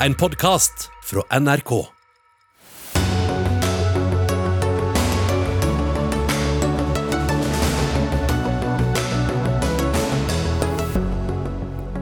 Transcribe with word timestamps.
en 0.00 0.14
podkast 0.14 0.90
fra 1.04 1.22
NRK. 1.40 1.70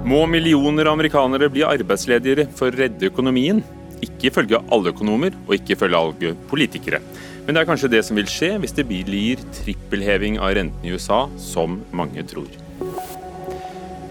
Må 0.05 0.25
millioner 0.27 0.91
amerikanere 0.91 1.49
bli 1.53 1.63
arbeidsledigere 1.67 2.49
for 2.59 2.69
å 2.69 2.75
redde 2.75 3.09
økonomien? 3.13 3.63
Ikke 4.03 4.29
ifølge 4.33 4.59
alle 4.75 4.91
økonomer, 4.91 5.37
og 5.47 5.55
ikke 5.57 5.77
ifølge 5.79 6.03
alle 6.03 6.35
politikere. 6.51 7.01
Men 7.47 7.55
det 7.55 7.63
er 7.63 7.71
kanskje 7.71 7.95
det 7.95 8.03
som 8.09 8.19
vil 8.19 8.29
skje 8.29 8.57
hvis 8.59 8.75
det 8.75 8.89
blir 8.91 9.41
trippelheving 9.63 10.43
av 10.43 10.59
renten 10.59 10.85
i 10.85 10.99
USA, 10.99 11.25
som 11.39 11.79
mange 11.95 12.27
tror. 12.27 12.64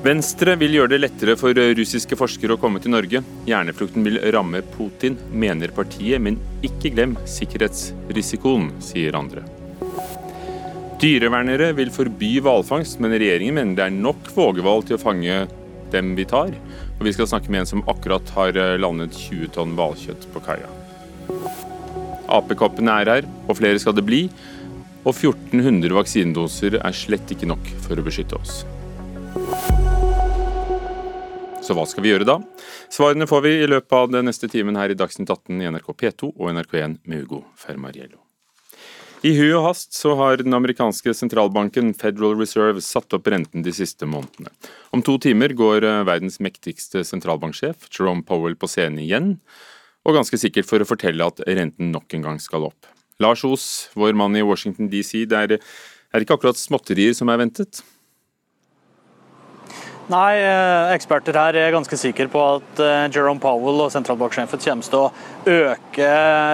Venstre 0.04 0.58
vil 0.60 0.74
gjøre 0.76 0.92
det 0.92 0.98
lettere 1.00 1.34
for 1.40 1.56
russiske 1.56 2.18
forskere 2.20 2.58
å 2.58 2.60
komme 2.60 2.82
til 2.84 2.92
Norge. 2.92 3.22
Hjerneflukten 3.48 4.04
vil 4.04 4.18
ramme 4.36 4.60
Putin, 4.74 5.16
mener 5.32 5.72
partiet, 5.72 6.20
men 6.20 6.36
ikke 6.60 6.92
glem 6.92 7.14
sikkerhetsrisikoen, 7.24 8.66
sier 8.84 9.16
andre. 9.16 9.46
Dyrevernere 11.00 11.70
vil 11.80 11.94
forby 11.96 12.34
hvalfangst, 12.44 13.00
men 13.00 13.16
regjeringen 13.16 13.56
mener 13.56 13.80
det 13.80 13.86
er 13.86 13.96
nok 13.96 14.28
vågehval 14.36 14.84
til 14.84 15.00
å 15.00 15.04
fange 15.06 15.40
dem 15.96 16.12
vi 16.20 16.28
tar. 16.28 16.52
Og 16.98 17.08
vi 17.08 17.16
skal 17.16 17.32
snakke 17.32 17.56
med 17.56 17.64
en 17.64 17.72
som 17.72 17.88
akkurat 17.88 18.36
har 18.36 18.60
landet 18.84 19.16
20 19.16 19.56
tonn 19.56 19.80
hvalkjøtt 19.80 20.28
på 20.36 20.44
kaia. 20.44 20.68
Apekoppene 22.28 23.00
er 23.00 23.16
her, 23.16 23.32
og 23.48 23.56
flere 23.62 23.80
skal 23.80 23.96
det 23.96 24.04
bli. 24.04 24.26
Og 25.08 25.16
1400 25.16 25.96
vaksinedoser 25.96 26.82
er 26.84 27.04
slett 27.06 27.32
ikke 27.32 27.48
nok 27.56 27.76
for 27.88 27.96
å 27.96 28.04
beskytte 28.12 28.44
oss. 28.44 28.66
Så 31.64 31.76
hva 31.78 31.86
skal 31.88 32.04
vi 32.04 32.12
gjøre 32.12 32.28
da? 32.28 32.36
Svarene 32.92 33.28
får 33.30 33.46
vi 33.46 33.54
i 33.62 33.70
løpet 33.72 33.96
av 33.96 34.12
den 34.12 34.28
neste 34.28 34.50
timen 34.52 34.76
her 34.76 34.92
i 34.92 34.98
Dagsnytt 35.00 35.32
18 35.32 35.62
i 35.64 35.70
NRK 35.72 35.94
P2 35.96 36.34
og 36.34 36.52
NRK1 36.52 37.00
med 37.08 37.24
Hugo 37.24 37.46
Fermariello. 37.58 38.20
I 39.24 39.32
hui 39.38 39.54
og 39.56 39.70
hast 39.70 39.96
så 39.96 40.18
har 40.20 40.42
den 40.42 40.52
amerikanske 40.52 41.14
sentralbanken 41.16 41.94
Federal 41.96 42.36
Reserve 42.36 42.84
satt 42.84 43.16
opp 43.16 43.30
renten 43.32 43.64
de 43.64 43.72
siste 43.72 44.04
månedene. 44.04 44.52
Om 44.92 45.06
to 45.08 45.16
timer 45.24 45.56
går 45.56 45.88
verdens 46.04 46.42
mektigste 46.44 47.06
sentralbanksjef, 47.08 47.88
Jerome 47.88 48.26
Powell, 48.28 48.58
på 48.60 48.68
scenen 48.68 49.00
igjen, 49.00 49.38
og 50.04 50.18
ganske 50.20 50.36
sikkert 50.42 50.68
for 50.68 50.84
å 50.84 50.90
fortelle 50.90 51.24
at 51.24 51.40
renten 51.48 51.96
nok 51.96 52.12
en 52.18 52.28
gang 52.28 52.44
skal 52.44 52.68
opp. 52.68 52.92
Lars 53.24 53.46
Os, 53.48 53.88
vår 53.96 54.12
mann 54.20 54.36
i 54.36 54.44
Washington 54.44 54.92
DC, 54.92 55.24
det 55.32 55.40
er 55.48 55.58
ikke 56.20 56.36
akkurat 56.36 56.60
småtterier 56.60 57.16
som 57.16 57.32
er 57.32 57.40
ventet? 57.40 57.80
Nei, 60.12 60.36
eksperter 60.92 61.38
her 61.40 61.56
er 61.56 61.72
ganske 61.72 61.96
sikre 61.96 62.26
på 62.28 62.42
at 62.58 62.82
Jerome 63.14 63.40
Powell 63.40 63.86
og 63.86 63.92
sentralbanksjefen 63.94 64.60
kommer 64.60 64.90
til 64.90 65.00
å 65.00 65.12
øke 65.48 66.10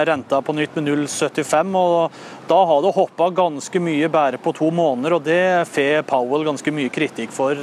renta 0.06 0.38
på 0.46 0.54
nytt 0.54 0.78
med 0.78 0.86
0,75. 0.86 1.74
og 1.80 2.20
Da 2.46 2.60
har 2.70 2.84
det 2.84 2.94
hoppa 2.94 3.26
ganske 3.34 3.82
mye 3.82 4.10
bare 4.12 4.38
på 4.38 4.54
to 4.54 4.70
måneder, 4.70 5.16
og 5.18 5.26
det 5.26 5.66
får 5.66 6.06
Powell 6.06 6.46
ganske 6.46 6.74
mye 6.76 6.94
kritikk 6.94 7.34
for. 7.34 7.58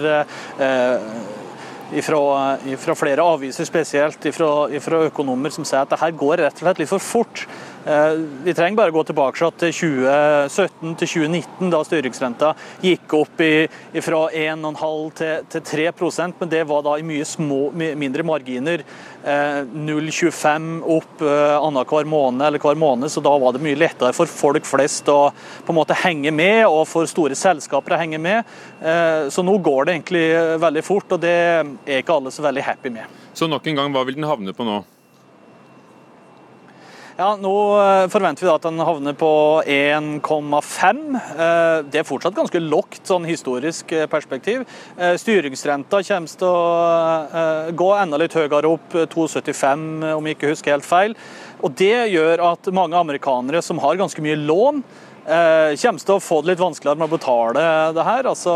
Ifra, 1.88 2.20
ifra 2.68 2.94
flere 3.00 3.24
aviser, 3.24 3.64
spesielt 3.64 4.26
ifra, 4.28 4.68
ifra 4.76 5.06
økonomer, 5.08 5.54
som 5.56 5.64
sier 5.64 5.86
at 5.86 5.94
det 5.94 6.02
her 6.02 6.12
går 6.20 6.42
rett 6.44 6.60
og 6.60 6.66
slett 6.66 6.82
litt 6.84 6.92
for 6.92 7.00
fort. 7.00 7.46
Vi 8.44 8.54
trenger 8.54 8.76
bare 8.76 8.92
gå 8.92 9.02
tilbake 9.08 9.48
til 9.62 9.72
2017 9.72 10.96
til 11.00 11.08
2019, 11.08 11.70
da 11.72 11.80
styringsrenta 11.88 12.50
gikk 12.84 13.14
opp 13.16 13.44
fra 14.04 14.20
1,5 14.36 15.14
til, 15.16 15.46
til 15.54 15.64
3% 15.70 16.42
men 16.42 16.52
det 16.52 16.66
var 16.68 16.84
da 16.84 16.98
i 17.00 17.06
mye 17.08 17.24
små, 17.28 17.70
mindre 17.72 18.26
marginer. 18.28 18.84
0,25 19.24 20.68
opp 20.98 21.24
annenhver 21.24 22.10
måned 22.12 22.44
eller 22.50 22.64
hver 22.64 22.80
måned, 22.80 23.12
så 23.14 23.24
da 23.24 23.32
var 23.40 23.56
det 23.56 23.64
mye 23.64 23.80
lettere 23.80 24.12
for 24.16 24.28
folk 24.28 24.68
flest 24.68 25.08
å 25.12 25.32
på 25.64 25.72
en 25.72 25.80
måte 25.80 25.96
henge 26.04 26.34
med, 26.36 26.66
og 26.68 26.84
for 26.92 27.08
store 27.08 27.40
selskaper 27.40 27.96
å 27.96 28.02
henge 28.04 28.20
med. 28.20 28.52
Så 29.32 29.48
nå 29.48 29.56
går 29.64 29.88
det 29.88 29.96
egentlig 29.96 30.26
veldig 30.60 30.84
fort, 30.84 31.16
og 31.16 31.24
det 31.24 31.34
er 31.40 32.02
ikke 32.02 32.20
alle 32.20 32.36
så 32.36 32.44
veldig 32.50 32.68
happy 32.68 32.92
med. 33.00 33.18
Så 33.32 33.48
nok 33.48 33.64
en 33.68 33.80
gang, 33.80 33.96
hva 33.96 34.04
vil 34.08 34.20
den 34.20 34.28
havne 34.28 34.56
på 34.56 34.68
nå? 34.68 34.82
Ja, 37.18 37.32
Nå 37.42 37.52
forventer 38.14 38.46
vi 38.46 38.50
da 38.52 38.56
at 38.60 38.66
den 38.68 38.78
havner 38.86 39.16
på 39.18 39.30
1,5. 39.66 41.00
Det 41.90 41.98
er 41.98 42.06
fortsatt 42.06 42.36
ganske 42.38 42.60
lågt 42.62 43.10
sånn 43.10 43.26
historisk 43.26 43.90
perspektiv. 44.12 44.68
Styringsrenta 45.18 46.04
kommer 46.06 46.36
til 46.38 46.46
å 46.46 47.72
gå 47.74 47.88
enda 47.98 48.20
litt 48.22 48.38
høyere 48.38 48.70
opp, 48.70 48.94
2,75 49.10 50.14
om 50.14 50.30
jeg 50.30 50.38
ikke 50.38 50.52
husker 50.52 50.76
helt 50.76 50.86
feil. 50.86 51.18
Og 51.66 51.74
Det 51.74 52.06
gjør 52.14 52.44
at 52.52 52.70
mange 52.70 53.02
amerikanere 53.02 53.64
som 53.66 53.82
har 53.82 53.98
ganske 53.98 54.22
mye 54.22 54.38
lån, 54.38 54.84
kommer 55.28 56.00
til 56.06 56.14
å 56.14 56.24
få 56.24 56.38
det 56.44 56.54
litt 56.54 56.62
vanskeligere 56.62 57.02
med 57.02 57.10
å 57.10 57.16
betale 57.18 57.64
det 57.98 58.06
her. 58.08 58.30
Altså, 58.30 58.54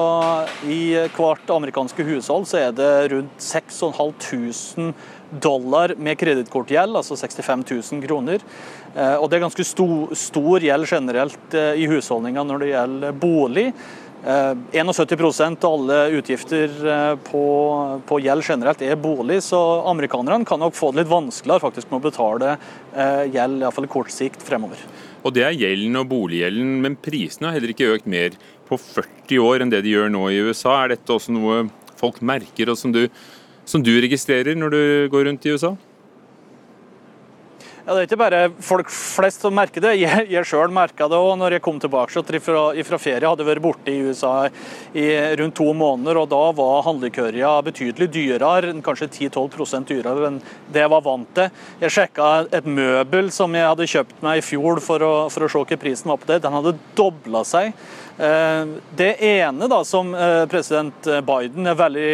I 0.70 1.10
hvert 1.18 1.50
amerikanske 1.58 2.06
hushold 2.08 2.46
så 2.48 2.62
er 2.62 2.78
det 2.78 2.92
rundt 3.16 3.42
6500 3.42 4.94
dollar 5.32 5.96
med 5.98 6.20
kredittkortgjeld, 6.20 6.98
altså 7.00 7.16
65 7.16 7.66
000 7.72 8.06
kroner. 8.06 8.46
Og 9.22 9.26
det 9.32 9.38
er 9.38 9.44
ganske 9.46 9.66
stor, 9.66 10.14
stor 10.20 10.64
gjeld 10.66 10.90
generelt 10.90 11.56
i 11.56 11.88
husholdninga 11.88 12.44
når 12.48 12.64
det 12.64 12.72
gjelder 12.74 13.20
bolig. 13.22 13.68
71 14.22 15.64
av 15.66 15.74
alle 15.74 16.10
utgifter 16.20 16.70
på, 17.26 17.46
på, 18.06 18.20
gjeld 18.22 18.46
generelt 18.46 18.84
er 18.86 19.00
bolig, 19.02 19.40
så 19.44 19.82
amerikanerne 19.90 20.46
kan 20.46 20.62
nok 20.62 20.78
få 20.78 20.92
det 20.92 21.02
litt 21.02 21.10
vanskeligere 21.10 21.64
faktisk 21.64 21.90
med 21.90 22.02
å 22.02 22.06
betale 22.06 22.52
gjeld, 23.32 23.64
iallfall 23.64 23.88
i 23.88 23.94
kort 23.96 24.14
sikt 24.14 24.44
fremover. 24.46 24.84
Og 25.26 25.34
Det 25.34 25.46
er 25.46 25.58
gjelden 25.58 25.98
og 26.00 26.10
boliggjelden, 26.10 26.78
men 26.86 26.98
prisene 27.02 27.50
har 27.50 27.58
heller 27.58 27.74
ikke 27.74 27.92
økt 27.96 28.10
mer 28.10 28.38
på 28.70 28.78
40 28.78 29.42
år 29.42 29.64
enn 29.64 29.74
det 29.74 29.84
de 29.86 29.94
gjør 29.96 30.14
nå 30.14 30.28
i 30.30 30.42
USA. 30.42 30.78
Er 30.84 30.96
dette 30.96 31.14
også 31.14 31.34
noe 31.34 31.66
folk 31.98 32.22
merker, 32.26 32.72
og 32.72 32.80
som 32.80 32.94
du 32.94 33.04
som 33.66 33.84
du 33.84 33.94
registrerer 34.02 34.58
når 34.58 34.76
du 34.76 34.84
går 35.14 35.30
rundt 35.30 35.46
i 35.46 35.56
USA? 35.56 35.76
Ja, 37.82 37.96
Det 37.96 38.02
er 38.02 38.08
ikke 38.08 38.18
bare 38.22 38.40
folk 38.62 38.92
flest 38.94 39.42
som 39.42 39.56
merker 39.58 39.82
det. 39.82 39.96
Jeg, 39.98 40.28
jeg 40.30 40.46
sjøl 40.46 40.70
merka 40.74 41.08
det 41.10 41.18
òg 41.18 41.34
når 41.42 41.56
jeg 41.56 41.64
kom 41.66 41.80
tilbake 41.82 42.14
fra, 42.46 42.62
fra 42.86 43.00
ferie. 43.02 43.26
Hadde 43.26 43.48
vært 43.48 43.64
borte 43.64 43.90
i 43.90 44.04
USA 44.06 44.34
i 44.94 45.08
rundt 45.40 45.58
to 45.58 45.66
måneder, 45.74 46.20
og 46.22 46.30
da 46.30 46.44
var 46.54 46.86
handlekørja 46.86 47.56
betydelig 47.66 48.08
dyrere. 48.14 48.76
Kanskje 48.86 49.10
10-12 49.32 49.88
dyrere 49.90 50.30
enn 50.30 50.38
det 50.72 50.86
jeg 50.86 50.94
var 50.94 51.02
vant 51.08 51.34
til. 51.34 51.50
Jeg 51.82 51.96
sjekka 51.98 52.30
et 52.54 52.70
møbel 52.70 53.34
som 53.34 53.58
jeg 53.58 53.66
hadde 53.66 53.90
kjøpt 53.96 54.22
meg 54.24 54.44
i 54.44 54.46
fjor 54.46 54.84
for 54.86 55.02
å, 55.02 55.14
for 55.34 55.48
å 55.48 55.50
se 55.50 55.66
hva 55.66 55.82
prisen 55.82 56.14
var 56.14 56.22
på 56.22 56.30
det. 56.30 56.44
Den 56.46 56.58
hadde 56.60 56.78
dobla 56.96 57.42
seg. 57.48 57.74
Det 58.22 59.08
ene 59.26 59.66
da, 59.72 59.80
som 59.88 60.12
president 60.52 61.08
Biden 61.26 61.66
er 61.66 61.78
veldig 61.80 62.12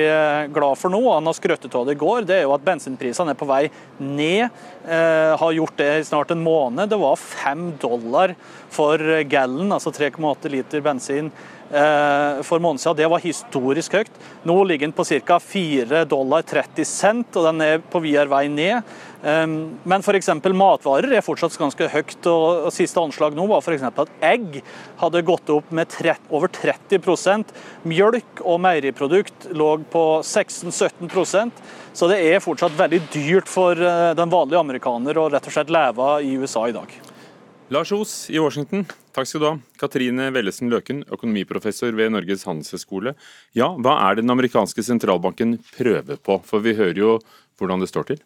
glad 0.55 0.79
for 0.79 0.93
nå, 0.93 1.01
han 1.11 1.27
har 1.27 1.35
skrøttet 1.35 1.73
av 1.75 1.83
det 1.83 1.97
i 1.97 1.99
går, 1.99 2.21
det 2.29 2.37
er 2.37 2.45
jo 2.45 2.53
at 2.55 2.63
bensinprisene 2.63 3.33
er 3.33 3.39
på 3.39 3.47
vei 3.49 3.65
ned. 3.99 4.47
Har 4.87 5.57
gjort 5.57 5.75
det 5.81 5.89
i 5.97 6.05
snart 6.07 6.31
en 6.31 6.45
måned. 6.45 6.87
Det 6.87 7.01
var 7.01 7.19
fem 7.19 7.73
dollar 7.81 8.37
for 8.71 9.03
gallon, 9.27 9.75
altså 9.75 9.91
3,8 9.91 10.53
liter 10.53 10.85
bensin 10.85 11.27
for 11.67 12.61
måneden 12.63 12.79
siden. 12.79 12.97
Det 13.01 13.09
var 13.11 13.23
historisk 13.23 13.97
høyt. 13.97 14.19
Nå 14.47 14.55
ligger 14.69 14.87
den 14.87 14.95
på 14.95 15.05
ca. 15.07 15.39
4 15.43 16.05
dollar 16.07 16.45
30 16.47 16.87
cent, 16.87 17.35
og 17.35 17.47
den 17.49 17.63
er 17.65 17.83
på 17.83 18.01
videre 18.03 18.31
vei 18.31 18.45
ned. 18.51 18.87
Men 19.23 20.03
f.eks. 20.03 20.29
matvarer 20.53 21.17
er 21.17 21.25
fortsatt 21.25 21.57
ganske 21.57 21.89
høyt. 21.91 22.29
og 22.29 22.69
Siste 22.75 23.01
anslag 23.01 23.35
nå 23.35 23.47
var 23.49 23.63
f.eks. 23.63 23.83
at 23.89 24.13
egg 24.23 24.61
hadde 25.01 25.25
gått 25.27 25.49
opp 25.53 25.71
med 25.75 25.95
over 26.29 26.47
30% 26.53 27.51
Mjølk 27.87 28.43
og 28.43 28.61
meieriprodukt 28.61 29.49
lå 29.57 29.69
på 29.91 30.03
16-17% 30.21 31.51
Så 31.97 32.07
det 32.11 32.19
er 32.29 32.43
fortsatt 32.43 32.77
veldig 32.77 33.01
dyrt 33.13 33.49
for 33.49 33.75
den 33.75 34.31
vanlige 34.31 34.61
amerikaner 34.61 35.17
å 35.17 35.27
rett 35.33 35.49
og 35.49 35.55
slett 35.57 35.73
leve 35.73 36.11
i 36.23 36.37
USA 36.37 36.67
i 36.69 36.75
dag. 36.75 36.93
Lars 37.73 37.91
Os 37.91 38.29
i 38.31 38.39
Washington, 38.39 38.85
takk 39.17 39.29
skal 39.29 39.41
du 39.41 39.49
ha. 39.49 39.57
Katrine 39.81 40.29
Wellesen 40.35 40.69
Løken, 40.71 41.01
økonomiprofessor 41.09 41.95
ved 41.97 42.13
Norges 42.13 42.45
handelshøyskole. 42.47 43.15
Ja, 43.57 43.73
hva 43.81 43.97
er 44.05 44.17
det 44.17 44.27
den 44.27 44.33
amerikanske 44.35 44.85
sentralbanken 44.85 45.57
prøver 45.73 46.21
på? 46.21 46.39
For 46.45 46.63
vi 46.63 46.77
hører 46.77 47.01
jo 47.01 47.13
hvordan 47.57 47.81
det 47.81 47.89
står 47.89 48.11
til. 48.13 48.25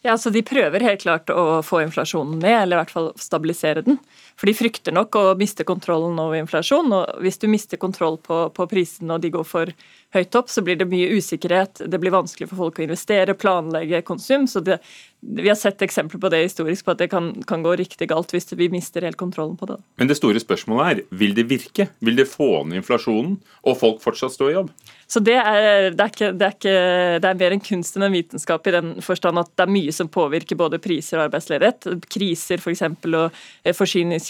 Ja, 0.00 0.14
så 0.16 0.32
De 0.32 0.40
prøver 0.40 0.80
helt 0.80 1.02
klart 1.02 1.28
å 1.28 1.60
få 1.60 1.82
inflasjonen 1.84 2.38
ned, 2.40 2.62
eller 2.62 2.78
i 2.78 2.80
hvert 2.80 2.92
fall 2.94 3.10
stabilisere 3.20 3.84
den. 3.84 3.98
For 4.40 4.48
de 4.48 4.56
frykter 4.56 4.94
nok 4.96 5.16
å 5.20 5.22
miste 5.36 5.66
kontrollen 5.68 6.16
over 6.16 6.38
inflasjon. 6.40 6.88
og 6.96 7.20
Hvis 7.20 7.36
du 7.42 7.44
mister 7.52 7.76
kontroll 7.76 8.16
på, 8.24 8.46
på 8.56 8.66
prisene 8.70 9.18
og 9.18 9.20
de 9.20 9.28
går 9.34 9.44
for, 9.44 9.72
høyt 10.16 10.34
opp, 10.38 10.50
så 10.50 10.62
blir 10.64 10.78
det 10.80 10.88
mye 10.90 11.10
usikkerhet. 11.12 11.84
Det 11.86 12.00
blir 12.00 12.14
vanskelig 12.14 12.48
for 12.50 12.64
folk 12.64 12.80
å 12.80 12.86
investere, 12.86 13.36
planlegge 13.38 14.02
konsum. 14.06 14.48
så 14.48 14.62
det, 14.64 14.80
Vi 15.20 15.48
har 15.48 15.58
sett 15.60 15.82
eksempler 15.84 16.18
på 16.20 16.30
det 16.32 16.40
historisk, 16.42 16.86
på 16.86 16.94
at 16.94 17.02
det 17.02 17.10
kan, 17.12 17.34
kan 17.46 17.62
gå 17.62 17.74
riktig 17.76 18.08
galt 18.08 18.32
hvis 18.32 18.48
vi 18.56 18.70
mister 18.72 19.04
helt 19.04 19.20
kontrollen 19.20 19.58
på 19.60 19.68
det. 19.68 19.76
Men 20.00 20.08
det 20.08 20.16
store 20.16 20.40
spørsmålet 20.40 20.86
er, 20.86 21.02
vil 21.12 21.34
det 21.36 21.44
virke? 21.50 21.90
Vil 22.00 22.16
det 22.16 22.26
få 22.30 22.64
ned 22.64 22.80
inflasjonen, 22.80 23.36
og 23.62 23.76
folk 23.76 24.00
fortsatt 24.00 24.32
stå 24.32 24.48
i 24.48 24.56
jobb? 24.56 24.72
Så 25.10 25.20
det 25.20 25.36
er, 25.36 25.90
det 25.90 26.00
er, 26.00 26.10
ikke, 26.14 26.32
det 26.32 26.46
er, 26.46 26.56
ikke, 26.56 26.74
det 27.20 27.28
er 27.28 27.38
mer 27.38 27.54
en 27.54 27.64
kunst 27.66 27.98
enn 27.98 28.06
en 28.06 28.14
vitenskap 28.14 28.66
i 28.70 28.74
den 28.74 28.92
forstand 29.04 29.42
at 29.42 29.50
det 29.58 29.66
er 29.66 29.74
mye 29.74 29.94
som 29.94 30.08
påvirker 30.08 30.58
både 30.58 30.80
priser 30.82 31.18
og 31.18 31.28
arbeidsledighet. 31.28 31.90
Kriser 32.10 32.62
f.eks. 32.62 32.84
For 33.02 33.18
og 33.18 33.40
eh, 33.66 33.74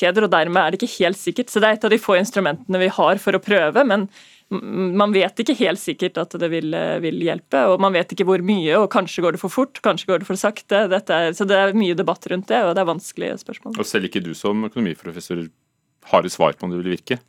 forsyningskjeder, 0.00 0.26
og 0.26 0.32
dermed 0.32 0.61
er 0.62 0.73
det 0.73 0.81
ikke 0.81 1.05
helt 1.05 1.19
sikkert. 1.19 1.50
Så 1.50 1.61
det 1.61 1.69
er 1.69 1.79
et 1.79 1.85
av 1.85 1.91
de 1.93 2.00
få 2.00 2.19
instrumentene 2.19 2.81
vi 2.81 2.88
har 2.88 3.19
for 3.19 3.37
å 3.37 3.43
prøve. 3.43 3.85
men 3.85 4.08
man 4.50 5.12
vet 5.12 5.38
ikke 5.38 5.55
helt 5.61 5.79
sikkert 5.79 6.19
at 6.19 6.32
det 6.35 6.49
vil, 6.50 6.75
vil, 7.00 7.20
hjelpe, 7.23 7.69
og 7.70 7.81
man 7.81 7.93
vet 7.94 8.11
ikke 8.11 8.26
hvor 8.26 8.43
mye. 8.43 8.75
og 8.81 8.91
Kanskje 8.91 9.23
går 9.23 9.37
det 9.37 9.41
for 9.41 9.49
fort, 9.49 9.81
kanskje 9.81 10.08
går 10.08 10.20
det 10.20 10.26
for 10.26 10.37
sakte. 10.37 10.88
Er, 10.91 11.32
så 11.32 11.47
Det 11.47 11.56
er 11.56 11.73
mye 11.73 11.94
debatt 11.94 12.26
rundt 12.26 12.49
det, 12.49 12.64
og 12.64 12.75
det 12.75 12.82
er 12.82 12.91
vanskelige 12.91 13.38
spørsmål. 13.38 13.79
Og 13.79 13.87
Selv 13.87 14.08
ikke 14.08 14.23
du 14.25 14.35
som 14.35 14.64
økonomiprofessor 14.67 15.47
har 16.11 16.25
et 16.25 16.32
svar 16.32 16.58
på 16.58 16.67
om 16.67 16.75
det 16.75 16.82
vil 16.82 16.96
virke? 16.96 17.20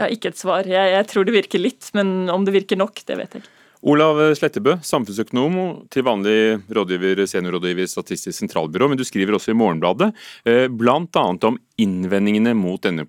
Ja, 0.00 0.08
ikke 0.10 0.32
et 0.32 0.40
svar. 0.40 0.66
Jeg, 0.66 0.90
jeg 0.90 1.06
tror 1.06 1.24
det 1.24 1.36
virker 1.36 1.62
litt, 1.62 1.92
men 1.94 2.28
om 2.32 2.42
det 2.42 2.56
virker 2.56 2.80
nok, 2.80 3.04
det 3.06 3.20
vet 3.20 3.36
jeg 3.36 3.44
ikke. 3.44 3.53
Olav 3.84 4.16
Slettebø, 4.38 4.78
samfunnsøkonom 4.80 5.56
til 5.92 6.06
vanlig 6.06 6.38
rådgiver, 6.72 7.24
seniorrådgiver 7.28 7.84
i 7.84 7.90
Statistisk 7.90 8.38
sentralbyrå, 8.38 8.88
men 8.88 9.00
du 9.00 9.04
skriver 9.04 9.36
også 9.36 9.52
i 9.52 9.58
Morgenbladet 9.60 10.10
eh, 10.48 10.66
bl.a. 10.72 11.24
om 11.50 11.58
innvendingene 11.80 12.54
mot 12.56 12.80
denne 12.84 13.04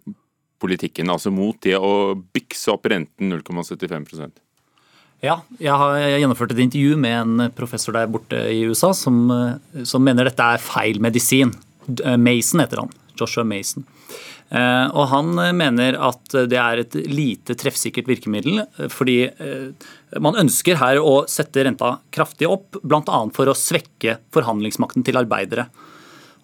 politikken, 0.59 1.11
altså 1.11 1.31
mot 1.31 1.55
det 1.63 1.77
å 1.79 2.15
bykse 2.35 2.73
opp 2.73 2.89
renten 2.91 3.31
0,75% 3.31 4.41
ja, 5.23 5.39
jeg 5.57 5.73
har 5.73 5.95
gjennomført 6.19 6.51
et 6.53 6.59
intervju 6.65 6.97
med 7.01 7.15
en 7.15 7.51
professor 7.55 7.95
der 7.95 8.09
borte 8.11 8.37
i 8.51 8.59
USA 8.67 8.91
som, 8.93 9.23
som 9.87 10.03
mener 10.05 10.27
dette 10.27 10.43
er 10.43 10.61
feil 10.61 10.99
medisin. 11.01 11.53
Mason 12.19 12.61
heter 12.61 12.83
han. 12.83 12.91
Joshua 13.17 13.45
Mason. 13.47 13.87
Eh, 14.49 14.87
og 14.93 15.07
Han 15.09 15.33
mener 15.57 15.97
at 15.97 16.37
det 16.49 16.59
er 16.61 16.83
et 16.83 16.97
lite 17.09 17.57
treffsikkert 17.57 18.09
virkemiddel, 18.09 18.61
fordi 18.93 19.17
eh, 19.31 19.89
man 20.21 20.37
ønsker 20.45 20.77
her 20.81 21.01
å 21.01 21.23
sette 21.31 21.65
renta 21.65 21.97
kraftig 22.13 22.49
opp, 22.49 22.77
bl.a. 22.83 23.19
for 23.33 23.49
å 23.49 23.57
svekke 23.57 24.19
forhandlingsmakten 24.35 25.05
til 25.05 25.21
arbeidere. 25.21 25.67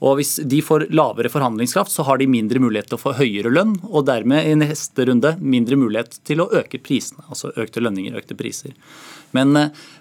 Og 0.02 0.16
Hvis 0.18 0.40
de 0.50 0.64
får 0.66 0.88
lavere 0.98 1.30
forhandlingskraft, 1.30 1.94
så 1.94 2.02
har 2.08 2.18
de 2.18 2.26
mindre 2.26 2.58
mulighet 2.64 2.90
til 2.90 2.98
å 2.98 3.04
få 3.04 3.14
høyere 3.20 3.52
lønn, 3.54 3.76
og 3.86 4.08
dermed 4.10 4.50
i 4.50 4.56
neste 4.58 5.06
runde 5.06 5.36
mindre 5.38 5.78
mulighet 5.78 6.18
til 6.26 6.42
å 6.42 6.50
øke 6.58 6.82
prisene. 6.82 7.22
Altså 7.30 7.54
økte 7.54 7.84
lønninger, 7.86 8.18
økte 8.18 8.38
priser. 8.40 8.74
Men 9.38 9.54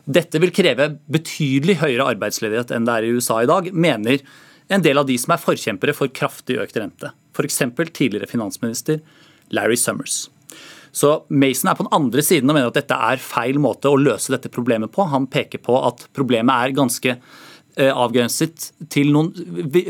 dette 0.09 0.41
vil 0.41 0.55
kreve 0.57 0.95
betydelig 1.13 1.83
høyere 1.85 2.09
arbeidsledighet 2.15 2.73
enn 2.73 2.89
det 2.89 2.97
er 2.97 3.07
i 3.07 3.13
USA 3.13 3.43
i 3.45 3.51
dag, 3.51 3.69
mener 3.77 4.25
en 4.71 4.85
del 4.85 5.01
av 5.01 5.09
de 5.09 5.17
som 5.19 5.35
er 5.35 5.43
forkjempere 5.43 5.95
for 5.97 6.13
kraftig 6.15 6.61
økt 6.63 6.79
rente. 6.79 7.13
F.eks. 7.35 7.63
tidligere 7.93 8.31
finansminister 8.31 9.01
Larry 9.55 9.77
Summers. 9.77 10.29
Så 10.91 11.21
Mason 11.29 11.71
er 11.71 11.77
på 11.79 11.87
den 11.87 11.95
andre 11.95 12.23
siden 12.27 12.51
og 12.51 12.57
mener 12.57 12.73
at 12.73 12.81
dette 12.81 12.97
er 12.97 13.23
feil 13.23 13.61
måte 13.63 13.91
å 13.91 13.99
løse 13.99 14.33
dette 14.35 14.51
problemet 14.51 14.91
på. 14.95 15.07
Han 15.13 15.29
peker 15.31 15.63
på 15.63 15.77
at 15.87 16.09
problemet 16.17 16.55
er 16.55 16.75
ganske 16.79 17.15
Eh, 17.79 17.91
avgrenset 17.95 18.73
til 18.91 19.13
noen 19.15 19.31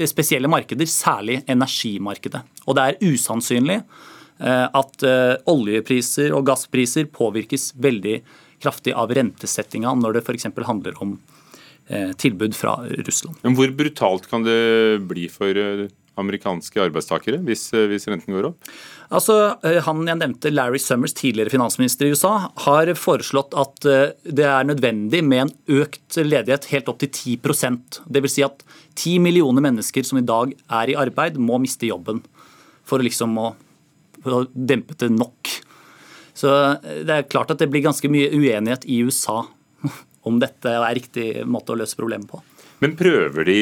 spesielle 0.09 0.51
markeder, 0.53 0.89
særlig 0.91 1.39
energimarkedet. 1.49 2.43
Og 2.69 2.77
det 2.77 2.85
er 2.85 2.99
usannsynlig 3.09 3.79
eh, 3.81 4.67
at 4.69 5.07
eh, 5.07 5.39
oljepriser 5.49 6.35
og 6.37 6.45
gasspriser 6.51 7.09
påvirkes 7.09 7.71
veldig 7.81 8.19
kraftig 8.61 8.93
av 8.93 9.15
rentesettinga 9.17 9.95
når 9.97 10.19
det 10.19 10.25
f.eks. 10.27 10.51
handler 10.69 11.01
om 11.01 11.17
tilbud 12.23 12.55
fra 12.55 12.77
Russland. 13.07 13.41
Men 13.43 13.57
Hvor 13.59 13.73
brutalt 13.75 14.29
kan 14.31 14.45
det 14.47 15.01
bli 15.11 15.25
for 15.33 15.57
amerikanske 16.21 16.81
arbeidstakere 16.83 17.41
hvis, 17.47 17.69
hvis 17.91 18.09
renten 18.11 18.35
går 18.37 18.51
opp? 18.51 18.71
Altså, 19.11 19.37
eh, 19.67 19.81
Han 19.87 20.05
jeg 20.07 20.21
nevnte, 20.21 20.53
Larry 20.53 20.79
Summers, 20.79 21.15
tidligere 21.17 21.53
finansminister 21.53 22.07
i 22.07 22.13
USA, 22.15 22.51
har 22.67 22.93
foreslått 22.95 23.57
at 23.59 23.87
eh, 23.91 24.13
det 24.25 24.47
er 24.47 24.69
nødvendig 24.69 25.23
med 25.27 25.47
en 25.47 25.55
økt 25.81 26.21
ledighet 26.21 26.71
helt 26.71 26.91
opp 26.93 27.01
til 27.03 27.11
10% 27.11 28.03
Dvs. 28.07 28.37
Si 28.37 28.45
at 28.47 28.63
10 28.95 29.19
millioner 29.25 29.65
mennesker 29.65 30.07
som 30.07 30.21
i 30.21 30.27
dag 30.27 30.55
er 30.55 30.93
i 30.93 30.99
arbeid, 30.99 31.41
må 31.41 31.59
miste 31.63 31.89
jobben 31.91 32.23
for 32.87 33.03
liksom 33.03 33.35
å, 33.41 33.51
for 34.23 34.41
å 34.41 34.45
dempe 34.55 34.95
det 35.01 35.11
nok. 35.15 35.57
Så 36.39 36.53
eh, 36.77 37.03
det 37.07 37.17
er 37.17 37.31
klart 37.31 37.51
at 37.51 37.63
det 37.63 37.71
blir 37.73 37.87
ganske 37.89 38.13
mye 38.13 38.31
uenighet 38.31 38.87
i 38.87 39.03
USA 39.07 39.43
om 40.27 40.39
dette 40.41 40.73
er 40.77 40.97
riktig 40.97 41.27
måte 41.49 41.75
å 41.75 41.79
løse 41.81 41.99
problemet 41.99 42.29
på. 42.31 42.41
Men 42.81 42.97
prøver 42.97 43.45
de 43.45 43.59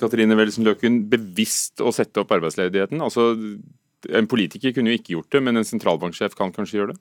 Katrine 0.00 0.36
Welsen 0.38 0.64
Løken, 0.64 1.02
bevisst 1.10 1.82
å 1.84 1.92
sette 1.92 2.22
opp 2.22 2.32
arbeidsledigheten? 2.36 3.02
Altså, 3.04 3.34
En 4.14 4.28
politiker 4.30 4.70
kunne 4.70 4.92
jo 4.92 4.98
ikke 5.00 5.14
gjort 5.16 5.32
det, 5.34 5.40
men 5.42 5.58
en 5.58 5.66
sentralbanksjef 5.66 6.36
kan 6.38 6.52
kanskje 6.54 6.76
gjøre 6.78 6.92
det? 6.92 7.00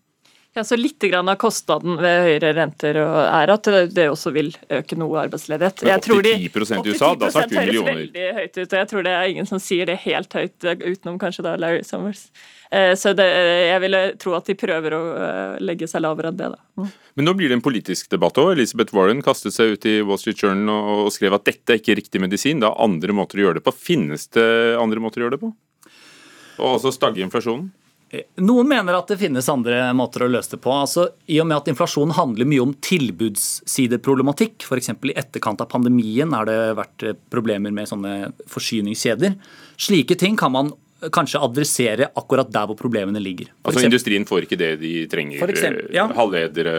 Ja, 0.55 0.63
så 0.65 0.77
Litt 0.79 1.03
av 1.13 1.27
kostnaden 1.37 1.99
ved 2.01 2.23
høyere 2.25 2.53
renter 2.57 2.97
er 2.97 3.51
at 3.53 3.67
det 3.93 4.07
også 4.09 4.31
vil 4.33 4.53
øke 4.73 4.97
noe 4.97 5.19
arbeidsledighet. 5.27 5.83
Men 5.85 6.01
80 6.01 6.29
i 6.39 6.49
USA, 6.49 7.11
da 7.13 7.29
snakker 7.29 7.53
vi 7.53 7.65
millioner. 7.67 7.99
Veldig 7.99 8.29
høyt 8.39 8.57
ut, 8.57 8.65
og 8.65 8.77
Jeg 8.79 8.89
tror 8.89 9.05
det 9.05 9.13
er 9.13 9.33
ingen 9.33 9.49
som 9.49 9.61
sier 9.61 9.85
det 9.85 9.99
helt 10.07 10.33
høyt, 10.33 10.55
utenom 10.65 11.19
kanskje 11.21 11.45
da 11.45 11.53
Larry 11.61 11.83
Summers. 11.85 12.25
Eh, 12.71 12.95
så 12.99 13.13
det, 13.15 13.27
jeg 13.69 13.83
ville 13.85 14.01
tro 14.19 14.33
at 14.35 14.49
de 14.49 14.57
prøver 14.59 14.95
å 14.97 15.01
eh, 15.13 15.59
legge 15.63 15.87
seg 15.87 16.03
lavere 16.03 16.33
enn 16.33 16.39
det. 16.41 16.49
da. 16.55 16.59
Mm. 16.81 16.91
Men 17.17 17.29
nå 17.29 17.33
blir 17.37 17.51
det 17.51 17.59
en 17.59 17.65
politisk 17.65 18.09
debatt 18.11 18.41
òg. 18.41 18.55
Elisabeth 18.57 18.97
Warren 18.97 19.21
kastet 19.25 19.55
seg 19.55 19.77
ut 19.77 19.87
i 19.89 19.99
Wall 20.01 20.19
Street 20.21 20.41
Journal 20.41 21.05
og 21.05 21.13
skrev 21.13 21.37
at 21.37 21.45
dette 21.47 21.75
er 21.75 21.81
ikke 21.81 21.99
riktig 22.01 22.21
medisin, 22.23 22.61
det 22.61 22.69
er 22.69 22.83
andre 22.83 23.15
måter 23.15 23.39
å 23.39 23.47
gjøre 23.47 23.61
det 23.61 23.67
på. 23.67 23.77
Finnes 23.77 24.27
det 24.33 24.47
andre 24.81 25.01
måter 25.03 25.21
å 25.21 25.27
gjøre 25.27 25.37
det 25.37 25.43
på? 25.45 25.53
Og 26.57 26.79
også 26.79 26.91
stagge 26.95 27.21
inflasjonen? 27.21 27.69
Noen 28.39 28.69
mener 28.69 28.95
at 28.95 29.09
det 29.11 29.17
finnes 29.19 29.49
andre 29.51 29.81
måter 29.97 30.23
å 30.23 30.29
løse 30.31 30.53
det 30.53 30.61
på. 30.63 30.71
Altså, 30.71 31.09
I 31.27 31.41
og 31.43 31.49
med 31.49 31.57
at 31.57 31.67
inflasjonen 31.71 32.15
handler 32.15 32.47
mye 32.47 32.63
om 32.63 32.73
tilbudssideproblematikk, 32.87 34.63
f.eks. 34.63 34.93
i 34.95 35.15
etterkant 35.19 35.63
av 35.63 35.67
pandemien 35.71 36.31
har 36.35 36.47
det 36.47 36.59
vært 36.77 37.07
problemer 37.33 37.73
med 37.75 37.89
sånne 37.89 38.13
forsyningskjeder. 38.51 39.35
Slike 39.75 40.15
ting 40.19 40.39
kan 40.39 40.55
man 40.55 40.71
kanskje 41.13 41.41
adressere 41.43 42.07
akkurat 42.17 42.49
der 42.53 42.69
hvor 42.69 42.79
problemene 42.79 43.19
ligger. 43.21 43.51
For 43.59 43.73
altså 43.73 43.83
eksempel, 43.83 43.91
Industrien 43.91 44.29
får 44.29 44.47
ikke 44.47 44.59
det 44.61 44.71
de 44.81 44.93
trenger? 45.11 45.41
For 45.43 45.53
Eksempel, 45.53 45.91
ja. 45.93 46.07
Halvledere? 46.15 46.77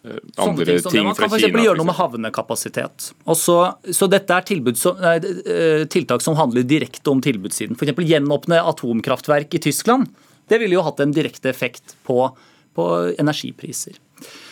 Eh, 0.00 0.16
andre 0.40 0.64
ting, 0.64 0.80
ting, 0.88 1.04
Man 1.04 1.18
kan 1.18 1.28
f.eks. 1.28 1.44
gjøre 1.44 1.76
noe 1.76 1.90
med 1.90 1.98
havnekapasitet. 1.98 3.10
Også, 3.28 3.58
så 3.92 4.08
dette 4.10 4.32
er 4.40 4.74
som, 4.80 4.96
nei, 5.04 5.14
eh, 5.44 5.84
tiltak 5.92 6.24
som 6.24 6.40
handler 6.40 6.64
direkte 6.64 7.12
om 7.12 7.20
tilbudssiden. 7.20 7.76
F.eks. 7.76 8.00
gjenåpne 8.00 8.64
atomkraftverk 8.72 9.60
i 9.60 9.62
Tyskland. 9.68 10.08
Det 10.50 10.58
ville 10.60 10.76
jo 10.76 10.84
hatt 10.86 11.00
en 11.02 11.14
direkte 11.14 11.52
effekt 11.52 11.94
på, 12.06 12.24
på 12.76 12.86
energipriser. 13.22 13.98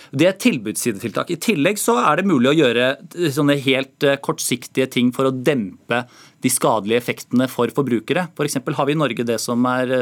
Det 0.09 0.25
er 0.25 0.39
tilbudssidetiltak. 0.41 1.35
I 1.35 1.41
tillegg 1.43 1.77
så 1.77 1.99
er 2.01 2.21
det 2.21 2.31
mulig 2.31 2.55
å 2.55 2.57
gjøre 2.57 2.87
sånne 3.35 3.59
helt 3.67 4.07
eh, 4.07 4.17
kortsiktige 4.25 4.89
ting 4.95 5.11
for 5.13 5.29
å 5.29 5.35
dempe 5.35 6.07
de 6.41 6.53
skadelige 6.53 7.03
effektene 7.03 7.51
for 7.51 7.69
forbrukere. 7.77 8.31
F.eks. 8.33 8.63
For 8.63 8.79
har 8.79 8.89
vi 8.89 8.97
i 8.97 9.03
Norge 9.03 9.27
det 9.29 9.37
som 9.43 9.67
er 9.69 9.93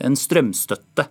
en 0.00 0.16
strømstøtte 0.16 1.10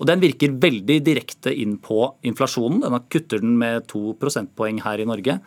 og 0.00 0.08
Den 0.10 0.22
virker 0.22 0.56
veldig 0.58 0.98
direkte 1.06 1.52
inn 1.54 1.76
på 1.82 2.00
inflasjonen. 2.26 2.82
Den 2.82 3.06
kutter 3.12 3.42
den 3.42 3.56
med 3.60 3.86
to 3.90 4.14
prosentpoeng 4.18 4.80
her 4.82 5.02
i 5.02 5.06
Norge. 5.08 5.38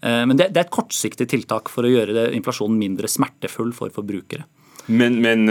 Eh, 0.00 0.22
men 0.28 0.38
det, 0.38 0.52
er 0.52 0.66
et 0.66 0.74
kortsiktig 0.74 1.28
tiltak 1.32 1.70
for 1.72 1.86
å 1.86 1.90
gjøre 1.90 2.30
inflasjonen 2.36 2.78
mindre 2.78 3.10
smertefull 3.10 3.74
for 3.76 3.94
forbrukere. 3.94 4.46
Men, 4.86 5.18
men 5.18 5.50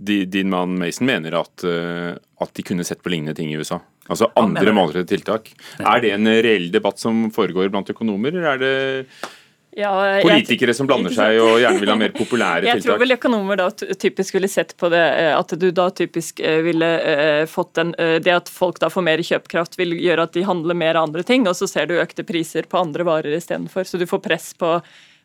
din 0.00 0.50
mann 0.50 0.78
Mason 0.78 1.06
mener 1.06 1.40
at, 1.40 1.64
eh, 1.64 2.14
at, 2.40 2.54
de 2.54 2.62
kunne 2.62 2.84
sett 2.84 3.02
på 3.02 3.12
lignende 3.12 3.34
ting 3.34 3.52
i 3.52 3.58
USA? 3.58 3.80
Altså 4.10 4.30
andre 4.38 4.72
målrettede 4.74 5.06
tiltak. 5.06 5.52
Er 5.78 6.00
det 6.02 6.14
en 6.16 6.26
reell 6.26 6.70
debatt 6.72 6.98
som 6.98 7.28
foregår 7.34 7.68
blant 7.70 7.90
økonomer, 7.92 8.32
eller 8.34 8.48
er 8.54 8.62
det 8.64 8.72
ja, 9.78 9.90
Politikere 10.24 10.74
som 10.74 10.88
blander 10.88 11.12
seg 11.14 11.36
og 11.38 11.60
gjerne 11.62 11.78
vil 11.78 11.92
ha 11.92 11.94
mer 12.00 12.14
populære 12.16 12.64
tiltak? 12.64 12.72
Jeg 12.80 12.86
tror 12.88 12.98
vel 13.04 13.14
økonomer 13.14 13.60
da 13.60 13.68
typisk 13.70 14.34
ville 14.34 14.50
sett 14.50 14.74
på 14.80 14.90
det 14.90 15.04
eh, 15.20 15.30
at 15.36 15.54
du 15.62 15.68
da 15.70 15.86
typisk 15.94 16.42
eh, 16.42 16.58
ville 16.66 16.88
fått 17.46 17.76
den 17.78 17.92
Det 17.94 18.34
at 18.34 18.50
folk 18.50 18.80
da 18.82 18.90
får 18.90 19.06
mer 19.06 19.22
kjøpekraft 19.22 19.78
vil 19.78 19.94
gjøre 20.00 20.26
at 20.26 20.34
de 20.34 20.42
handler 20.48 20.74
mer 20.74 20.98
av 20.98 21.06
andre 21.10 21.22
ting, 21.22 21.46
og 21.46 21.54
så 21.54 21.70
ser 21.70 21.86
du 21.86 22.00
økte 22.00 22.26
priser 22.26 22.66
på 22.66 22.82
andre 22.82 23.06
varer 23.06 23.38
istedenfor. 23.38 23.86
Så 23.86 24.00
du 24.00 24.08
får 24.10 24.24
press 24.26 24.50
på 24.58 24.80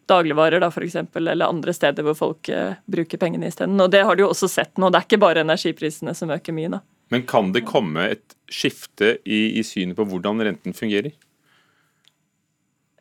dagligvarer 0.10 0.62
da 0.64 0.72
for 0.74 0.86
eksempel, 0.86 1.28
eller 1.32 1.50
andre 1.50 1.74
steder 1.74 2.06
hvor 2.06 2.18
folk 2.18 2.50
bruker 2.92 3.22
pengene 3.22 3.50
isteden. 3.50 3.80
Og 3.82 3.90
det 3.94 4.04
har 4.06 4.18
du 4.18 4.26
jo 4.26 4.32
også 4.34 4.50
sett 4.52 4.78
nå. 4.82 4.92
Det 4.92 5.00
er 5.00 5.08
ikke 5.08 5.22
bare 5.24 5.46
energiprisene 5.46 6.14
som 6.18 6.34
øker 6.36 6.56
mye 6.56 6.72
da. 6.78 6.82
Men 7.14 7.26
kan 7.30 7.52
det 7.54 7.66
komme 7.70 8.08
et 8.16 8.36
skifte 8.50 9.18
i, 9.26 9.60
i 9.60 9.64
synet 9.66 9.98
på 9.98 10.06
hvordan 10.10 10.42
renten 10.46 10.74
fungerer? 10.74 11.14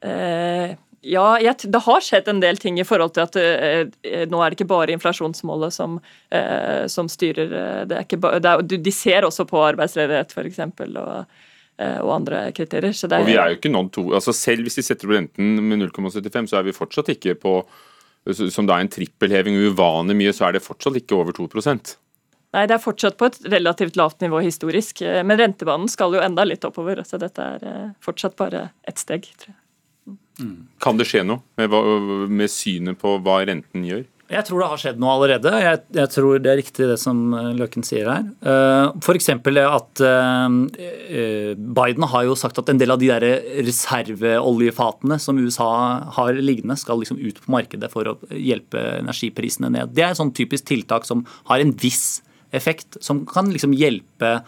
Eh, 0.04 0.75
ja, 1.04 1.25
jeg, 1.40 1.70
det 1.73 1.80
har 1.84 2.04
skjedd 2.04 2.28
en 2.32 2.42
del 2.42 2.61
ting 2.61 2.78
i 2.80 2.87
forhold 2.87 3.14
til 3.16 3.25
at 3.25 3.37
uh, 3.37 4.25
nå 4.28 4.40
er 4.40 4.52
det 4.52 4.58
ikke 4.58 4.70
bare 4.70 4.94
inflasjonsmålet 4.94 5.75
som, 5.76 5.99
uh, 6.32 6.84
som 6.88 7.11
styrer. 7.12 7.84
Det 7.88 7.96
er 7.99 8.06
ikke 8.06 8.20
ba, 8.20 8.37
det 8.40 8.52
er, 8.52 8.64
de 8.64 8.94
ser 8.94 9.26
også 9.28 9.44
på 9.49 9.61
arbeidsledighet, 9.64 10.32
f.eks. 10.32 10.62
Og, 10.88 11.42
og 11.75 12.11
andre 12.14 12.45
kriterier. 12.54 12.95
Så 12.95 13.09
det 13.11 13.16
er, 13.19 13.25
og 13.25 13.26
vi 13.26 13.35
er 13.35 13.50
jo 13.50 13.57
ikke 13.59 13.73
noen 13.73 13.88
to, 13.90 14.04
altså 14.14 14.31
Selv 14.37 14.62
hvis 14.62 14.78
de 14.78 14.85
setter 14.87 15.09
opp 15.09 15.16
renten 15.16 15.57
med 15.59 15.81
0,75, 15.83 16.52
så 16.52 16.61
er 16.61 16.69
vi 16.69 16.76
fortsatt 16.76 17.11
ikke 17.16 17.35
på 17.43 17.59
som 18.33 18.64
det 18.64 18.73
er 18.73 18.85
en 18.85 18.88
trippelheving 18.88 19.59
uvanlig 19.66 20.14
mye, 20.16 20.33
så 20.33 20.47
er 20.47 20.57
det 20.57 20.62
fortsatt 20.64 20.95
ikke 20.97 21.19
over 21.19 21.35
2% 21.37 21.97
Nei, 22.54 22.69
det 22.71 22.76
er 22.76 22.83
fortsatt 22.83 23.16
på 23.19 23.26
et 23.26 23.40
relativt 23.50 23.97
lavt 23.99 24.21
nivå 24.23 24.38
historisk, 24.45 25.02
men 25.02 25.40
rentebanen 25.40 25.90
skal 25.90 26.14
jo 26.14 26.23
enda 26.23 26.45
litt 26.47 26.62
oppover. 26.62 27.00
Så 27.02 27.19
dette 27.19 27.43
er 27.43 27.88
fortsatt 28.04 28.37
bare 28.38 28.69
ett 28.87 29.00
steg, 29.02 29.26
tror 29.40 29.50
jeg. 29.50 29.59
Mm. 30.38 30.69
Kan 30.83 30.99
det 30.99 31.07
skje 31.11 31.25
noe 31.26 31.43
med, 31.59 31.75
med, 32.31 32.50
synet 32.50 32.99
på 33.00 33.16
hva 33.26 33.40
renten 33.47 33.87
gjør? 33.87 34.04
Jeg 34.33 34.47
tror 34.49 34.62
det 34.62 34.69
har 34.71 34.81
skjedd 34.81 35.00
noe 35.02 35.14
allerede. 35.19 35.50
Jeg, 35.61 35.81
jeg 35.99 36.11
tror 36.14 36.38
det 36.40 36.50
er 36.50 36.59
riktig 36.59 36.87
det 36.88 36.97
som 37.00 37.19
Løken 37.35 37.59
Løkken 37.61 37.85
sier 37.85 38.09
her. 38.09 38.25
Eh, 38.40 38.87
F.eks. 39.02 39.28
at 39.35 40.02
eh, 40.09 41.52
Biden 41.78 42.09
har 42.09 42.25
jo 42.25 42.37
sagt 42.38 42.61
at 42.61 42.73
en 42.73 42.81
del 42.81 42.95
av 42.95 43.02
de 43.02 43.11
der 43.12 43.26
reserveoljefatene 43.66 45.21
som 45.21 45.40
USA 45.40 45.71
har 46.16 46.40
liggende, 46.40 46.78
skal 46.81 47.02
liksom 47.02 47.21
ut 47.21 47.40
på 47.45 47.52
markedet 47.52 47.93
for 47.93 48.09
å 48.09 48.19
hjelpe 48.33 48.81
energiprisene 49.02 49.73
ned. 49.76 49.93
Det 49.93 50.07
er 50.07 50.14
et 50.14 50.21
sånn 50.23 50.35
typisk 50.37 50.71
tiltak 50.73 51.09
som 51.09 51.26
har 51.50 51.61
en 51.61 51.75
viss 51.85 52.23
effekt, 52.54 52.97
som 53.04 53.25
kan 53.28 53.52
liksom 53.52 53.76
hjelpe 53.76 54.38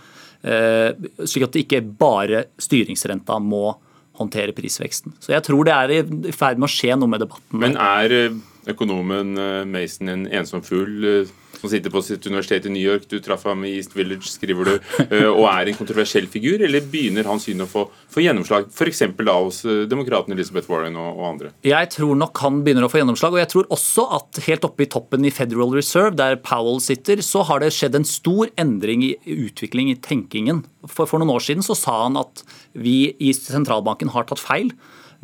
slik 0.46 1.42
at 1.42 1.56
det 1.56 1.62
ikke 1.64 1.80
bare 1.98 2.44
styringsrenta 2.62 3.40
må 3.42 3.72
håndtere 4.20 4.54
prisveksten. 4.56 5.14
Så 5.20 5.34
jeg 5.34 5.44
tror 5.46 5.66
det 5.66 5.74
er 5.74 5.94
i 5.96 6.34
ferd 6.34 6.60
med 6.60 6.68
å 6.68 6.72
skje 6.72 6.96
noe 6.98 7.10
med 7.10 7.22
debatten. 7.24 7.58
Men 7.62 7.76
er 7.80 8.14
eh, 8.16 8.36
økonomen 8.70 9.36
eh, 9.38 9.64
Mason 9.68 10.12
en 10.12 10.28
ensom 10.40 10.62
fugl 10.66 11.04
eh, 11.06 11.34
som 11.56 11.70
sitter 11.72 11.88
på 11.88 12.02
sitt 12.04 12.26
universitet 12.28 12.66
i 12.68 12.70
New 12.72 12.82
York, 12.82 13.06
du 13.08 13.16
traff 13.24 13.46
ham 13.48 13.62
i 13.64 13.70
East 13.78 13.94
Village, 13.96 14.28
skriver 14.28 14.68
du, 14.68 14.72
og 15.38 15.46
er 15.48 15.70
en 15.70 15.78
kontroversiell 15.78 16.26
figur, 16.28 16.60
eller 16.60 16.84
begynner 16.84 17.24
hans 17.30 17.46
syn 17.48 17.64
å 17.64 17.68
få, 17.70 17.86
få 18.12 18.20
gjennomslag, 18.20 18.66
f.eks. 18.68 19.00
da 19.16 19.36
hos 19.38 19.62
demokraten 19.88 20.36
Elizabeth 20.36 20.68
Warren 20.68 20.98
og, 21.00 21.08
og, 21.14 21.22
andre? 21.30 21.52
Jeg 21.64 21.88
tror 21.94 22.12
nok 22.20 22.42
han 22.44 22.60
begynner 22.66 22.84
å 22.84 22.90
få 22.92 23.00
gjennomslag, 23.00 23.38
og 23.38 23.40
jeg 23.40 23.50
tror 23.54 23.70
også 23.72 24.04
at 24.18 24.42
helt 24.44 24.68
oppe 24.68 24.84
i 24.84 24.90
toppen 24.98 25.24
i 25.24 25.32
Federal 25.32 25.72
Reserve, 25.72 26.12
der 26.20 26.36
Powell 26.44 26.76
sitter, 26.84 27.24
så 27.24 27.46
har 27.48 27.64
det 27.64 27.72
skjedd 27.72 27.96
en 28.02 28.06
stor 28.08 28.52
endring 28.60 29.06
i 29.08 29.14
utvikling 29.24 29.94
i 29.94 29.96
tenkingen. 29.96 30.60
For, 30.84 31.08
for 31.08 31.24
noen 31.24 31.32
år 31.38 31.48
siden 31.48 31.64
så 31.64 31.78
sa 31.78 32.02
han 32.04 32.20
at 32.20 32.44
vi 32.76 33.14
i 33.16 33.32
sentralbanken 33.32 34.12
har 34.12 34.28
tatt 34.28 34.44
feil. 34.44 34.74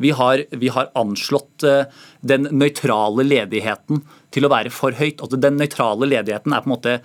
Vi 0.01 0.13
har, 0.17 0.43
vi 0.49 0.71
har 0.73 0.89
anslått 0.99 1.65
eh, 1.67 1.85
den 2.21 2.47
nøytrale 2.51 3.25
ledigheten 3.27 4.03
til 4.33 4.47
å 4.47 4.51
være 4.53 4.73
for 4.73 4.95
høyt. 4.97 5.21
Altså, 5.21 5.39
den 5.39 5.59
nøytrale 5.59 6.09
ledigheten 6.09 6.55
er 6.55 6.63
på 6.63 6.69
en 6.69 6.75
måte 6.75 6.97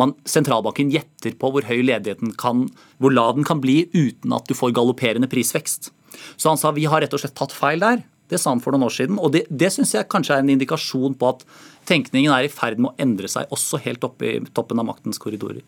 man, 0.00 0.14
Sentralbanken 0.26 0.90
gjetter 0.90 1.36
på 1.38 1.52
hvor 1.54 1.66
høy 1.68 1.84
ledigheten 1.86 2.34
kan, 2.40 2.66
hvor 2.98 3.14
lav 3.14 3.36
den 3.38 3.46
kan 3.46 3.62
bli 3.62 3.84
uten 3.94 4.34
at 4.34 4.48
du 4.50 4.56
får 4.58 4.74
galopperende 4.76 5.30
prisvekst. 5.30 5.92
Så 6.36 6.50
han 6.50 6.60
sa 6.60 6.72
vi 6.74 6.88
har 6.90 7.04
rett 7.04 7.14
og 7.14 7.22
slett 7.22 7.36
tatt 7.38 7.54
feil 7.54 7.82
der. 7.82 8.02
Det 8.30 8.40
sa 8.40 8.54
han 8.54 8.62
for 8.64 8.74
noen 8.74 8.86
år 8.86 8.94
siden. 8.94 9.20
Og 9.20 9.34
det, 9.34 9.44
det 9.50 9.70
syns 9.74 9.94
jeg 9.94 10.08
kanskje 10.10 10.38
er 10.38 10.44
en 10.44 10.52
indikasjon 10.54 11.16
på 11.20 11.34
at 11.34 11.44
tenkningen 11.88 12.32
er 12.32 12.46
i 12.46 12.52
ferd 12.52 12.80
med 12.80 12.92
å 12.92 13.04
endre 13.04 13.28
seg, 13.30 13.50
også 13.54 13.82
helt 13.84 14.04
oppe 14.06 14.30
i 14.30 14.38
toppen 14.56 14.80
av 14.80 14.88
maktens 14.88 15.20
korridorer. 15.22 15.60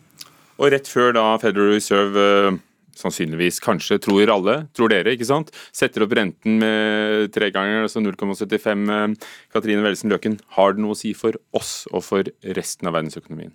Og 0.57 0.71
rett 0.73 0.89
før 0.89 1.13
da 1.13 1.25
Federal 1.41 1.75
Reserve 1.75 2.23
eh, 2.49 2.57
sannsynligvis, 2.97 3.61
kanskje, 3.63 3.99
tror 4.03 4.33
alle, 4.33 4.57
tror 4.77 4.91
dere, 4.93 5.13
ikke 5.15 5.29
sant, 5.29 5.53
setter 5.75 6.05
opp 6.05 6.15
renten 6.17 6.59
med 6.61 7.31
tre 7.35 7.51
ganger, 7.53 7.85
altså 7.85 8.03
0,75. 8.03 8.89
Eh, 8.97 9.29
Katrine 9.53 9.85
Wellesen 9.85 10.13
Løken, 10.13 10.39
har 10.57 10.75
det 10.75 10.83
noe 10.83 10.97
å 10.97 10.99
si 10.99 11.13
for 11.17 11.37
oss 11.57 11.85
og 11.93 12.05
for 12.07 12.27
resten 12.57 12.89
av 12.89 12.97
verdensøkonomien? 12.97 13.53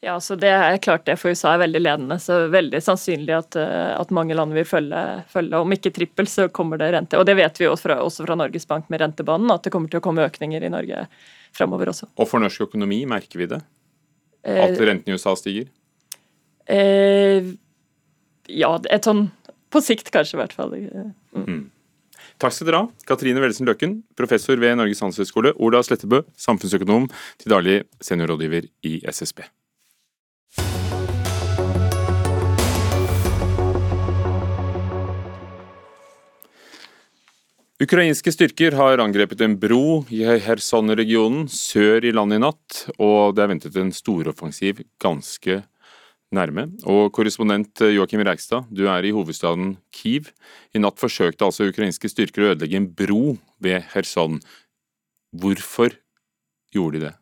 Ja, 0.00 0.20
så 0.22 0.36
Det 0.38 0.48
er 0.48 0.76
klart 0.78 1.06
det 1.06 1.16
for 1.18 1.34
USA 1.34 1.56
er 1.56 1.64
veldig 1.64 1.80
ledende, 1.82 2.20
så 2.22 2.44
veldig 2.52 2.78
sannsynlig 2.78 3.34
at, 3.34 3.56
eh, 3.58 3.94
at 3.98 4.12
mange 4.14 4.36
land 4.36 4.54
vil 4.54 4.64
følge, 4.64 5.24
følge, 5.26 5.58
Om 5.58 5.74
ikke 5.74 5.92
trippel, 5.92 6.26
så 6.26 6.48
kommer 6.48 6.78
det 6.78 6.92
rente. 6.94 7.18
Og 7.18 7.26
Det 7.26 7.34
vet 7.34 7.58
vi 7.58 7.66
også 7.66 7.82
fra, 7.82 7.96
også 7.98 8.26
fra 8.26 8.36
Norges 8.36 8.66
Bank 8.66 8.88
med 8.88 9.00
rentebanen, 9.00 9.50
at 9.50 9.64
det 9.64 9.72
kommer 9.72 9.90
til 9.90 9.98
å 9.98 10.02
komme 10.02 10.22
økninger 10.22 10.62
i 10.62 10.70
Norge 10.70 11.08
framover 11.52 11.90
også. 11.90 12.06
Og 12.16 12.28
for 12.28 12.38
norsk 12.38 12.70
økonomi, 12.70 13.04
merker 13.06 13.38
vi 13.38 13.46
det? 13.46 13.60
At 14.44 14.78
renten 14.78 15.08
i 15.08 15.16
USA 15.18 15.34
stiger? 15.34 15.66
Eh, 16.68 17.42
ja, 18.48 18.70
et 18.90 19.08
sånn 19.08 19.28
på 19.68 19.82
sikt, 19.84 20.08
kanskje, 20.14 20.38
i 20.38 20.40
hvert 20.42 20.56
fall. 20.56 20.72
Mm. 20.72 21.12
Mm. 21.44 21.66
Takk 22.40 22.54
skal 22.54 22.70
dere 22.70 22.80
ha, 22.84 22.88
Katrine 23.08 23.42
Wellesen 23.42 23.68
Løkken, 23.68 24.00
professor 24.16 24.60
ved 24.62 24.78
Norges 24.78 25.02
handelshøyskole, 25.04 25.52
Ola 25.60 25.82
Slettebø, 25.84 26.22
samfunnsøkonom, 26.38 27.08
til 27.42 27.52
daglig 27.52 27.78
seniorrådgiver 28.04 28.68
i 28.88 29.00
SSB. 29.10 29.44
Ukrainske 37.78 38.32
styrker 38.34 38.74
har 38.74 38.98
angrepet 38.98 39.42
en 39.44 39.52
bro 39.60 40.00
i 40.10 40.24
Kherson-regionen 40.42 41.44
sør 41.52 42.02
i 42.02 42.10
landet 42.10 42.40
i 42.40 42.42
natt, 42.42 42.78
og 42.98 43.36
det 43.36 43.44
er 43.44 43.52
ventet 43.52 43.76
en 43.78 43.92
storoffensiv 43.94 44.80
ganske 44.98 45.60
nærme. 46.34 46.68
Og 46.88 47.12
korrespondent 47.14 47.82
eh, 47.84 47.94
Joakim 47.96 48.22
Reigstad, 48.26 48.68
du 48.70 48.86
er 48.90 49.06
i 49.06 49.14
hovedstaden 49.14 49.76
Kiev. 49.94 50.32
I 50.74 50.82
natt 50.82 51.00
forsøkte 51.00 51.46
altså 51.46 51.68
ukrainske 51.70 52.10
styrker 52.10 52.44
å 52.44 52.50
ødelegge 52.52 52.80
en 52.80 52.90
bro 52.98 53.38
ved 53.64 53.86
Kherson. 53.92 54.40
Hvorfor 55.32 55.96
gjorde 56.74 56.98
de 56.98 57.06
det? 57.08 57.14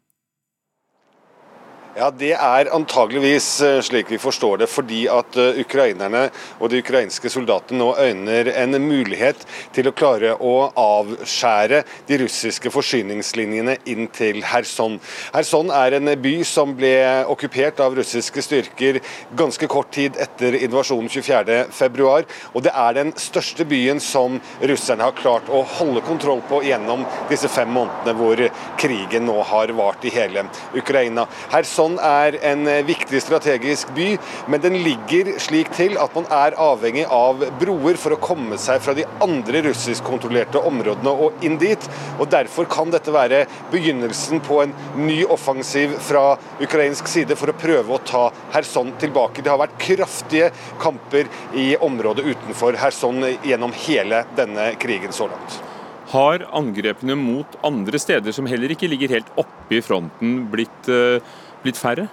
Ja, 1.97 2.11
Det 2.11 2.35
er 2.37 2.69
antageligvis 2.77 3.47
eh, 3.65 3.79
slik 3.81 4.11
vi 4.13 4.19
forstår 4.21 4.59
det, 4.61 4.67
fordi 4.69 5.07
at 5.09 5.37
eh, 5.41 5.63
ukrainerne 5.63 6.27
og 6.61 6.69
de 6.69 6.83
ukrainske 6.83 7.31
soldatene 7.33 7.79
nå 7.81 7.87
øyner 7.97 8.51
en 8.53 8.77
mulighet 8.85 9.47
til 9.73 9.89
å 9.89 9.95
klare 9.97 10.35
å 10.37 10.51
avskjære 10.77 11.79
de 12.05 12.19
russiske 12.21 12.69
forsyningslinjene 12.75 13.79
inn 13.89 14.11
til 14.13 14.43
Kherson. 14.45 14.99
Kherson 15.33 15.73
er 15.73 15.97
en 15.97 16.11
by 16.21 16.35
som 16.45 16.75
ble 16.77 16.93
okkupert 17.33 17.81
av 17.81 17.97
russiske 17.97 18.45
styrker 18.45 19.01
ganske 19.41 19.65
kort 19.73 19.89
tid 19.97 20.21
etter 20.21 20.59
invasjonen 20.69 21.09
24.2, 21.09 22.13
og 22.53 22.67
det 22.69 22.77
er 22.77 23.01
den 23.01 23.15
største 23.17 23.65
byen 23.73 24.05
som 24.05 24.37
russerne 24.61 25.09
har 25.09 25.17
klart 25.17 25.49
å 25.49 25.65
holde 25.79 26.05
kontroll 26.05 26.45
på 26.53 26.61
gjennom 26.69 27.09
disse 27.33 27.49
fem 27.49 27.73
månedene 27.73 28.19
hvor 28.21 28.45
krigen 28.85 29.31
nå 29.33 29.41
har 29.49 29.73
vart 29.81 30.05
i 30.05 30.13
hele 30.13 30.45
Ukraina. 30.77 31.25
Kherson 31.49 31.86
Kherson 31.87 31.99
er 32.03 32.37
en 32.43 32.67
eh, 32.67 32.85
viktig 32.87 33.21
strategisk 33.23 33.93
by, 33.95 34.17
men 34.51 34.61
den 34.61 34.79
ligger 34.83 35.37
slik 35.39 35.71
til 35.77 35.97
at 36.01 36.15
man 36.17 36.27
er 36.33 36.57
avhengig 36.59 37.05
av 37.07 37.45
broer 37.61 37.99
for 38.01 38.17
å 38.17 38.19
komme 38.19 38.59
seg 38.59 38.81
fra 38.83 38.95
de 38.97 39.05
andre 39.23 39.63
russiskkontrollerte 39.69 40.59
områdene 40.67 41.13
og 41.13 41.45
inn 41.47 41.59
dit. 41.61 41.79
og 42.19 42.31
Derfor 42.33 42.67
kan 42.67 42.91
dette 42.91 43.15
være 43.15 43.45
begynnelsen 43.71 44.43
på 44.43 44.63
en 44.65 44.75
ny 44.99 45.23
offensiv 45.31 45.95
fra 46.03 46.37
ukrainsk 46.61 47.07
side 47.07 47.39
for 47.39 47.53
å 47.53 47.59
prøve 47.61 47.95
å 47.95 48.03
ta 48.03 48.25
Kherson 48.53 48.93
tilbake. 48.99 49.45
Det 49.45 49.53
har 49.53 49.63
vært 49.63 49.79
kraftige 49.79 50.51
kamper 50.83 51.31
i 51.55 51.77
området 51.77 52.27
utenfor 52.27 52.79
Kherson 52.83 53.23
gjennom 53.47 53.75
hele 53.87 54.25
denne 54.37 54.73
krigen 54.83 55.15
så 55.15 55.31
langt. 55.31 55.63
Har 56.07 56.45
angrepene 56.55 57.17
mot 57.19 57.57
andre 57.67 57.99
steder 57.99 58.35
som 58.35 58.47
heller 58.47 58.71
ikke 58.71 58.87
ligger 58.87 59.11
helt 59.17 59.31
oppe 59.43 59.81
i 59.81 59.83
fronten, 59.83 60.45
blitt 60.51 60.91
uh 60.91 61.35
blitt 61.67 61.79
færre? 61.83 62.09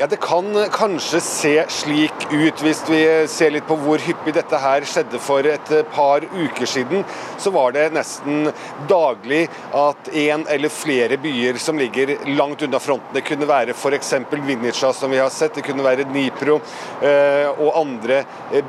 Ja, 0.00 0.06
Det 0.06 0.20
kan 0.20 0.54
kanskje 0.70 1.18
se 1.20 1.64
slik 1.68 2.26
ut 2.30 2.60
hvis 2.62 2.84
vi 2.86 3.00
ser 3.26 3.50
litt 3.50 3.64
på 3.66 3.74
hvor 3.82 3.98
hyppig 3.98 4.30
dette 4.36 4.58
her 4.62 4.84
skjedde 4.86 5.18
for 5.18 5.42
et 5.42 5.72
par 5.90 6.22
uker 6.22 6.70
siden. 6.70 7.02
Så 7.34 7.50
var 7.50 7.72
det 7.74 7.88
nesten 7.96 8.52
daglig 8.86 9.48
at 9.74 10.10
én 10.14 10.44
eller 10.54 10.70
flere 10.70 11.18
byer 11.18 11.58
som 11.58 11.80
ligger 11.82 12.12
langt 12.30 12.62
unna 12.62 12.78
fronten. 12.78 13.10
Det 13.16 13.24
kunne 13.26 13.48
være 13.50 13.74
f.eks. 13.74 14.12
Vinica, 14.30 14.92
som 14.94 15.10
vi 15.10 15.18
har 15.18 15.32
sett. 15.34 15.56
Det 15.58 15.64
kunne 15.66 15.82
være 15.82 16.06
Dnipro 16.06 16.60
eh, 17.02 17.50
og 17.58 17.80
andre 17.80 18.20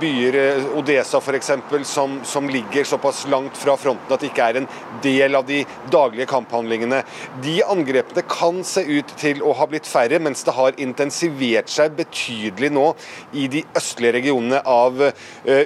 byer, 0.01 0.39
eh, 0.41 0.67
Odesa 0.81 1.21
f.eks., 1.21 1.53
som, 1.91 2.17
som 2.25 2.49
ligger 2.49 2.89
såpass 2.89 3.27
langt 3.29 3.57
fra 3.57 3.77
fronten 3.77 4.17
at 4.17 4.25
det 4.25 4.31
ikke 4.31 4.49
er 4.49 4.61
en 4.63 4.69
del 5.05 5.37
av 5.37 5.45
de 5.45 5.61
daglige 5.93 6.25
kamphandlingene. 6.33 7.03
De 7.45 7.59
angrepene 7.69 8.25
kan 8.25 8.63
se 8.65 8.81
ut 8.89 9.15
til 9.21 9.45
å 9.45 9.53
ha 9.61 9.69
blitt 9.69 9.85
færre, 9.85 10.17
mens 10.17 10.41
det 10.47 10.57
har 10.57 10.73
intensivert 10.81 11.18
intensivert 11.19 11.69
seg 11.71 11.95
betydelig 11.97 12.69
nå 12.71 12.85
i 13.33 13.47
de 13.51 13.63
østlige 13.77 14.15
regionene 14.19 14.61
av 14.63 14.99
uh, 14.99 15.11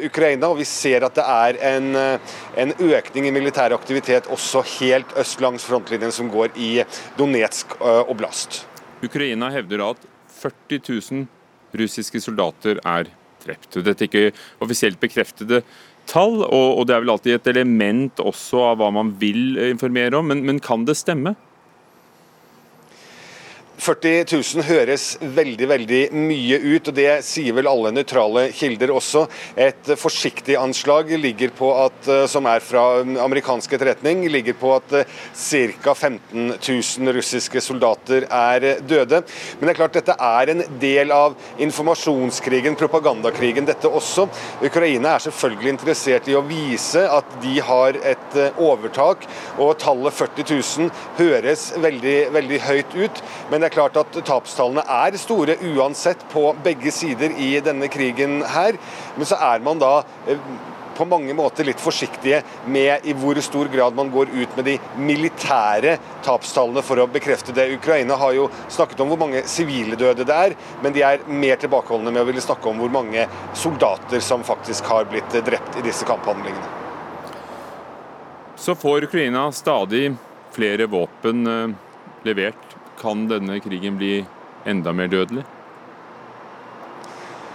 Ukraina. 0.05 0.49
og 0.49 0.57
Vi 0.57 0.65
ser 0.65 1.05
at 1.05 1.15
det 1.15 1.23
er 1.23 1.59
en, 1.75 1.95
uh, 1.95 2.35
en 2.57 2.73
økning 2.79 3.27
i 3.27 3.33
militær 3.33 3.73
aktivitet 3.73 4.27
også 4.31 4.63
helt 4.79 5.13
øst 5.17 5.41
langs 5.41 5.63
frontlinjen 5.63 6.11
som 6.11 6.29
går 6.29 6.53
i 6.55 6.83
Donetsk 7.17 7.77
uh, 7.81 8.03
oblast. 8.09 8.65
Ukraina 9.03 9.51
hevder 9.51 9.89
at 9.91 10.05
40 10.41 10.81
000 10.89 11.27
russiske 11.79 12.21
soldater 12.21 12.79
er 12.85 13.09
drept. 13.43 13.75
Dette 13.83 14.05
er 14.05 14.09
ikke 14.09 14.37
offisielt 14.63 14.99
bekreftede 15.01 15.63
tall, 16.07 16.43
og 16.43 16.83
det 16.87 16.95
er 16.95 17.03
vel 17.03 17.13
alltid 17.13 17.37
et 17.37 17.49
element 17.53 18.19
også 18.19 18.59
av 18.71 18.79
hva 18.81 18.89
man 18.91 19.13
vil 19.19 19.55
informere 19.69 20.19
om, 20.19 20.27
men, 20.27 20.43
men 20.43 20.59
kan 20.63 20.83
det 20.87 20.97
stemme? 20.99 21.35
40 23.81 24.25
000 24.29 24.63
høres 24.67 25.05
veldig 25.19 25.67
veldig 25.67 26.01
mye 26.13 26.59
ut, 26.61 26.89
og 26.91 26.95
det 26.95 27.07
sier 27.25 27.55
vel 27.57 27.67
alle 27.69 27.91
nøytrale 27.95 28.45
kilder 28.53 28.93
også. 28.93 29.25
Et 29.57 29.93
forsiktig 29.99 30.55
anslag 30.59 31.09
ligger 31.17 31.49
på 31.57 31.71
at, 31.81 31.97
eh, 32.07 32.25
som 32.29 32.45
er 32.49 32.61
fra 32.63 33.01
amerikansk 33.23 33.73
etterretning, 33.73 34.27
ligger 34.29 34.53
på 34.59 34.75
at 34.75 34.93
eh, 34.99 35.17
ca. 35.81 35.95
15 35.95 36.53
000 36.59 37.13
russiske 37.17 37.63
soldater 37.65 38.27
er 38.29 38.83
døde. 38.85 39.23
Men 39.57 39.67
det 39.67 39.73
er 39.73 39.79
klart 39.81 39.97
dette 39.97 40.17
er 40.21 40.53
en 40.53 40.63
del 40.79 41.11
av 41.15 41.35
informasjonskrigen, 41.57 42.77
propagandakrigen, 42.79 43.65
dette 43.67 43.89
også. 43.89 44.27
Ukraina 44.61 45.15
er 45.15 45.25
selvfølgelig 45.25 45.73
interessert 45.73 46.29
i 46.29 46.37
å 46.37 46.45
vise 46.45 47.03
at 47.09 47.37
de 47.43 47.57
har 47.65 47.97
et 48.03 48.39
eh, 48.39 48.61
overtak, 48.61 49.25
og 49.57 49.75
tallet 49.81 50.13
40 50.21 50.47
000 50.53 50.93
høres 51.17 51.71
veldig, 51.81 52.17
veldig 52.37 52.63
høyt 52.69 52.97
ut. 53.01 53.25
men 53.49 53.62
det 53.63 53.69
er 53.69 53.77
klart 53.77 53.95
at 53.95 54.17
tapstallene 54.27 54.83
er 54.83 55.15
store 55.15 55.55
uansett 55.71 56.23
på 56.33 56.49
begge 56.65 56.91
sider 56.91 57.31
i 57.39 57.55
denne 57.63 57.87
krigen 57.91 58.41
her. 58.43 58.75
Men 59.15 59.29
så 59.29 59.39
er 59.39 59.63
man 59.63 59.79
da 59.79 60.01
eh, 60.27 60.41
på 60.93 61.05
mange 61.07 61.33
måter 61.33 61.65
litt 61.65 61.79
forsiktige 61.81 62.41
med 62.69 63.07
i 63.07 63.15
hvor 63.17 63.39
stor 63.45 63.69
grad 63.71 63.95
man 63.97 64.11
går 64.13 64.33
ut 64.33 64.57
med 64.57 64.67
de 64.67 64.75
militære 64.99 65.95
tapstallene 66.25 66.83
for 66.85 66.99
å 66.99 67.07
bekrefte 67.09 67.55
det. 67.55 67.69
Ukraina 67.77 68.19
har 68.19 68.35
jo 68.35 68.49
snakket 68.67 69.05
om 69.05 69.13
hvor 69.13 69.21
mange 69.23 69.45
sivile 69.49 69.97
døde 69.99 70.27
det 70.27 70.35
er, 70.49 70.57
men 70.83 70.93
de 70.93 71.05
er 71.07 71.23
mer 71.27 71.57
tilbakeholdne 71.63 72.11
med 72.11 72.25
å 72.25 72.27
ville 72.29 72.43
snakke 72.43 72.69
om 72.69 72.83
hvor 72.83 72.91
mange 72.93 73.25
soldater 73.57 74.21
som 74.21 74.43
faktisk 74.45 74.91
har 74.91 75.07
blitt 75.09 75.39
drept 75.47 75.79
i 75.79 75.87
disse 75.87 76.05
kamphandlingene. 76.09 76.81
Så 78.59 78.75
får 78.75 79.07
Ukraina 79.07 79.47
stadig 79.55 80.13
flere 80.53 80.85
våpen 80.91 81.47
eh, 81.47 81.75
levert 82.27 82.72
kan 83.03 83.27
denne 83.27 83.59
krigen 83.59 83.97
bli 83.99 84.13
enda 84.65 84.93
mer 84.95 85.11
dødelig? 85.11 85.43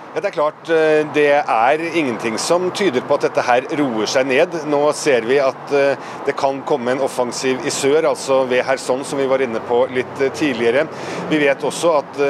Det 0.08 0.24
er 0.24 0.32
klart, 0.32 0.68
eh, 0.72 1.06
det 1.12 1.26
er 1.36 1.82
ingenting 1.94 2.38
som 2.40 2.70
tyder 2.72 3.02
på 3.04 3.18
at 3.18 3.26
dette 3.26 3.42
her 3.44 3.66
roer 3.76 4.08
seg 4.08 4.24
ned. 4.26 4.54
Nå 4.64 4.80
ser 4.96 5.26
vi 5.28 5.36
at 5.36 5.72
eh, 5.76 6.00
det 6.24 6.32
kan 6.40 6.62
komme 6.64 6.94
en 6.94 7.02
offensiv 7.04 7.60
i 7.68 7.70
sør, 7.70 8.06
altså 8.08 8.38
ved 8.48 8.64
Kherson, 8.64 9.04
som 9.04 9.20
vi 9.20 9.26
var 9.28 9.44
inne 9.44 9.60
på 9.68 9.82
litt 9.92 10.22
eh, 10.24 10.32
tidligere. 10.32 10.86
Vi 11.28 11.40
vet 11.42 11.64
også 11.64 11.92
at 11.98 12.20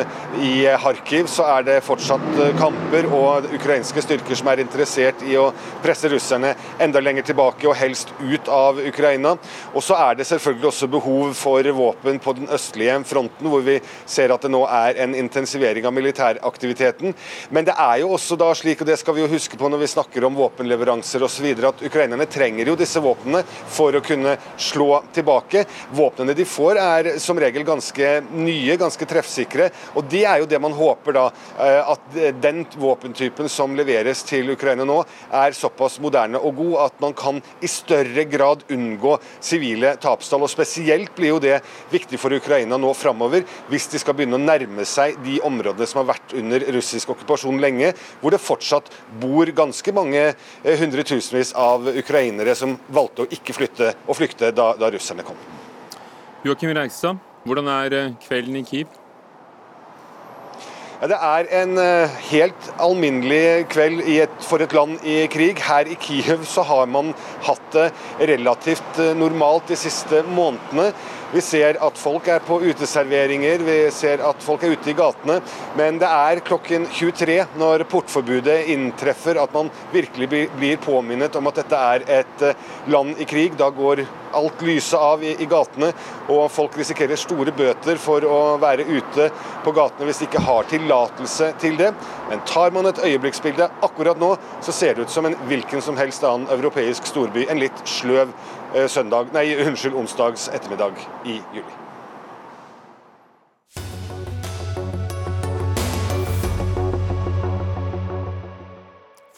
i 0.43 0.67
Kharkiv 0.83 1.31
så 1.31 1.47
er 1.53 1.69
det 1.69 1.77
fortsatt 1.87 2.27
kamper 2.59 3.07
og 3.15 3.47
ukrainske 3.55 4.03
styrker 4.03 4.35
som 4.35 4.51
er 4.51 4.65
interessert 4.65 5.23
i 5.23 5.39
å 5.39 5.47
presse 5.85 6.11
russerne 6.11 6.57
enda 6.83 6.99
lenger 6.99 7.29
tilbake 7.31 7.71
og 7.71 7.79
helst 7.79 8.11
ut 8.19 8.51
av 8.51 8.83
Ukraina. 8.83 9.37
Og 9.71 9.87
så 9.87 10.01
er 10.03 10.19
det 10.19 10.27
selvfølgelig 10.27 10.73
også 10.73 10.91
behov 10.99 11.31
for 11.39 11.71
våpen 11.79 12.19
på 12.19 12.37
den 12.41 12.51
østlige 12.51 12.99
fronten, 13.07 13.53
hvor 13.55 13.63
vi 13.63 13.79
ser 14.03 14.35
at 14.35 14.43
det 14.43 14.51
nå 14.51 14.67
er 14.67 14.99
en 15.07 15.15
intensivering 15.15 15.87
av 15.87 15.95
militæraktiviteten. 15.95 17.15
Men 17.55 17.68
det 17.69 17.75
er 17.77 17.99
jo 18.01 18.15
også 18.17 18.37
da 18.41 18.49
slik, 18.57 18.81
og 18.81 18.89
det 18.89 18.97
skal 18.97 19.17
vi 19.17 19.21
jo 19.21 19.29
huske 19.29 19.59
på 19.61 19.69
når 19.69 19.83
vi 19.83 19.91
snakker 19.93 20.25
om 20.25 20.37
våpenleveranser 20.39 21.25
osv., 21.27 21.47
at 21.69 21.83
ukrainerne 21.85 22.25
trenger 22.31 22.71
jo 22.71 22.77
disse 22.81 23.01
våpnene 23.05 23.43
for 23.45 23.93
å 23.93 24.01
kunne 24.05 24.37
slå 24.57 25.03
tilbake. 25.13 25.67
Våpnene 25.97 26.37
de 26.39 26.47
får 26.49 26.81
er 26.81 27.11
som 27.21 27.37
regel 27.41 27.67
ganske 27.69 28.13
nye, 28.33 28.77
ganske 28.81 29.09
treffsikre. 29.11 29.67
Og 29.99 30.07
det 30.09 30.23
er 30.31 30.41
jo 30.41 30.49
det 30.49 30.61
man 30.65 30.77
håper 30.77 31.17
da, 31.19 31.25
eh, 31.59 31.91
at 31.93 32.17
den 32.41 32.63
våpentypen 32.79 33.51
som 33.53 33.77
leveres 33.77 34.25
til 34.29 34.49
Ukraina 34.55 34.87
nå, 34.89 35.03
er 35.29 35.57
såpass 35.59 35.99
moderne 36.01 36.41
og 36.41 36.57
god 36.63 36.79
at 36.87 37.05
man 37.05 37.17
kan 37.19 37.43
i 37.61 37.69
større 37.69 38.25
grad 38.31 38.65
unngå 38.73 39.19
sivile 39.45 39.93
tapstall. 40.01 40.47
Og 40.47 40.55
spesielt 40.55 41.13
blir 41.19 41.35
jo 41.35 41.43
det 41.43 41.59
viktig 41.93 42.23
for 42.23 42.33
Ukraina 42.33 42.81
nå 42.81 42.95
framover, 42.97 43.45
hvis 43.69 43.91
de 43.93 44.01
skal 44.01 44.17
begynne 44.17 44.41
å 44.41 44.47
nærme 44.47 44.89
seg 44.89 45.21
de 45.27 45.37
områdene 45.45 45.91
som 45.91 46.01
har 46.01 46.15
vært 46.15 46.37
under 46.39 46.65
russisk 46.79 47.13
okkupasjon 47.13 47.58
lenge, 47.63 47.93
hvor 48.21 48.35
det 48.35 48.43
fortsatt 48.43 48.91
bor 49.21 49.51
ganske 49.57 49.95
mange 49.97 50.23
eh, 50.31 50.79
hundretusenvis 50.81 51.55
av 51.59 51.89
ukrainere 51.95 52.55
som 52.59 52.77
valgte 52.89 53.25
å 53.27 53.33
ikke 53.39 53.57
flytte 53.57 53.93
og 54.07 54.19
flykte 54.19 54.53
da, 54.55 54.73
da 54.79 54.93
russerne 54.95 55.27
kom. 55.27 55.39
Joakim 56.47 56.73
Reistad, 56.77 57.19
hvordan 57.49 57.69
er 57.73 57.99
eh, 57.99 58.17
kvelden 58.25 58.61
i 58.61 58.65
Kiev? 58.67 58.97
Ja, 60.99 61.07
det 61.13 61.17
er 61.23 61.47
en 61.61 61.77
uh, 61.79 62.15
helt 62.27 62.69
alminnelig 62.83 63.69
kveld 63.71 64.01
et, 64.11 64.33
for 64.43 64.59
et 64.65 64.73
land 64.75 64.97
i 65.07 65.21
krig. 65.31 65.61
Her 65.63 65.87
i 65.87 65.95
Kiev 65.95 66.43
så 66.51 66.65
har 66.67 66.91
man 66.91 67.13
hatt 67.47 67.69
det 67.71 67.85
relativt 68.33 68.99
normalt 69.15 69.71
de 69.71 69.79
siste 69.79 70.25
månedene. 70.27 70.89
Vi 71.29 71.41
ser 71.45 71.77
at 71.85 71.99
folk 72.01 72.29
er 72.33 72.41
på 72.41 72.57
uteserveringer, 72.65 73.61
vi 73.61 73.77
ser 73.93 74.23
at 74.25 74.41
folk 74.41 74.63
er 74.65 74.73
ute 74.73 74.89
i 74.89 74.97
gatene. 74.97 75.35
Men 75.77 75.99
det 76.01 76.09
er 76.09 76.41
klokken 76.41 76.87
23 76.89 77.37
når 77.61 77.85
portforbudet 77.91 78.63
inntreffer 78.73 79.37
at 79.43 79.53
man 79.53 79.69
virkelig 79.93 80.31
blir 80.33 80.81
påminnet 80.81 81.37
om 81.37 81.51
at 81.51 81.61
dette 81.61 81.83
er 81.91 82.07
et 82.21 82.47
eh, 82.49 82.65
land 82.89 83.21
i 83.21 83.29
krig. 83.29 83.59
Da 83.61 83.69
går 83.69 84.07
alt 84.39 84.65
lyset 84.65 84.97
av 84.97 85.25
i, 85.25 85.35
gatene, 85.49 85.91
og 86.33 86.49
folk 86.53 86.77
risikerer 86.81 87.21
store 87.21 87.53
bøter 87.57 88.01
for 88.01 88.25
å 88.25 88.41
være 88.61 88.89
ute 88.89 89.29
på 89.65 89.73
gatene 89.77 90.09
hvis 90.09 90.23
de 90.23 90.29
ikke 90.31 90.45
har 90.49 90.69
tillatelse 90.73 91.51
til 91.61 91.77
det. 91.81 91.93
Men 92.31 92.45
tar 92.49 92.73
man 92.73 92.89
et 92.89 93.03
øyeblikksbilde 93.05 93.69
akkurat 93.85 94.21
nå, 94.21 94.35
så 94.65 94.73
ser 94.73 94.97
det 94.97 95.05
ut 95.05 95.13
som 95.13 95.29
en 95.29 95.37
hvilken 95.49 95.85
som 95.85 96.01
helst 96.01 96.25
annen 96.25 96.49
europeisk 96.57 97.09
storby. 97.09 97.45
En 97.49 97.61
litt 97.61 97.85
sløv 97.89 98.33
søndag, 98.89 99.33
nei, 99.33 99.51
unnskyld, 99.65 99.97
onsdags 99.97 100.49
ettermiddag 100.53 100.99
i 101.25 101.39
juli. 101.57 101.77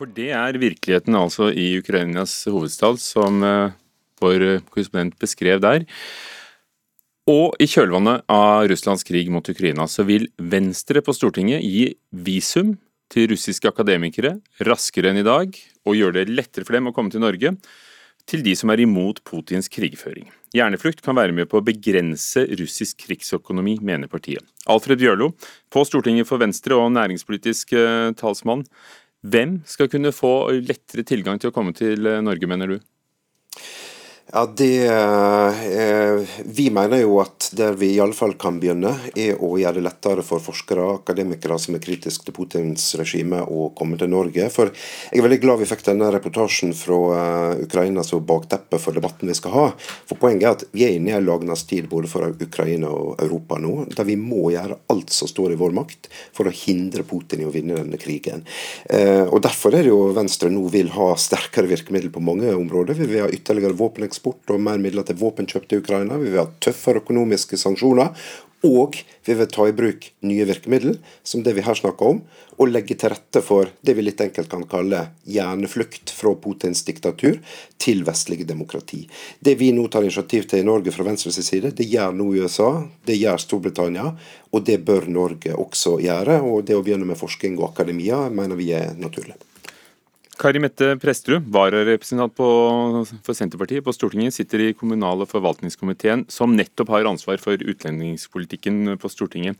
For 0.00 0.08
det 0.08 0.30
er 0.32 0.56
virkeligheten 0.56 1.16
altså 1.18 1.50
i 1.52 1.74
Ukrainas 1.78 2.32
hovedstad, 2.48 2.96
som 3.04 3.42
eh, 3.44 3.74
vår 4.22 4.62
korrespondent 4.72 5.18
beskrev 5.20 5.60
der. 5.60 5.84
Og 7.28 7.52
i 7.60 7.66
kjølvannet 7.68 8.24
av 8.32 8.64
Russlands 8.70 9.04
krig 9.06 9.28
mot 9.32 9.46
Ukraina 9.52 9.84
så 9.90 10.06
vil 10.08 10.24
Venstre 10.40 11.02
på 11.04 11.14
Stortinget 11.14 11.60
gi 11.62 11.90
visum 12.10 12.78
til 13.12 13.28
russiske 13.34 13.68
akademikere 13.68 14.38
raskere 14.66 15.10
enn 15.10 15.20
i 15.20 15.26
dag, 15.26 15.52
og 15.84 15.98
gjøre 15.98 16.20
det 16.20 16.32
lettere 16.32 16.64
for 16.64 16.78
dem 16.78 16.88
å 16.90 16.94
komme 16.96 17.12
til 17.12 17.22
Norge 17.22 17.54
til 18.28 18.44
de 18.44 18.54
som 18.58 18.72
er 18.72 18.82
imot 18.84 19.22
Putins 19.26 19.70
krigføring. 19.72 20.28
Hjerneflukt 20.56 21.02
kan 21.06 21.14
være 21.14 21.34
med 21.34 21.46
på 21.50 21.60
å 21.60 21.64
begrense 21.64 22.42
russisk 22.58 23.04
krigsøkonomi, 23.04 23.76
mener 23.86 24.10
partiet. 24.10 24.42
Alfred 24.70 24.98
Bjørlo, 24.98 25.30
på 25.70 25.84
Stortinget 25.86 26.26
for 26.26 26.42
Venstre 26.42 26.74
og 26.74 26.90
næringspolitisk 26.96 27.76
eh, 27.78 28.10
talsmann. 28.18 28.64
Hvem 29.22 29.60
skal 29.68 29.90
kunne 29.92 30.14
få 30.16 30.32
lettere 30.64 31.04
tilgang 31.06 31.38
til 31.38 31.52
å 31.52 31.54
komme 31.54 31.76
til 31.76 32.08
eh, 32.08 32.22
Norge, 32.24 32.50
mener 32.50 32.74
du? 32.74 32.80
Ja, 34.32 34.52
det, 34.56 34.86
eh, 34.86 36.28
Vi 36.44 36.70
mener 36.70 37.00
jo 37.00 37.16
at 37.20 37.48
der 37.52 37.72
vi 37.72 37.88
i 37.96 38.00
alle 38.00 38.14
fall 38.14 38.36
kan 38.38 38.60
begynne, 38.62 38.92
er 39.18 39.40
å 39.42 39.56
gjøre 39.58 39.80
det 39.80 39.82
lettere 39.82 40.22
for 40.22 40.38
forskere 40.38 40.84
og 40.84 41.00
akademikere 41.00 41.56
som 41.58 41.74
er 41.74 41.82
kritiske 41.82 42.28
til 42.28 42.34
Putins 42.36 42.84
regime, 43.00 43.40
å 43.42 43.72
komme 43.74 43.98
til 43.98 44.10
Norge. 44.12 44.46
For 44.50 44.70
Jeg 45.10 45.18
er 45.18 45.26
veldig 45.26 45.40
glad 45.40 45.58
vi 45.58 45.66
fikk 45.66 45.82
denne 45.82 46.12
reportasjen 46.14 46.70
fra 46.74 46.94
uh, 46.94 47.62
Ukraina 47.64 48.04
som 48.06 48.22
bakteppe 48.22 48.78
for 48.78 48.94
debatten 48.94 49.26
vi 49.26 49.34
skal 49.34 49.50
ha. 49.50 49.66
For 50.06 50.14
Poenget 50.14 50.46
er 50.46 50.50
at 50.50 50.64
vi 50.72 50.84
er 50.84 50.94
inne 50.94 51.10
i 51.10 51.16
en 51.18 51.26
lagnas 51.26 51.66
tid 51.66 51.88
både 51.88 52.06
for 52.06 52.30
Ukraina 52.30 52.86
og 52.86 53.18
Europa 53.18 53.58
nå, 53.58 53.88
der 53.96 54.06
vi 54.06 54.14
må 54.14 54.52
gjøre 54.54 54.78
alt 54.94 55.10
som 55.10 55.26
står 55.26 55.56
i 55.56 55.58
vår 55.58 55.74
makt 55.74 56.06
for 56.32 56.46
å 56.46 56.54
hindre 56.54 57.02
Putin 57.02 57.42
i 57.42 57.48
å 57.48 57.54
vinne 57.54 57.80
denne 57.80 57.98
krigen. 57.98 58.46
Uh, 58.86 59.26
og 59.26 59.42
Derfor 59.42 59.74
er 59.74 59.82
det 59.82 59.90
jo 59.90 60.12
Venstre 60.14 60.52
nå 60.54 60.68
vil 60.70 60.94
ha 60.94 61.16
sterkere 61.18 61.66
virkemidler 61.66 62.14
på 62.14 62.22
mange 62.22 62.54
områder. 62.54 62.94
Vi 62.94 63.10
vil 63.10 63.24
ha 63.26 63.32
ytterligere 63.34 63.74
våpeneksport 63.74 64.19
eksport 64.20 64.52
og 64.52 64.60
mer 64.60 64.78
midler 64.78 65.06
til 65.08 65.16
våpenkjøp 65.16 65.66
til 65.68 65.80
Ukraina. 65.80 66.20
Vi 66.20 66.30
vil 66.30 66.44
ha 66.44 66.48
tøffere 66.60 67.00
økonomiske 67.00 67.56
sanksjoner. 67.56 68.12
Og 68.60 68.98
vi 69.24 69.34
vil 69.38 69.48
ta 69.48 69.64
i 69.64 69.72
bruk 69.72 70.04
nye 70.20 70.44
virkemidler, 70.44 70.98
som 71.24 71.40
det 71.40 71.54
vi 71.56 71.62
her 71.64 71.78
snakker 71.78 72.10
om, 72.10 72.18
og 72.60 72.68
legge 72.68 72.92
til 72.92 73.08
rette 73.08 73.40
for 73.40 73.70
det 73.80 73.94
vi 73.96 74.04
litt 74.04 74.20
enkelt 74.20 74.50
kan 74.52 74.66
kalle 74.68 75.00
hjerneflukt 75.24 76.12
fra 76.12 76.34
Putins 76.36 76.84
diktatur 76.84 77.38
til 77.80 78.04
vestlige 78.04 78.44
demokrati. 78.44 79.06
Det 79.40 79.56
vi 79.56 79.72
nå 79.72 79.86
tar 79.88 80.04
initiativ 80.04 80.44
til 80.44 80.60
i 80.60 80.68
Norge 80.68 80.92
fra 80.92 81.08
Venstres 81.08 81.40
side, 81.40 81.72
det 81.72 81.88
gjør 81.88 82.12
nå 82.12 82.28
USA, 82.36 82.68
det 83.08 83.16
gjør 83.16 83.40
Storbritannia, 83.40 84.10
og 84.52 84.68
det 84.68 84.82
bør 84.84 85.08
Norge 85.08 85.56
også 85.56 85.96
gjøre. 86.04 86.42
Og 86.44 86.66
det 86.68 86.76
å 86.76 86.84
begynne 86.84 87.08
med 87.08 87.16
forskning 87.16 87.56
og 87.62 87.70
akademia 87.72 88.26
mener 88.28 88.60
vi 88.60 88.74
er 88.76 88.92
naturlig. 88.92 89.40
Kari 90.40 90.60
Mette 90.62 90.94
Presterud, 90.96 91.44
vararepresentant 91.52 92.32
for 92.38 93.36
Senterpartiet 93.36 93.84
på 93.84 93.92
Stortinget, 93.92 94.32
sitter 94.32 94.62
i 94.64 94.72
kommunal- 94.72 95.20
og 95.20 95.28
forvaltningskomiteen, 95.28 96.24
som 96.32 96.54
nettopp 96.56 96.94
har 96.94 97.08
ansvar 97.10 97.40
for 97.42 97.60
utlendingspolitikken 97.60 98.96
på 99.00 99.10
Stortinget. 99.12 99.58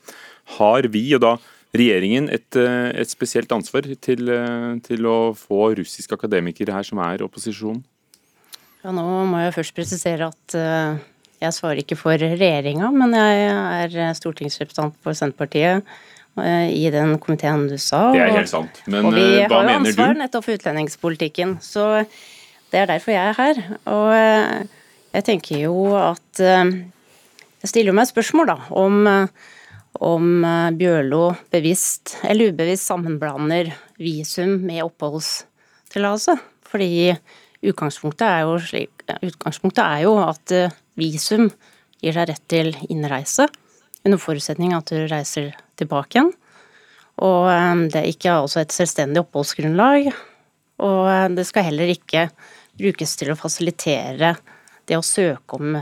Har 0.57 0.89
vi, 0.89 1.05
og 1.19 1.21
da 1.27 1.35
regjeringen, 1.77 2.31
et, 2.33 2.57
et 2.57 3.13
spesielt 3.13 3.53
ansvar 3.53 3.85
til, 4.01 4.33
til, 4.87 5.07
å 5.07 5.19
få 5.37 5.75
russiske 5.79 6.17
akademikere 6.17 6.75
her 6.75 6.89
som 6.89 7.03
er 7.05 7.27
opposisjon? 7.27 7.83
Ja, 8.81 8.95
nå 8.97 9.05
må 9.29 9.43
jeg 9.45 9.57
først 9.59 9.77
presisere 9.77 10.31
at 10.33 10.57
uh, 10.57 10.97
Jeg 11.43 11.53
svarer 11.53 11.83
ikke 11.83 11.99
for 12.01 12.17
regjeringa, 12.17 12.89
men 12.93 13.13
jeg 13.17 13.51
er 13.53 14.17
stortingsrepresentant 14.17 14.97
for 15.05 15.17
Senterpartiet 15.17 15.85
eh, 15.85 16.01
i 16.39 16.87
den 16.95 17.17
komiteen 17.21 17.67
du 17.69 17.77
sa. 17.81 18.11
Det 18.15 18.21
er 18.23 18.31
helt 18.33 18.51
sant. 18.51 18.83
Men 18.87 19.09
og 19.09 19.17
vi 19.17 19.25
eh, 19.25 19.49
har 19.51 19.51
jo 19.51 19.67
mener 19.67 19.91
ansvar 19.91 20.15
du? 20.15 20.21
nettopp 20.23 20.47
for 20.47 20.57
utlendingspolitikken, 20.57 21.57
så 21.65 21.87
det 22.71 22.83
er 22.83 22.91
derfor 22.93 23.15
jeg 23.15 23.33
er 23.33 23.39
her. 23.39 23.63
Og 23.91 24.13
eh, 24.15 24.69
jeg 25.17 25.27
tenker 25.27 25.65
jo 25.67 25.91
at 25.99 26.43
eh, 26.45 26.77
Jeg 27.61 27.69
stiller 27.75 27.93
meg 27.93 28.09
spørsmål, 28.09 28.47
da, 28.49 28.57
om, 28.79 29.03
eh, 29.11 29.51
om 30.07 30.45
eh, 30.47 30.71
Bjørlo 30.79 31.25
bevisst 31.53 32.15
eller 32.25 32.55
ubevisst 32.55 32.89
sammenblander 32.89 33.73
visum 34.01 34.61
med 34.65 34.85
oppholdstillatelse. 34.87 36.39
Fordi 36.71 37.11
utgangspunktet 37.67 38.25
er 38.25 38.47
jo 38.47 38.57
slik 38.63 39.05
Utgangspunktet 39.27 39.83
er 39.83 40.07
jo 40.07 40.15
at 40.23 40.55
eh, 40.55 40.79
visum 40.97 41.51
gir 42.01 42.17
seg 42.17 42.31
rett 42.31 42.47
til 42.49 42.71
innreise, 42.89 43.49
under 44.07 44.21
forutsetning 44.21 44.75
at 44.77 44.91
du 44.91 45.05
reiser 45.11 45.53
tilbake 45.81 46.19
igjen. 46.19 46.33
Og 47.21 47.51
eh, 47.53 47.85
det 47.93 48.01
er 48.01 48.09
ikke 48.11 48.39
altså 48.43 48.63
et 48.63 48.75
selvstendig 48.75 49.23
oppholdsgrunnlag. 49.25 50.11
Og 50.81 51.03
eh, 51.13 51.29
det 51.37 51.47
skal 51.49 51.69
heller 51.69 51.93
ikke 51.93 52.29
brukes 52.81 53.17
til 53.21 53.33
å 53.33 53.39
fasilitere 53.39 54.35
det 54.89 54.99
å 54.99 55.05
søke 55.05 55.59
om 55.59 55.77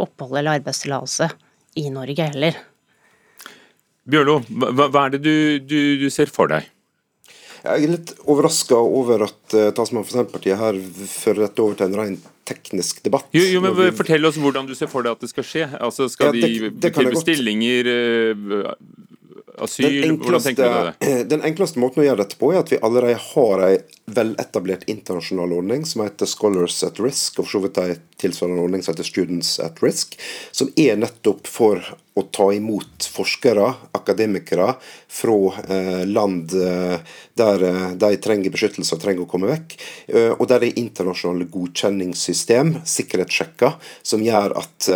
opphold 0.00 0.38
eller 0.40 0.60
arbeidstillatelse 0.60 1.30
i 1.80 1.88
Norge 1.94 2.28
heller. 2.28 2.58
Bjørlo, 4.04 4.40
hva, 4.50 4.90
hva 4.92 5.06
er 5.06 5.14
det 5.14 5.22
du, 5.24 5.36
du, 5.64 5.78
du 6.02 6.08
ser 6.12 6.28
for 6.32 6.50
deg? 6.50 6.66
Jeg 7.64 7.84
er 7.86 7.92
litt 7.94 8.10
overraska 8.28 8.76
over 8.76 9.24
at 9.24 9.54
uh, 9.56 9.70
talsmannen 9.72 10.04
for 10.04 10.18
Senterpartiet 10.18 10.58
her 10.60 10.76
fører 11.08 11.46
dette 11.46 11.62
over 11.64 11.78
til 11.78 11.86
en 11.88 11.96
ren 11.96 12.18
teknisk 12.44 13.00
debatt. 13.06 13.30
Jo, 13.32 13.40
jo 13.48 13.62
men 13.64 13.72
vi- 13.78 13.90
Fortell 13.96 14.28
oss 14.28 14.36
hvordan 14.36 14.66
du 14.68 14.74
ser 14.76 14.90
for 14.92 15.02
deg 15.06 15.16
at 15.16 15.20
det 15.24 15.30
skal 15.32 15.46
skje. 15.48 15.70
Altså, 15.80 16.10
Skal 16.12 16.34
Ja, 16.36 16.44
det- 16.44 16.52
de 16.58 16.70
det 16.70 16.92
bestillinger, 16.92 17.88
tilby 17.88 17.88
stillinger, 17.88 18.68
eh, 18.68 18.74
asyl, 19.64 20.02
Den 20.02 20.18
hvordan 20.18 20.42
tenker 20.42 20.68
du 20.68 20.92
det? 21.06 21.28
den 21.32 21.40
enkleste 21.48 21.78
måten 21.80 22.02
å 22.02 22.06
gjøre 22.08 22.20
dette 22.24 22.36
på, 22.36 22.52
er 22.52 22.58
at 22.60 22.68
vi 22.74 22.78
allerede 22.84 23.16
har 23.32 23.64
ei 23.70 23.78
veletablert 24.12 24.84
internasjonal 24.90 25.52
ordning 25.56 25.86
som 25.88 26.02
heter 26.04 26.26
Scholars 26.28 26.82
at 26.84 27.00
Risk, 27.00 27.38
og 27.38 27.46
for 27.48 27.58
så 27.58 27.62
vidt 27.64 27.78
ei 27.80 27.96
tilsvarende 28.20 28.60
ordning 28.60 28.82
som 28.84 28.92
heter 28.92 29.08
Students 29.08 29.58
at 29.64 29.80
Risk, 29.80 30.18
som 30.52 30.68
er 30.76 30.96
nettopp 31.00 31.46
for 31.46 31.80
å 32.14 32.22
ta 32.30 32.46
imot 32.54 33.08
forskere, 33.10 33.72
akademikere, 33.92 34.74
fra 35.08 35.34
eh, 35.68 36.06
land 36.06 36.52
eh, 36.54 36.98
der 37.34 37.62
eh, 37.62 37.88
de 37.98 38.10
trenger 38.22 38.54
beskyttelse 38.54 38.94
og 38.94 39.02
trenger 39.02 39.24
å 39.24 39.30
komme 39.30 39.50
vekk. 39.50 39.74
Og 40.38 40.44
der 40.46 40.62
det 40.62 40.68
er 40.70 40.78
internasjonale 40.78 41.46
godkjenningssystem, 41.50 42.70
sikkerhetssjekker, 42.86 43.74
som 44.06 44.22
gjør 44.22 44.54
at 44.60 44.86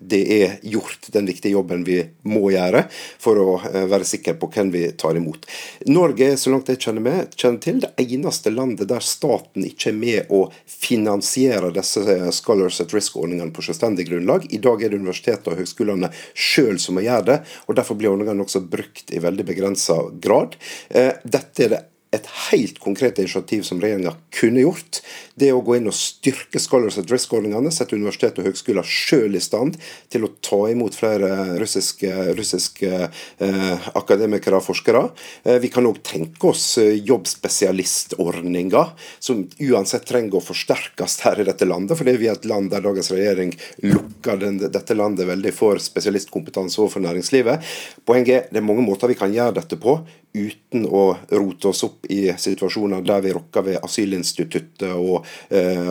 det 0.00 0.20
er 0.36 0.54
gjort 0.66 1.08
den 1.12 1.26
viktige 1.28 1.52
jobben 1.56 1.82
vi 1.84 1.98
må 2.28 2.52
gjøre 2.54 2.84
for 3.20 3.40
å 3.40 3.56
være 3.90 4.06
sikre 4.08 4.34
på 4.40 4.48
hvem 4.54 4.70
vi 4.72 4.84
tar 4.98 5.18
imot. 5.18 5.44
Norge 5.90 6.30
er, 6.32 6.38
så 6.40 6.52
langt 6.54 6.70
jeg 6.72 6.80
kjenner, 6.82 7.04
med, 7.04 7.36
kjenner 7.36 7.60
til, 7.64 7.82
det 7.84 7.92
eneste 8.00 8.52
landet 8.54 8.88
der 8.90 9.04
staten 9.04 9.66
ikke 9.68 9.90
er 9.92 9.98
med 9.98 10.32
å 10.32 10.44
finansiere 10.64 11.72
disse 11.74 12.32
Scholars 12.32 12.80
at 12.84 12.94
Risk-ordningene 12.96 13.52
på 13.54 13.64
selvstendig 13.66 14.08
grunnlag. 14.08 14.48
I 14.50 14.62
dag 14.62 14.82
er 14.82 14.92
det 14.94 15.02
universitetene 15.02 15.56
og 15.56 15.62
høgskolene 15.62 16.12
sjøl 16.34 16.80
som 16.82 16.98
må 16.98 17.04
gjøre 17.06 17.28
det, 17.28 17.38
og 17.66 17.78
derfor 17.78 17.98
blir 17.98 18.12
ordningene 18.12 18.44
også 18.44 18.64
brukt 18.72 19.12
i 19.12 19.22
veldig 19.22 19.46
begrensa 19.48 19.98
grad. 20.22 20.58
Eh, 20.90 21.14
Dette 21.24 21.66
er 21.66 21.74
det 21.74 21.82
et 22.12 22.26
helt 22.50 22.76
konkret 22.82 23.18
initiativ 23.22 23.64
som 23.64 23.80
regjeringa 23.80 24.12
kunne 24.36 24.64
gjort, 24.66 25.00
det 25.40 25.52
å 25.54 25.62
gå 25.64 25.76
inn 25.78 25.88
og 25.90 25.96
styrke 25.96 26.60
Scholars 26.60 26.98
at 27.00 27.10
Risk-ordningene, 27.12 27.72
sette 27.72 27.96
universitet 27.96 28.38
og 28.40 28.48
høgskoler 28.48 28.86
sjøl 28.86 29.36
i 29.38 29.42
stand 29.42 29.78
til 30.12 30.26
å 30.26 30.32
ta 30.44 30.60
imot 30.72 30.96
flere 30.98 31.58
russiske, 31.60 32.10
russiske 32.36 32.90
eh, 32.92 33.88
akademikere 33.98 34.60
og 34.60 34.66
forskere. 34.66 35.04
Eh, 35.44 35.58
vi 35.62 35.70
kan 35.72 35.88
òg 35.88 36.02
tenke 36.06 36.50
oss 36.52 36.66
eh, 36.82 36.98
jobbspesialistordninger, 37.08 38.92
som 39.22 39.44
uansett 39.68 40.06
trenger 40.08 40.38
å 40.38 40.44
forsterkes 40.44 41.20
her 41.26 41.42
i 41.42 41.48
dette 41.48 41.68
landet, 41.68 41.98
fordi 41.98 42.16
vi 42.20 42.30
er 42.30 42.38
et 42.38 42.48
land 42.48 42.72
der 42.72 42.84
dagens 42.84 43.12
regjering 43.14 43.54
lukker 43.84 44.40
den, 44.40 44.60
dette 44.62 44.96
landet 44.98 45.28
veldig 45.28 45.54
for 45.56 45.80
spesialistkompetanse 45.82 46.80
overfor 46.82 47.04
næringslivet. 47.06 47.72
Poenget 48.08 48.32
er 48.32 48.50
det 48.52 48.60
er 48.60 48.66
mange 48.66 48.84
måter 48.84 49.10
vi 49.10 49.18
kan 49.18 49.32
gjøre 49.32 49.60
dette 49.60 49.78
på 49.80 49.98
uten 50.32 50.86
å 50.88 51.02
rote 51.36 51.68
oss 51.68 51.82
opp 51.84 52.06
i 52.12 52.32
situasjoner 52.40 53.04
der 53.04 53.20
vi 53.24 53.34
rokker 53.36 53.66
ved 53.66 53.80
asylinstituttet 53.84 54.88
og, 54.94 55.21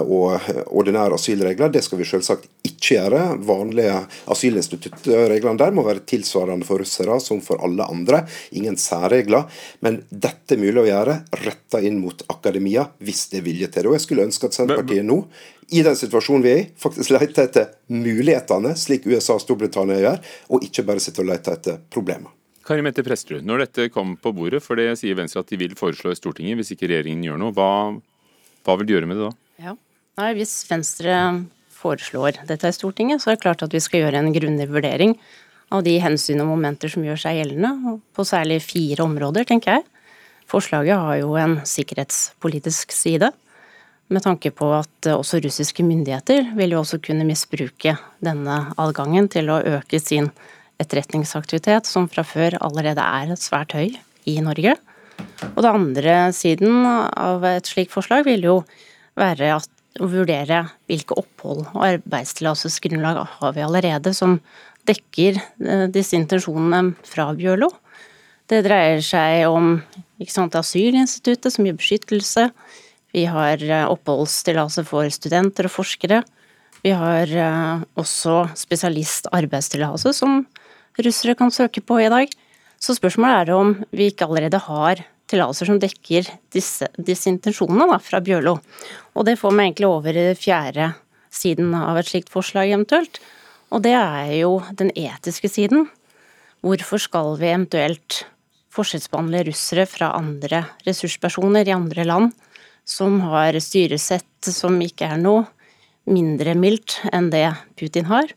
og 0.02 0.50
ordinære 0.68 1.18
asylregler. 1.18 1.72
Det 1.74 1.84
skal 1.86 2.02
vi 2.02 2.08
selvsagt 2.10 2.50
ikke 2.68 2.98
gjøre. 2.98 3.22
Vanlige 3.48 3.98
asylinstituttreglene 4.34 5.60
der 5.62 5.76
må 5.76 5.86
være 5.86 6.06
tilsvarende 6.10 6.68
for 6.68 6.82
russere 6.82 7.20
som 7.24 7.42
for 7.46 7.62
alle 7.66 7.88
andre. 7.88 8.24
Ingen 8.58 8.78
særregler. 8.80 9.48
Men 9.86 10.02
dette 10.10 10.56
er 10.58 10.62
mulig 10.62 10.84
å 10.84 10.90
gjøre 10.90 11.18
retta 11.46 11.82
inn 11.84 12.02
mot 12.02 12.26
akademia, 12.32 12.88
hvis 13.00 13.28
det 13.32 13.42
er 13.42 13.48
vilje 13.48 13.72
til 13.72 13.86
det. 13.86 13.92
Og 13.92 13.98
jeg 13.98 14.06
skulle 14.08 14.28
ønske 14.30 14.50
at 14.50 14.58
Senterpartiet 14.58 15.08
nå 15.08 15.24
i 15.72 15.86
den 15.86 15.96
situasjonen 15.96 16.44
vi 16.44 16.52
er 16.52 16.62
i, 16.66 16.68
faktisk 16.84 17.14
lete 17.16 17.46
etter 17.48 17.70
mulighetene, 17.96 18.74
slik 18.76 19.06
USA 19.08 19.38
og 19.38 19.44
Storbritannia 19.44 20.02
gjør, 20.02 20.22
og 20.52 20.66
ikke 20.68 20.84
bare 20.88 21.04
sitte 21.04 21.24
og 21.24 21.30
lete 21.30 21.54
etter 21.56 21.78
problemer. 21.94 22.34
Kari 22.68 22.84
Mette 22.86 23.04
Prestrud, 23.04 23.42
når 23.48 23.64
dette 23.64 23.88
kom 23.94 24.14
på 24.22 24.34
bordet, 24.36 24.60
for 24.62 24.78
det 24.78 24.92
sier 25.00 25.16
Venstre 25.18 25.42
at 25.42 25.50
de 25.50 25.58
vil 25.64 25.74
foreslå 25.80 26.12
i 26.14 26.20
Stortinget 26.20 26.60
hvis 26.60 26.74
ikke 26.76 26.92
regjeringen 26.92 27.24
gjør 27.26 27.40
noe, 27.42 27.56
hva, 27.56 27.72
hva 28.66 28.78
vil 28.80 28.90
du 28.90 28.96
gjøre 28.96 29.10
med 29.10 29.20
det 29.20 29.30
da? 29.30 29.32
Ja. 29.62 29.76
Nei, 30.22 30.32
hvis 30.38 30.54
Venstre 30.70 31.16
foreslår 31.82 32.44
dette 32.50 32.70
i 32.70 32.76
Stortinget, 32.76 33.24
så 33.24 33.32
er 33.32 33.38
det 33.38 33.46
klart 33.46 33.64
at 33.66 33.74
vi 33.74 33.82
skal 33.82 34.06
gjøre 34.06 34.22
en 34.22 34.34
grundig 34.36 34.68
vurdering 34.70 35.16
av 35.72 35.86
de 35.86 35.96
hensyn 36.04 36.44
og 36.44 36.52
momenter 36.52 36.92
som 36.92 37.04
gjør 37.06 37.20
seg 37.24 37.40
gjeldende, 37.40 37.98
på 38.14 38.26
særlig 38.28 38.60
fire 38.66 39.06
områder, 39.06 39.48
tenker 39.48 39.80
jeg. 39.80 39.86
Forslaget 40.52 41.00
har 41.00 41.22
jo 41.22 41.38
en 41.40 41.62
sikkerhetspolitisk 41.68 42.92
side, 42.96 43.32
med 44.12 44.26
tanke 44.26 44.52
på 44.52 44.68
at 44.76 45.08
også 45.08 45.40
russiske 45.40 45.86
myndigheter 45.88 46.50
vil 46.58 46.74
jo 46.76 46.82
også 46.82 47.00
kunne 47.00 47.24
misbruke 47.24 47.94
denne 48.20 48.58
adgangen 48.76 49.30
til 49.32 49.48
å 49.48 49.62
øke 49.78 50.02
sin 50.04 50.28
etterretningsaktivitet, 50.82 51.88
som 51.88 52.10
fra 52.12 52.26
før 52.28 52.58
allerede 52.60 53.06
er 53.06 53.32
svært 53.40 53.72
høy 53.78 53.96
i 54.28 54.36
Norge. 54.44 54.76
Og 55.52 55.62
det 55.64 55.72
andre 55.72 56.16
siden 56.36 56.86
av 56.86 57.46
et 57.48 57.70
slikt 57.70 57.94
forslag 57.94 58.26
vil 58.28 58.46
jo 58.48 58.58
være 59.20 59.56
at, 59.58 59.70
å 60.00 60.08
vurdere 60.08 60.62
hvilke 60.88 61.18
opphold 61.20 61.66
og 61.74 61.82
arbeidstillatelsesgrunnlag 61.84 63.18
har 63.28 63.56
vi 63.58 63.64
allerede 63.66 64.14
som 64.16 64.38
dekker 64.88 65.36
eh, 65.36 65.88
disse 65.92 66.16
intensjonene 66.16 66.94
fra 67.04 67.26
Bjørlo. 67.36 67.68
Det 68.48 68.62
dreier 68.64 69.04
seg 69.04 69.50
om 69.52 69.74
sant, 70.32 70.56
asylinstituttet 70.56 71.54
som 71.54 71.68
gir 71.68 71.76
beskyttelse. 71.76 72.48
Vi 73.12 73.26
har 73.28 73.62
eh, 73.64 73.90
oppholdstillatelse 73.92 74.86
for 74.88 75.12
studenter 75.12 75.68
og 75.68 75.76
forskere. 75.76 76.22
Vi 76.82 76.96
har 76.96 77.36
eh, 77.36 77.84
også 78.00 78.46
spesialistarbeidstillatelse 78.64 80.16
som 80.18 80.46
russere 81.02 81.36
kan 81.40 81.54
søke 81.54 81.84
på 81.84 82.00
i 82.02 82.10
dag. 82.12 82.32
Så 82.82 82.96
spørsmålet 82.98 83.44
er 83.52 83.54
om 83.54 83.76
vi 83.94 84.10
ikke 84.10 84.26
allerede 84.26 84.62
har 84.66 85.04
tillatelser 85.32 85.70
som 85.70 85.80
dekker 85.80 86.28
disse, 86.54 86.90
disse 86.98 87.30
intensjonene 87.30 87.88
da, 87.94 88.00
fra 88.02 88.22
Bjørlo. 88.24 88.58
Og 89.16 89.28
det 89.28 89.38
får 89.40 89.54
meg 89.56 89.70
egentlig 89.70 89.90
over 89.90 90.18
i 90.18 90.26
fjerde 90.38 90.92
siden 91.32 91.76
av 91.78 92.00
et 92.00 92.10
slikt 92.10 92.32
forslag 92.34 92.74
eventuelt. 92.74 93.22
Og 93.72 93.84
det 93.86 93.94
er 93.96 94.34
jo 94.42 94.58
den 94.76 94.92
etiske 94.98 95.52
siden. 95.52 95.88
Hvorfor 96.66 97.02
skal 97.02 97.36
vi 97.40 97.52
eventuelt 97.52 98.24
forskjellsbehandle 98.72 99.46
russere 99.48 99.88
fra 99.90 100.12
andre 100.18 100.66
ressurspersoner 100.88 101.68
i 101.68 101.76
andre 101.76 102.06
land 102.08 102.32
som 102.88 103.20
har 103.30 103.56
styresett 103.62 104.52
som 104.52 104.80
ikke 104.84 105.14
er 105.14 105.22
noe 105.22 105.46
mindre 106.10 106.56
mildt 106.58 106.98
enn 107.14 107.30
det 107.32 107.48
Putin 107.80 108.10
har? 108.10 108.34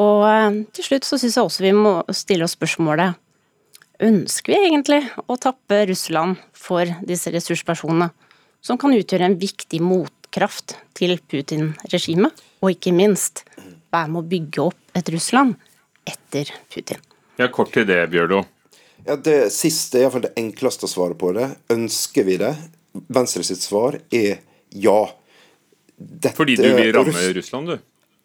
Og 0.00 0.24
eh, 0.26 0.62
til 0.74 0.88
slutt 0.88 1.06
så 1.06 1.18
syns 1.20 1.36
jeg 1.38 1.46
også 1.46 1.66
vi 1.66 1.74
må 1.76 1.98
stille 2.14 2.46
oss 2.46 2.56
spørsmålet 2.56 3.18
Ønsker 4.02 4.54
vi 4.54 4.58
egentlig 4.72 5.00
å 5.30 5.36
tappe 5.38 5.84
Russland 5.86 6.40
for 6.56 6.88
disse 7.06 7.30
ressurspersonene, 7.34 8.10
som 8.64 8.78
kan 8.80 8.94
utgjøre 8.96 9.28
en 9.28 9.36
viktig 9.38 9.78
motkraft 9.84 10.74
til 10.98 11.14
Putin-regimet, 11.30 12.32
og 12.64 12.72
ikke 12.74 12.94
minst 12.96 13.44
være 13.94 14.10
med 14.10 14.22
å 14.24 14.26
bygge 14.32 14.64
opp 14.64 14.98
et 14.98 15.10
Russland 15.14 15.54
etter 16.10 16.50
Putin? 16.72 16.98
Ja, 17.38 17.46
Kort 17.54 17.72
til 17.74 17.86
det, 17.86 18.00
Bjørlo. 18.10 18.42
Ja, 19.06 19.16
Det 19.16 19.52
siste 19.52 19.98
er 20.00 20.06
iallfall 20.06 20.26
det 20.26 20.34
enkleste 20.40 20.88
å 20.88 20.90
svare 20.90 21.14
på 21.18 21.30
det. 21.36 21.50
Ønsker 21.70 22.24
vi 22.26 22.38
det? 22.40 22.54
Venstre 23.12 23.44
sitt 23.46 23.62
svar 23.62 23.98
er 24.14 24.40
ja. 24.74 25.00
Dette, 25.94 26.34
Fordi 26.34 26.56
du 26.58 26.62
vil 26.66 26.92
ramme 26.94 27.12
Russ- 27.12 27.34
Russland, 27.36 27.68
du? 27.68 27.78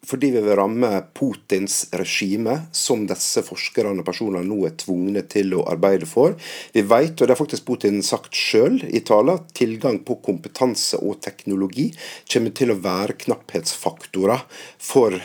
Fordi 0.06 0.30
vi 0.30 0.40
vil 0.40 0.56
ramme 0.56 0.88
Putins 1.14 1.88
regime, 1.92 2.56
som 2.72 3.02
disse 3.08 3.42
forskerne 3.44 4.00
og 4.00 4.06
personene 4.06 4.42
nå 4.48 4.62
er 4.66 4.76
tvungne 4.80 5.22
til 5.28 5.52
å 5.58 5.64
arbeide 5.68 6.08
for. 6.08 6.36
Vi 6.72 6.82
vet, 6.88 7.20
og 7.20 7.28
det 7.28 7.34
har 7.34 7.40
faktisk 7.40 7.66
Putin 7.68 8.00
sagt 8.04 8.36
sjøl 8.36 8.80
i 8.88 9.02
taler, 9.04 9.36
at 9.40 9.52
tilgang 9.56 10.00
på 10.06 10.16
kompetanse 10.24 10.98
og 11.04 11.20
teknologi 11.24 11.90
kommer 12.32 12.54
til 12.56 12.72
å 12.72 12.78
være 12.80 13.18
knapphetsfaktorer 13.26 14.46
for 14.80 15.18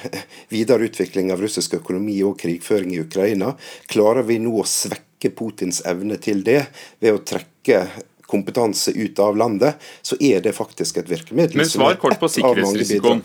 videre 0.52 0.90
utvikling 0.90 1.32
av 1.32 1.44
russisk 1.44 1.78
økonomi 1.80 2.18
og 2.28 2.36
krigføring 2.44 2.98
i 2.98 3.04
Ukraina. 3.06 3.54
Klarer 3.92 4.28
vi 4.28 4.42
nå 4.44 4.58
å 4.60 4.68
svekke 4.68 5.32
Putins 5.38 5.80
evne 5.88 6.20
til 6.22 6.44
det 6.46 6.66
ved 7.00 7.16
å 7.16 7.24
trekke 7.24 7.86
kompetanse 8.26 8.92
ut 8.92 9.20
av 9.22 9.38
landet, 9.38 9.80
så 10.02 10.18
er 10.20 10.42
det 10.44 10.56
faktisk 10.58 10.98
et 11.00 11.10
virkemiddel. 11.10 11.62
Men 11.62 11.70
svar 11.70 11.96
kort 12.02 12.20
på 12.20 12.30
sikkerhetsrisikoen. 12.34 13.24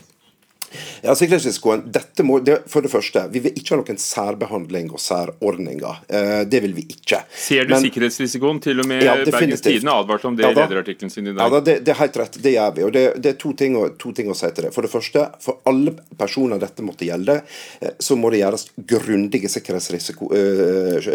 Ja, 1.02 1.14
sikkerhetsrisikoen, 1.18 1.82
dette 1.92 2.24
må, 2.26 2.38
det, 2.44 2.60
For 2.70 2.84
det 2.84 2.90
første, 2.92 3.24
vi 3.32 3.42
vil 3.44 3.56
ikke 3.58 3.74
ha 3.74 3.80
noen 3.80 3.98
særbehandling 4.00 4.90
og 4.94 5.02
særordninger. 5.02 6.02
Eh, 6.08 6.42
det 6.50 6.60
vil 6.64 6.74
vi 6.76 6.84
ikke. 6.94 7.22
Ser 7.34 7.66
du 7.66 7.74
Men, 7.74 7.82
sikkerhetsrisikoen? 7.86 8.60
Til 8.62 8.82
og 8.82 8.88
med 8.90 9.02
ja, 9.04 9.16
Bergens 9.24 9.64
Tidende 9.64 9.94
advarte 9.96 10.28
om 10.30 10.36
det 10.38 10.46
ja, 10.46 10.52
i 10.52 10.58
lederartikkelen 10.58 11.12
sin 11.12 11.30
i 11.30 11.34
dag. 11.34 11.42
Ja, 11.42 11.60
det, 11.66 11.76
det, 11.86 11.94
er 11.94 12.00
helt 12.02 12.18
rett. 12.20 12.38
Det 12.42 12.54
gjør 12.54 12.76
vi. 12.76 12.84
og 12.86 12.92
Det, 12.94 13.04
det 13.18 13.32
er 13.34 13.40
to 13.40 13.52
ting, 13.58 13.78
å, 13.80 13.88
to 14.00 14.12
ting, 14.16 14.30
å, 14.30 14.36
si 14.38 14.50
til 14.54 14.68
det. 14.68 14.74
For 14.76 14.86
det 14.86 14.92
første, 14.92 15.26
for 15.42 15.60
alle 15.70 15.96
personer 16.20 16.62
dette 16.62 16.86
måtte 16.86 17.08
gjelde, 17.08 17.40
eh, 17.80 17.96
så 17.98 18.18
må 18.20 18.30
det 18.30 18.42
gjøres 18.44 18.68
grundige 18.94 19.50
sikkerhetsrisiko 19.50 20.30
øh, 20.36 21.10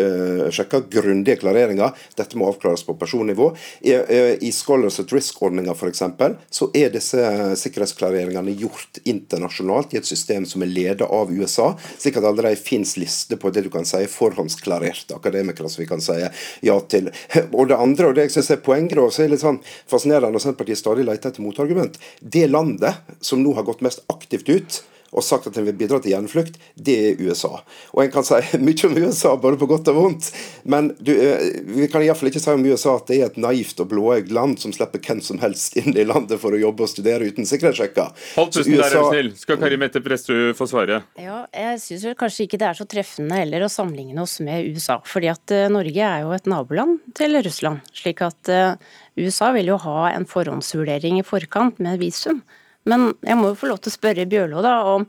sjekker, 0.51 0.89
grundige 0.91 1.39
klareringer. 1.45 1.95
Dette 2.19 2.39
må 2.39 2.49
avklares 2.51 2.83
på 2.87 2.97
personnivå. 2.99 3.51
I, 3.87 3.95
i 4.43 4.51
Scholars 4.55 4.99
at 5.03 5.15
Risk-ordninga 5.15 5.75
f.eks., 5.77 6.03
så 6.51 6.69
er 6.75 6.91
disse 6.93 7.21
sikkerhetsklareringene 7.61 8.53
gjort 8.59 8.99
internasjonalt 9.05 9.44
internasjonalt 9.45 9.93
i 9.93 9.97
et 9.97 10.05
system 10.05 10.45
som 10.45 10.63
er 10.63 10.71
ledet 10.71 11.07
av 11.07 11.31
USA, 11.31 11.75
slik 11.97 12.17
at 12.17 12.25
allerede 12.25 12.59
finnes 12.59 12.95
lister 12.97 13.37
på 13.37 13.51
det 13.53 13.65
du 13.65 13.69
kan 13.69 13.85
si 13.85 14.05
forhåndsklarerte 14.09 15.15
akademikere 15.15 15.69
som 15.69 15.83
vi 15.83 15.89
kan 15.89 16.01
si 16.01 16.17
ja 16.65 16.79
til. 16.89 17.11
Og 17.57 17.69
det 17.69 17.77
andre, 17.77 18.07
og 18.07 18.15
det 18.15 18.27
jeg 18.27 18.35
synes 18.37 18.51
er 18.51 18.63
poenget, 18.65 18.97
og 18.97 19.13
så 19.13 19.23
er 19.23 19.29
det 19.29 19.35
litt 19.35 19.45
sånn 19.45 19.61
fascinerende 19.89 20.33
når 20.33 20.43
Senterpartiet 20.43 20.79
stadig 20.79 21.05
leter 21.05 21.31
etter 21.31 21.43
motargument, 21.43 21.97
det 22.19 22.47
landet 22.49 23.15
som 23.21 23.41
nå 23.41 23.53
har 23.57 23.65
gått 23.67 23.83
mest 23.85 24.03
aktivt 24.11 24.49
ut, 24.49 24.81
og 25.15 25.23
sagt 25.23 25.47
at 25.49 25.57
en 25.57 25.67
vil 25.67 25.77
bidra 25.79 26.01
til 26.03 26.13
gjenflukt, 26.13 26.59
det 26.75 26.95
er 27.09 27.21
USA. 27.23 27.61
Og 27.95 28.03
En 28.03 28.11
kan 28.13 28.25
si 28.27 28.39
mye 28.67 28.87
om 28.89 28.97
USA, 28.99 29.35
både 29.39 29.59
på 29.61 29.69
godt 29.69 29.89
og 29.93 29.99
vondt, 29.99 30.29
men 30.63 30.91
du, 30.99 31.13
eh, 31.15 31.61
vi 31.77 31.87
kan 31.91 32.03
iallfall 32.03 32.31
ikke 32.31 32.43
si 32.43 32.51
om 32.51 32.65
USA 32.65 32.97
at 32.99 33.07
det 33.09 33.19
er 33.19 33.29
et 33.31 33.39
naivt 33.41 33.79
og 33.81 33.89
blåøyd 33.93 34.33
land 34.35 34.59
som 34.61 34.73
slipper 34.75 35.01
hvem 35.01 35.23
som 35.23 35.39
helst 35.43 35.77
inn 35.79 35.95
i 35.95 36.05
landet 36.07 36.41
for 36.41 36.55
å 36.55 36.59
jobbe 36.59 36.85
og 36.85 36.91
studere 36.91 37.29
uten 37.29 37.47
sikkerhetssjekker. 37.47 38.11
Hold 38.35 38.51
pusten 38.51 38.75
der, 38.75 38.89
er 38.89 39.09
snill. 39.11 39.31
Skal 39.39 39.59
Kari 39.61 39.79
Mette 39.79 40.03
Prestrud 40.03 40.55
få 40.57 40.67
svare? 40.69 41.01
Ja, 41.21 41.43
jeg 41.55 41.81
syns 41.83 42.07
kanskje 42.19 42.47
ikke 42.47 42.59
det 42.61 42.69
er 42.69 42.77
så 42.77 42.87
treffende 42.89 43.39
heller 43.39 43.65
å 43.65 43.71
sammenligne 43.71 44.25
oss 44.25 44.37
med 44.43 44.67
USA. 44.75 44.99
fordi 45.05 45.31
at 45.31 45.55
uh, 45.55 45.67
Norge 45.71 46.11
er 46.11 46.25
jo 46.25 46.35
et 46.35 46.49
naboland 46.49 46.99
til 47.17 47.39
Russland. 47.45 47.81
slik 47.95 48.21
at 48.25 48.51
uh, 48.51 48.75
USA 49.19 49.51
vil 49.55 49.71
jo 49.71 49.79
ha 49.85 50.11
en 50.11 50.27
forhåndsvurdering 50.27 51.19
i 51.19 51.25
forkant 51.25 51.79
med 51.83 51.99
visum. 52.01 52.43
Men 52.89 53.13
jeg 53.25 53.37
må 53.39 53.51
jo 53.51 53.59
få 53.59 53.69
lov 53.71 53.81
til 53.81 53.93
å 53.93 53.97
spørre 53.97 54.27
Bjørlo 54.29 54.61
da, 54.65 54.75
om 54.93 55.07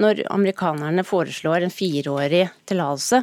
når 0.00 0.26
amerikanerne 0.30 1.04
foreslår 1.06 1.64
en 1.64 1.72
fireårig 1.72 2.44
tillatelse, 2.68 3.22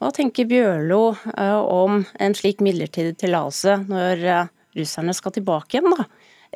hva 0.00 0.08
tenker 0.16 0.48
Bjørlo 0.48 1.02
eh, 1.36 1.60
om 1.60 2.00
en 2.18 2.34
slik 2.36 2.62
midlertidig 2.64 3.18
tillatelse 3.20 3.76
når 3.90 4.24
eh, 4.24 4.50
russerne 4.80 5.14
skal 5.16 5.34
tilbake 5.36 5.76
igjen, 5.76 5.92
da, 5.92 6.06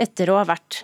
etter 0.06 0.32
å 0.32 0.38
ha 0.40 0.46
vært 0.48 0.82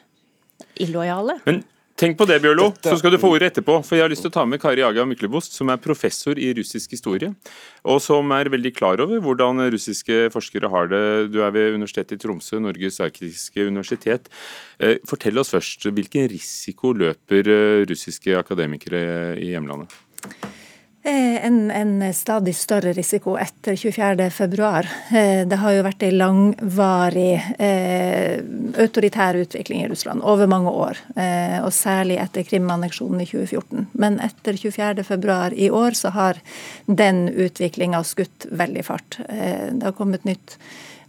illojale? 0.81 1.39
Men 1.47 1.63
Tenk 2.01 2.17
på 2.17 2.25
det, 2.25 2.39
Bjørlo, 2.41 2.71
så 2.81 2.95
skal 2.97 3.13
du 3.13 3.19
få 3.21 3.29
ordet 3.35 3.51
etterpå. 3.51 3.75
For 3.85 3.99
jeg 3.99 4.07
har 4.07 4.13
lyst 4.13 4.25
til 4.25 4.31
å 4.31 4.37
ta 4.39 4.47
med 4.49 4.63
Kari 4.63 4.81
Aga 4.87 5.05
Myklebost, 5.05 5.53
som 5.53 5.69
er 5.69 5.81
professor 5.85 6.39
i 6.41 6.47
russisk 6.57 6.95
historie, 6.97 7.29
og 7.85 7.99
som 8.01 8.33
er 8.33 8.49
veldig 8.49 8.73
klar 8.73 9.03
over 9.05 9.21
hvordan 9.21 9.61
russiske 9.75 10.31
forskere 10.33 10.71
har 10.73 10.89
det. 10.89 11.03
Du 11.35 11.43
er 11.45 11.53
ved 11.53 11.77
Universitetet 11.77 12.17
i 12.17 12.23
Tromsø, 12.23 12.57
Norges 12.65 13.03
arktiske 13.05 13.67
universitet. 13.69 14.33
Eh, 14.81 14.97
fortell 15.09 15.43
oss 15.45 15.53
først, 15.53 15.91
hvilken 15.93 16.31
risiko 16.33 16.95
løper 16.97 17.53
eh, 17.53 17.83
russiske 17.91 18.33
akademikere 18.39 19.37
i 19.37 19.53
hjemlandet? 19.53 19.93
Eh, 21.03 21.47
en, 21.47 21.71
en, 21.71 22.15
stadig 22.15 22.53
større 22.57 22.93
risiko 22.93 23.39
etter 23.41 23.73
24.2. 23.73 24.87
Eh, 25.17 25.47
det 25.49 25.59
har 25.63 25.73
jo 25.73 25.85
vært 25.87 26.03
en 26.05 26.19
langvarig 26.21 27.39
eh, 27.57 28.43
autoritær 28.85 29.39
utvikling 29.41 29.81
i 29.81 29.89
Russland 29.89 30.21
over 30.21 30.51
mange 30.51 30.69
år. 30.69 31.01
Eh, 31.17 31.57
og 31.65 31.73
særlig 31.73 32.19
etter 32.21 32.45
Krim-anneksjonen 32.45 33.25
i 33.25 33.29
2014. 33.31 33.89
Men 33.97 34.21
etter 34.21 34.61
24.2 34.61 35.41
i 35.57 35.71
år 35.73 35.97
så 35.97 36.13
har 36.13 36.43
den 36.85 37.31
utviklinga 37.33 38.05
skutt 38.05 38.51
veldig 38.53 38.85
fart. 38.85 39.23
Eh, 39.31 39.73
det 39.73 39.89
har 39.89 39.97
kommet 39.97 40.29
nytt 40.29 40.59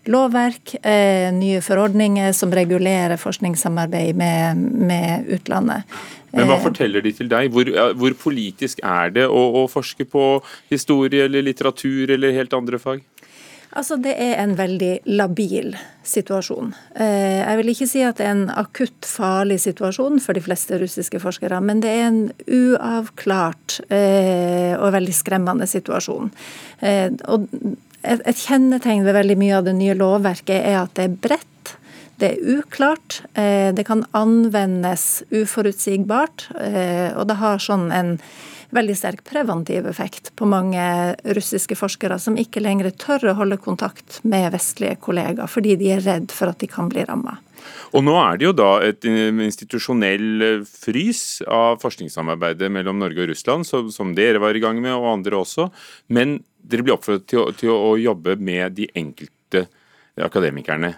lovverk, 0.10 0.76
eh, 0.86 1.34
nye 1.34 1.62
forordninger 1.62 2.32
som 2.34 2.52
regulerer 2.52 3.18
forskningssamarbeid 3.18 4.16
med, 4.16 4.58
med 4.58 5.30
utlandet. 5.30 5.84
Men 6.32 6.48
hva 6.48 6.58
eh, 6.58 6.64
forteller 6.64 7.06
de 7.06 7.14
til 7.14 7.30
deg? 7.30 7.52
Hvor, 7.54 7.70
hvor 8.00 8.18
politisk 8.18 8.82
er 8.84 9.14
det 9.14 9.28
å, 9.28 9.44
å, 9.62 9.68
forske 9.70 10.08
på 10.10 10.26
historie 10.72 11.28
eller 11.28 11.46
litteratur 11.46 12.14
eller 12.16 12.34
helt 12.38 12.56
andre 12.58 12.80
fag? 12.82 13.04
Altså, 13.72 13.96
Det 14.04 14.12
er 14.20 14.34
en 14.42 14.58
veldig 14.58 15.06
labil 15.14 15.78
situasjon. 16.04 16.74
Eh, 16.96 17.38
jeg 17.40 17.60
vil 17.62 17.72
ikke 17.72 17.88
si 17.88 18.02
at 18.04 18.18
det 18.20 18.26
er 18.26 18.34
en 18.34 18.50
akutt 18.50 19.08
farlig 19.08 19.62
situasjon 19.64 20.20
for 20.24 20.36
de 20.36 20.44
fleste 20.44 20.82
russiske 20.82 21.22
forskere, 21.24 21.62
men 21.64 21.80
det 21.86 21.94
er 21.94 22.10
en 22.10 22.20
uavklart 22.50 23.78
og 23.86 24.90
veldig 24.98 25.16
skremmende 25.16 25.70
situasjon. 25.70 26.34
Og 27.32 27.48
et 28.04 28.38
kjennetegn 28.38 29.06
ved 29.06 29.14
veldig 29.14 29.38
mye 29.38 29.58
av 29.60 29.68
det 29.68 29.76
nye 29.78 29.96
lovverket 29.98 30.58
er 30.58 30.80
at 30.82 30.96
det 30.98 31.08
er 31.08 31.18
bredt 31.22 31.48
det 32.22 32.36
er 32.36 32.58
uklart. 32.60 33.22
Eh, 33.34 33.74
det 33.74 33.86
kan 33.88 34.06
anvendes 34.12 35.24
uforutsigbart, 35.34 36.50
eh, 36.62 37.10
og 37.18 37.28
det 37.28 37.40
har 37.42 37.62
sånn 37.62 37.90
en 37.92 38.18
veldig 38.72 38.96
sterk 38.96 39.24
preventiv 39.28 39.88
effekt 39.90 40.30
på 40.40 40.48
mange 40.48 40.84
russiske 41.36 41.76
forskere 41.76 42.20
som 42.22 42.38
ikke 42.40 42.62
lenger 42.64 42.94
tør 42.96 43.32
å 43.32 43.38
holde 43.42 43.58
kontakt 43.60 44.22
med 44.24 44.52
vestlige 44.54 45.00
kollegaer, 45.02 45.50
fordi 45.50 45.76
de 45.82 45.90
er 45.96 46.06
redd 46.06 46.32
for 46.32 46.54
at 46.54 46.62
de 46.62 46.70
kan 46.72 46.92
bli 46.92 47.04
ramma. 47.10 47.40
Og 47.92 48.06
nå 48.06 48.14
er 48.22 48.38
det 48.40 48.48
jo 48.48 48.54
da 48.56 48.70
et 48.86 49.06
institusjonell 49.06 50.64
frys 50.66 51.42
av 51.50 51.82
forskningssamarbeidet 51.82 52.72
mellom 52.72 53.02
Norge 53.02 53.26
og 53.26 53.34
Russland, 53.34 53.68
som 53.68 54.16
dere 54.18 54.40
var 54.42 54.56
i 54.56 54.64
gang 54.64 54.80
med, 54.82 54.94
og 54.96 55.10
andre 55.18 55.42
også. 55.42 55.68
Men 56.08 56.40
dere 56.62 56.86
blir 56.86 56.97
oppfordret 56.97 57.28
til, 57.30 57.54
til 57.58 57.74
å 57.74 57.95
jobbe 58.00 58.38
med 58.39 58.78
de 58.78 58.89
enkelte 58.95 59.67
akademikerne 60.21 60.95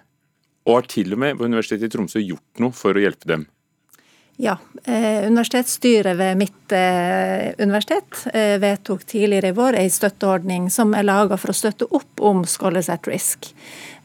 og 0.63 0.77
har 0.77 0.87
til 0.87 1.15
og 1.15 1.19
med 1.19 1.37
på 1.37 1.47
Universitetet 1.49 1.89
i 1.89 1.91
Tromsø 1.91 2.21
gjort 2.23 2.63
noe 2.63 2.75
for 2.75 2.95
å 2.95 3.03
hjelpe 3.03 3.27
dem. 3.29 3.47
Ja. 4.41 4.57
Eh, 4.83 5.27
universitetsstyret 5.27 6.17
ved 6.17 6.37
mitt 6.39 6.73
eh, 6.73 7.53
universitet 7.61 8.23
eh, 8.33 8.55
vedtok 8.59 9.03
tidligere 9.05 9.51
i 9.51 9.55
vår 9.55 9.77
ei 9.83 9.91
støtteordning 9.93 10.71
som 10.73 10.95
er 10.97 11.05
laga 11.05 11.37
for 11.37 11.53
å 11.53 11.57
støtte 11.57 11.85
opp 11.93 12.23
om 12.23 12.41
Scholars 12.49 12.89
at 12.89 13.05
Risk. 13.07 13.51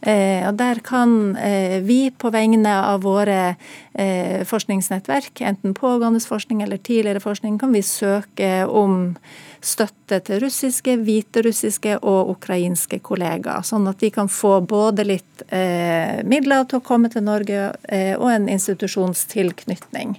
Eh, 0.01 0.45
og 0.47 0.59
Der 0.61 0.83
kan 0.85 1.37
eh, 1.37 1.81
vi 1.83 2.11
på 2.11 2.31
vegne 2.31 2.75
av 2.77 3.03
våre 3.07 3.57
eh, 3.95 4.45
forskningsnettverk, 4.47 5.41
enten 5.41 5.75
pågående 5.75 6.21
forskning 6.21 6.63
eller 6.63 6.77
tidligere 6.77 7.25
forskning, 7.25 7.57
kan 7.59 7.73
vi 7.73 7.83
søke 7.83 8.67
om 8.69 9.17
støtte 9.61 10.21
til 10.25 10.41
russiske, 10.45 10.97
hviterussiske 11.03 11.99
og 12.07 12.33
ukrainske 12.35 13.01
kollegaer. 13.05 13.65
Sånn 13.67 13.89
at 13.91 14.01
de 14.03 14.11
kan 14.15 14.31
få 14.31 14.59
både 14.61 15.07
litt 15.07 15.43
eh, 15.49 16.21
midler 16.29 16.67
til 16.69 16.81
å 16.81 16.85
komme 16.85 17.11
til 17.13 17.25
Norge 17.27 17.73
eh, 17.89 18.15
og 18.17 18.31
en 18.33 18.49
institusjonstilknytning. 18.53 20.17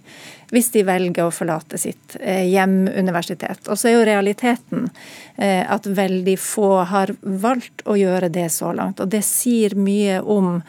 Hvis 0.50 0.72
de 0.74 0.84
velger 0.88 1.28
å 1.28 1.34
forlate 1.34 1.78
sitt 1.78 2.18
eh, 2.20 2.48
hjemuniversitet. 2.50 3.68
Og 3.70 3.80
så 3.80 3.92
er 3.92 3.98
jo 3.98 4.08
realiteten 4.10 4.90
eh, 5.38 5.64
at 5.64 5.88
veldig 5.88 6.38
få 6.42 6.72
har 6.90 7.14
valgt 7.22 7.86
å 7.86 7.98
gjøre 8.00 8.32
det 8.34 8.50
så 8.54 8.74
langt. 8.74 9.00
Og 9.00 9.12
det 9.14 9.24
sier 9.28 9.78
mye 9.78 10.20
om 10.22 10.60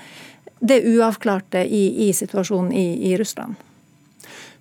det 0.60 0.82
uavklarte 0.84 1.64
i, 1.64 2.08
i 2.08 2.12
situasjonen 2.12 2.72
i, 2.76 2.86
i 3.10 3.16
Russland. 3.18 3.56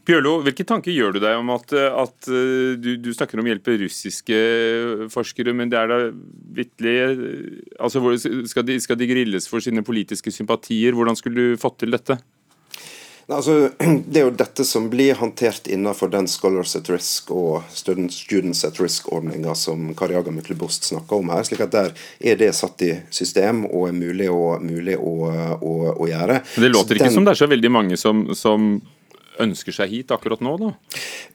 Bjørlo, 0.10 0.39
hvilke 0.45 0.65
tanker 0.65 0.95
gjør 0.95 1.15
du 1.15 1.22
deg 1.22 1.38
om 1.38 1.52
at, 1.54 1.76
at 1.78 2.32
eh, 2.34 2.74
du, 2.82 2.95
du, 2.98 3.12
snakker 3.13 3.38
om 3.38 3.45
å 3.45 3.52
hjelpe 3.52 3.78
russiske 3.84 4.39
forskere, 5.13 5.54
men 5.54 5.69
det 5.69 5.78
er 5.78 5.91
da 5.91 6.00
vitterlig 6.58 6.98
altså, 7.78 8.02
skal, 8.50 8.65
de, 8.65 8.80
skal 8.82 8.98
de 8.98 9.10
grilles 9.12 9.45
for 9.52 9.62
sine 9.62 9.86
politiske 9.86 10.34
sympatier? 10.34 10.98
Hvordan 10.98 11.19
skulle 11.19 11.54
du 11.54 11.62
fått 11.62 11.82
til 11.84 11.93
dette? 11.93 12.17
Altså, 13.30 13.69
det 14.10 14.22
er 14.22 14.26
jo 14.26 14.34
dette 14.34 14.65
som 14.65 14.88
blir 14.89 15.17
håndtert 15.19 15.69
innenfor 15.69 16.10
den 16.10 16.28
Scholars 16.28 16.74
at 16.80 16.89
Risk 16.89 17.30
og 17.36 17.62
Students 17.69 18.63
at 18.65 18.80
Risk-ordninga 18.82 19.54
som 19.56 19.91
Kariaga 19.98 20.34
Myklebost 20.34 20.89
snakker 20.89 21.22
om 21.22 21.30
her. 21.30 21.45
slik 21.45 21.62
at 21.67 21.76
Der 21.76 21.93
er 22.19 22.39
det 22.39 22.56
satt 22.58 22.82
i 22.82 22.95
system 23.13 23.67
og 23.69 23.91
er 23.91 23.98
mulig 23.98 24.30
å, 24.34 24.58
mulig 24.58 24.98
å, 24.98 25.15
å, 25.62 25.76
å 25.93 26.10
gjøre. 26.10 26.41
Det 26.56 26.72
låter 26.74 26.98
ikke 26.98 27.12
den, 27.12 27.19
som 27.19 27.28
det 27.28 27.36
er 27.36 27.43
så 27.43 27.52
veldig 27.54 27.72
mange 27.78 28.00
som, 28.02 28.32
som 28.34 28.80
ønsker 29.43 29.75
seg 29.75 29.93
hit 29.93 30.12
akkurat 30.13 30.41
nå, 30.43 30.56
da? 30.62 30.71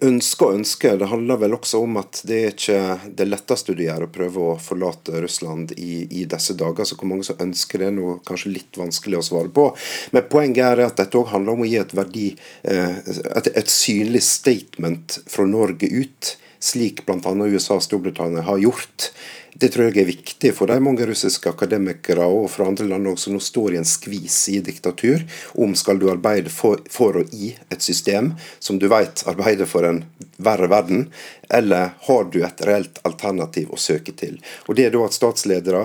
Ønske 0.07 0.47
og 0.47 0.59
ønske. 0.59 0.95
Det 1.01 1.09
handler 1.11 1.41
vel 1.41 1.57
også 1.57 1.81
om 1.85 1.99
at 2.01 2.21
det 2.29 2.39
er 2.41 2.55
ikke 2.55 3.11
det 3.21 3.29
letteste 3.29 3.77
du 3.77 3.85
gjør 3.85 4.07
å 4.07 4.13
prøve 4.15 4.47
å 4.53 4.59
forlate 4.61 5.23
Russland 5.25 5.75
i, 5.79 6.05
i 6.21 6.27
disse 6.31 6.57
dager. 6.61 6.89
Så 6.89 6.99
hvor 7.01 7.11
mange 7.11 7.27
som 7.27 7.41
ønsker 7.43 7.83
det, 7.83 7.91
er 7.91 7.99
noe 7.99 8.21
kanskje 8.27 8.55
litt 8.55 8.81
vanskelig 8.81 9.21
å 9.21 9.27
svare 9.31 9.53
på. 9.55 9.71
Men 10.15 10.31
poenget 10.31 10.65
er 10.67 10.87
at 10.87 11.01
dette 11.01 11.21
òg 11.21 11.33
handler 11.35 11.57
om 11.57 11.65
å 11.65 11.69
gi 11.69 11.81
et 11.81 11.97
verdi, 11.97 12.31
eh, 12.63 12.97
et, 13.03 13.53
et 13.55 13.71
synlig 13.73 14.25
statement 14.27 15.21
fra 15.31 15.47
Norge 15.49 15.91
ut 15.91 16.35
slik 16.65 17.05
bl.a. 17.07 17.33
USA 17.47 17.77
og 17.77 17.85
Storbritannia 17.85 18.45
har 18.47 18.59
gjort. 18.63 19.11
Det 19.55 19.69
tror 19.71 19.87
jeg 19.87 20.01
er 20.03 20.09
viktig 20.09 20.51
for 20.57 20.71
de 20.71 20.81
mange 20.83 21.07
russiske 21.07 21.51
akademikere 21.51 22.25
og 22.27 22.49
fra 22.51 22.67
andre 22.67 22.89
land 22.89 23.13
som 23.21 23.37
nå 23.37 23.43
står 23.43 23.75
i 23.75 23.79
en 23.79 23.87
skvis 23.87 24.39
i 24.51 24.57
diktatur, 24.65 25.23
om 25.61 25.77
skal 25.79 26.01
du 26.01 26.09
arbeide 26.11 26.51
for, 26.51 26.81
for 26.91 27.21
og 27.21 27.35
i 27.37 27.53
et 27.71 27.85
system 27.85 28.33
som 28.59 28.81
du 28.83 28.89
vet 28.91 29.23
arbeider 29.31 29.69
for 29.71 29.87
en 29.87 30.03
verre 30.43 30.71
verden, 30.73 31.07
eller 31.53 31.93
har 32.09 32.25
du 32.33 32.41
et 32.43 32.65
reelt 32.67 32.99
alternativ 33.07 33.71
å 33.71 33.79
søke 33.79 34.17
til. 34.17 34.41
Og 34.67 34.75
Det 34.75 34.89
er 34.89 34.97
da 34.97 35.05
at 35.07 35.15
statsledere 35.15 35.85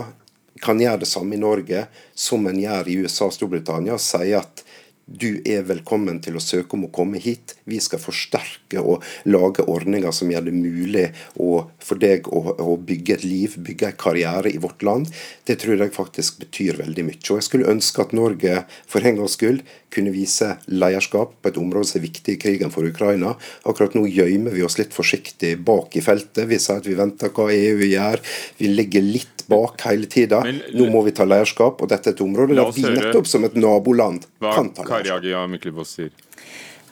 kan 0.64 0.82
gjøre 0.82 1.04
det 1.04 1.12
samme 1.12 1.36
i 1.36 1.44
Norge 1.44 1.86
som 2.16 2.48
en 2.48 2.58
gjør 2.60 2.90
i 2.90 2.98
USA 3.04 3.30
og 3.30 3.36
Storbritannia, 3.36 4.00
og 4.00 4.04
si 4.04 4.34
at 4.34 4.64
du 5.10 5.40
er 5.48 5.64
velkommen 5.66 6.20
til 6.22 6.38
å 6.38 6.44
søke 6.44 6.76
om 6.78 6.86
å 6.86 6.92
komme 6.94 7.18
hit. 7.22 7.56
Vi 7.70 7.80
skal 7.82 8.02
forsterke 8.02 8.82
og 8.82 9.06
lage 9.26 9.66
ordninger 9.66 10.14
som 10.14 10.30
gjør 10.30 10.46
det 10.46 10.54
mulig 10.54 11.06
å, 11.42 11.66
for 11.82 12.02
deg 12.02 12.30
å, 12.30 12.44
å, 12.62 12.76
bygge 12.78 13.16
et 13.18 13.26
liv, 13.26 13.56
bygge 13.66 13.90
en 13.90 13.98
karriere 14.00 14.54
i 14.54 14.62
vårt 14.62 14.86
land. 14.86 15.10
Det 15.50 15.58
tror 15.64 15.82
jeg 15.82 15.96
faktisk 15.96 16.38
betyr 16.44 16.78
veldig 16.84 17.08
mye. 17.08 17.22
Og 17.26 17.42
Jeg 17.42 17.48
skulle 17.48 17.72
ønske 17.74 18.06
at 18.06 18.14
Norge 18.14 18.64
for 18.90 19.06
en 19.06 19.18
gangs 19.22 19.40
skyld 19.40 19.66
kunne 19.90 20.14
vise 20.14 20.52
lederskap 20.70 21.34
på 21.42 21.50
et 21.50 21.58
område 21.58 21.90
som 21.90 22.00
er 22.00 22.06
viktig 22.06 22.38
i 22.38 22.42
krigen 22.42 22.74
for 22.74 22.86
Ukraina. 22.86 23.34
Akkurat 23.66 23.98
nå 23.98 24.06
gjemmer 24.06 24.54
vi 24.54 24.66
oss 24.68 24.78
litt 24.78 24.94
forsiktig 24.94 25.56
bak 25.66 25.98
i 25.98 26.06
feltet. 26.06 26.46
Vi 26.50 26.62
sier 26.62 26.84
at 26.84 26.90
vi 26.90 26.98
venter 27.00 27.34
hva 27.34 27.50
EU 27.50 27.82
gjør. 27.90 28.22
Vi 28.62 28.70
ligger 28.70 29.06
litt 29.06 29.39
bak 29.50 29.86
hele 29.88 30.10
tida. 30.12 30.44
Nå 30.74 30.90
må 30.94 31.04
vi 31.08 31.16
ta 31.16 31.28
lederskap, 31.28 31.82
og 31.82 31.92
dette 31.92 32.12
er 32.12 32.18
et 32.18 32.24
område 32.26 32.58
der 32.58 32.72
vi 32.76 32.86
nettopp 32.88 33.30
som 33.30 33.48
et 33.48 33.58
naboland 33.60 34.30
kan 34.44 34.72
ta 34.76 34.86
lederskap. 34.86 36.26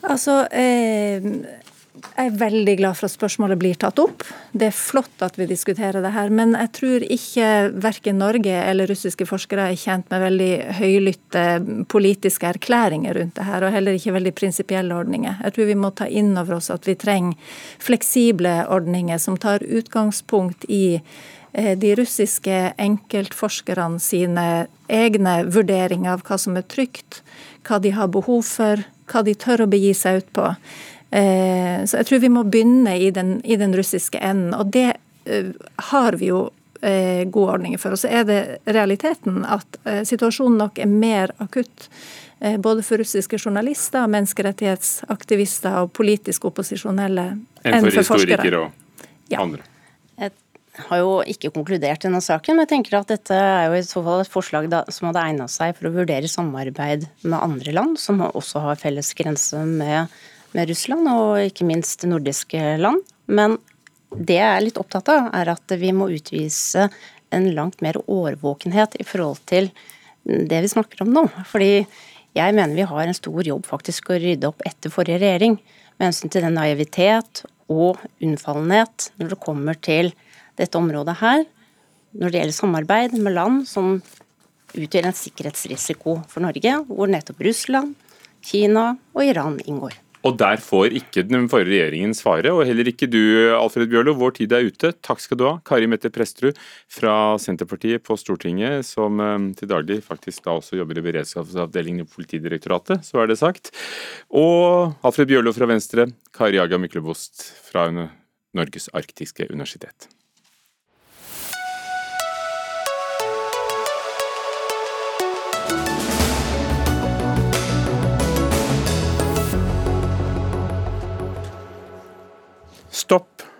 Altså, 0.08 0.44
eh, 0.54 1.24
jeg 1.98 2.30
er 2.30 2.36
veldig 2.38 2.74
glad 2.78 2.96
for 2.98 3.08
at 3.08 3.14
spørsmålet 3.14 3.58
blir 3.60 3.78
tatt 3.80 3.98
opp. 4.02 4.24
Det 4.52 4.68
er 4.68 4.76
flott 4.76 5.22
at 5.24 5.38
vi 5.38 5.46
diskuterer 5.50 6.02
det 6.04 6.12
her. 6.14 6.30
Men 6.34 6.54
jeg 6.58 6.70
tror 6.78 7.06
ikke 7.14 7.48
verken 7.82 8.20
Norge 8.22 8.54
eller 8.54 8.90
russiske 8.90 9.26
forskere 9.28 9.68
er 9.70 9.78
kjent 9.78 10.10
med 10.12 10.22
veldig 10.22 10.52
høylytte 10.78 11.44
politiske 11.90 12.50
erklæringer 12.50 13.18
rundt 13.18 13.38
det 13.38 13.48
her, 13.48 13.66
og 13.66 13.74
heller 13.74 13.98
ikke 13.98 14.14
veldig 14.18 14.34
prinsipielle 14.38 14.94
ordninger. 14.98 15.40
Jeg 15.44 15.56
tror 15.56 15.70
vi 15.70 15.78
må 15.78 15.92
ta 15.94 16.06
inn 16.06 16.36
over 16.38 16.58
oss 16.58 16.70
at 16.74 16.86
vi 16.88 16.96
trenger 16.98 17.58
fleksible 17.82 18.54
ordninger 18.68 19.18
som 19.22 19.38
tar 19.40 19.64
utgangspunkt 19.66 20.68
i 20.68 20.98
eh, 20.98 21.26
de 21.52 21.94
russiske 21.96 22.56
enkeltforskerne 22.76 24.00
sine 24.02 24.66
egne 24.88 25.34
vurderinger 25.48 26.16
av 26.16 26.24
hva 26.28 26.36
som 26.40 26.58
er 26.60 26.66
trygt, 26.68 27.22
hva 27.68 27.80
de 27.82 27.92
har 27.96 28.10
behov 28.12 28.44
for, 28.46 28.84
hva 29.08 29.24
de 29.24 29.34
tør 29.38 29.64
å 29.64 29.70
begi 29.70 29.94
seg 29.96 30.22
ut 30.22 30.30
på. 30.36 30.50
Eh, 31.10 31.84
så 31.88 32.00
jeg 32.00 32.08
tror 32.08 32.22
vi 32.24 32.32
må 32.32 32.44
begynne 32.44 32.98
i 33.00 33.10
den, 33.14 33.38
i 33.44 33.56
den 33.60 33.74
russiske 33.76 34.20
enden. 34.20 34.54
Og 34.58 34.72
det 34.74 34.90
eh, 35.24 35.52
har 35.92 36.18
vi 36.20 36.30
jo 36.32 36.48
eh, 36.82 37.24
gode 37.24 37.56
ordninger 37.56 37.80
for. 37.80 37.96
Og 37.96 38.02
så 38.02 38.12
er 38.12 38.28
det 38.28 38.40
realiteten 38.68 39.44
at 39.48 39.80
situasjonen 40.08 40.60
nok 40.60 40.80
er 40.82 40.90
mer 40.90 41.34
akutt. 41.42 41.88
Både 42.62 42.84
for 42.86 43.00
russiske 43.02 43.34
journalister, 43.40 44.04
menneskerettighetsaktivister 44.06 45.80
og 45.80 45.88
politisk 45.96 46.44
opposisjonelle 46.46 47.24
enn 47.32 47.40
for, 47.64 47.72
enn 47.72 47.88
for 47.88 47.98
historikere 47.98 48.60
og 48.62 49.34
andre. 49.34 49.64
Ja 49.66 49.77
har 50.86 51.00
jo 51.02 51.12
ikke 51.26 51.50
konkludert 51.54 52.04
denne 52.04 52.20
saken, 52.24 52.56
men 52.56 52.64
jeg 52.64 52.72
tenker 52.72 52.98
at 52.98 53.10
dette 53.10 53.34
er 53.34 53.68
jo 53.68 53.78
i 53.78 53.86
så 53.86 54.02
fall 54.04 54.22
et 54.22 54.30
forslag 54.30 54.68
da, 54.72 54.84
som 54.92 55.08
hadde 55.08 55.24
egna 55.24 55.48
seg 55.50 55.74
for 55.76 55.88
å 55.88 55.94
vurdere 55.96 56.30
samarbeid 56.30 57.08
med 57.24 57.38
andre 57.38 57.74
land, 57.74 57.98
som 58.00 58.22
også 58.28 58.62
har 58.64 58.80
felles 58.80 59.10
grense 59.18 59.60
med, 59.66 60.12
med 60.54 60.70
Russland, 60.70 61.10
og 61.10 61.42
ikke 61.48 61.66
minst 61.68 62.06
nordiske 62.08 62.76
land. 62.82 63.02
Men 63.26 63.58
det 64.14 64.38
jeg 64.38 64.48
er 64.48 64.64
litt 64.64 64.80
opptatt 64.80 65.10
av, 65.12 65.30
er 65.36 65.52
at 65.52 65.78
vi 65.80 65.92
må 65.96 66.10
utvise 66.14 66.88
en 67.34 67.50
langt 67.56 67.82
mer 67.84 67.98
årvåkenhet 68.08 68.96
i 69.02 69.06
forhold 69.06 69.42
til 69.50 69.68
det 70.24 70.62
vi 70.64 70.70
snakker 70.70 71.04
om 71.04 71.12
nå. 71.12 71.26
Fordi 71.48 71.82
jeg 72.36 72.54
mener 72.54 72.76
vi 72.76 72.88
har 72.88 73.04
en 73.04 73.16
stor 73.16 73.42
jobb 73.44 73.66
faktisk 73.68 74.12
å 74.12 74.20
rydde 74.20 74.48
opp 74.48 74.64
etter 74.68 74.92
forrige 74.92 75.20
regjering, 75.24 75.58
med 75.98 76.12
hensyn 76.12 76.30
til 76.30 76.44
den 76.46 76.54
naivitet 76.54 77.42
og 77.68 77.98
unnfallenhet 78.22 79.10
når 79.18 79.32
det 79.32 79.40
kommer 79.42 79.78
til 79.82 80.12
dette 80.58 80.78
området 80.78 81.16
her, 81.22 81.44
når 82.18 82.32
det 82.32 82.42
gjelder 82.42 82.58
samarbeid 82.58 83.16
med 83.20 83.36
land 83.36 83.62
som 83.68 83.98
utgjør 84.76 85.08
en 85.08 85.16
sikkerhetsrisiko 85.16 86.18
for 86.28 86.44
Norge, 86.44 86.74
hvor 86.90 87.10
nettopp 87.10 87.40
Russland, 87.46 87.96
Kina 88.44 88.92
og 89.16 89.24
Iran 89.24 89.58
inngår. 89.64 89.96
Og 90.26 90.34
der 90.38 90.58
får 90.60 90.96
ikke 90.98 91.22
den 91.28 91.46
forrige 91.50 91.86
regjeringen 91.86 92.14
svare, 92.16 92.50
og 92.50 92.66
heller 92.66 92.90
ikke 92.90 93.06
du, 93.10 93.20
Alfred 93.54 93.90
Bjørlo. 93.90 94.16
Vår 94.18 94.34
tid 94.40 94.52
er 94.52 94.66
ute. 94.66 94.90
Takk 95.04 95.22
skal 95.22 95.38
du 95.38 95.44
ha. 95.46 95.54
Kari 95.66 95.86
Mette 95.90 96.10
Presterud 96.12 96.58
fra 96.90 97.14
Senterpartiet 97.40 98.02
på 98.04 98.18
Stortinget, 98.18 98.86
som 98.88 99.22
eh, 99.22 99.38
til 99.58 99.70
daglig 99.70 100.00
faktisk 100.04 100.44
da 100.44 100.58
også 100.58 100.80
jobber 100.80 100.98
i 100.98 101.06
beredskapsavdelingen 101.06 102.04
i 102.04 102.10
Politidirektoratet, 102.10 103.06
så 103.06 103.22
er 103.22 103.30
det 103.30 103.38
sagt. 103.40 103.70
Og 104.28 104.98
Alfred 105.06 105.30
Bjørlo 105.30 105.54
fra 105.56 105.70
Venstre, 105.70 106.10
Kari 106.34 106.60
Aga 106.60 106.82
Myklebost 106.82 107.46
fra 107.70 107.88
Norges 108.58 108.90
arktiske 108.98 109.46
universitet. 109.52 110.10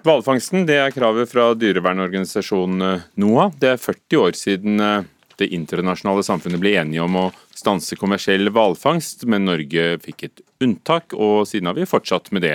Hvalfangsten, 0.08 0.64
er 0.72 0.92
kravet 0.94 1.28
fra 1.28 1.50
dyrevernorganisasjonen 1.58 2.84
eh, 2.86 3.06
NOAH. 3.20 3.56
Det 3.60 3.72
er 3.74 3.80
40 3.82 4.20
år 4.22 4.36
siden 4.38 4.80
eh, 4.80 5.08
det 5.38 5.50
internasjonale 5.52 6.22
samfunnet 6.24 6.60
ble 6.62 6.72
enige 6.80 7.04
om 7.04 7.18
å 7.20 7.24
stanse 7.56 7.98
kommersiell 8.00 8.48
hvalfangst, 8.54 9.26
men 9.28 9.44
Norge 9.44 9.98
fikk 10.04 10.24
et 10.24 10.40
unntak, 10.64 11.12
og 11.12 11.44
siden 11.50 11.68
har 11.68 11.76
vi 11.76 11.88
fortsatt 11.88 12.30
med 12.32 12.46
det. 12.46 12.54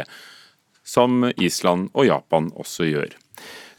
Som 0.83 1.27
Island 1.37 1.91
og 1.93 2.09
Japan 2.09 2.49
også 2.59 2.87
gjør. 2.89 3.13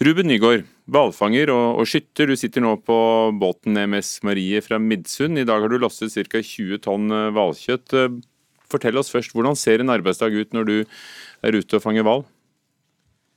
Ruben 0.06 0.30
Nygaard, 0.30 0.68
hvalfanger 0.88 1.50
og, 1.52 1.80
og, 1.82 1.88
skytter, 1.90 2.30
du 2.30 2.38
sitter 2.38 2.62
nå 2.64 2.76
på 2.86 2.98
båten 3.40 3.76
MS 3.88 4.20
Marie 4.24 4.62
fra 4.64 4.78
Midsund. 4.78 5.40
I 5.40 5.48
dag 5.48 5.66
har 5.66 5.72
du 5.72 5.80
losset 5.82 6.14
ca. 6.14 6.40
20 6.40 6.84
tonn 6.86 7.10
eh, 7.10 7.32
hvalkjøtt. 7.34 7.98
Fortell 8.70 9.02
oss 9.02 9.12
først, 9.12 9.34
hvordan 9.34 9.58
ser 9.58 9.82
en 9.82 9.92
arbeidsdag 9.92 10.38
ut 10.38 10.56
når 10.56 10.70
du 10.70 10.76
er 11.44 11.58
ute 11.58 11.76
og 11.76 11.84
fanger 11.84 12.06
hval? 12.06 12.24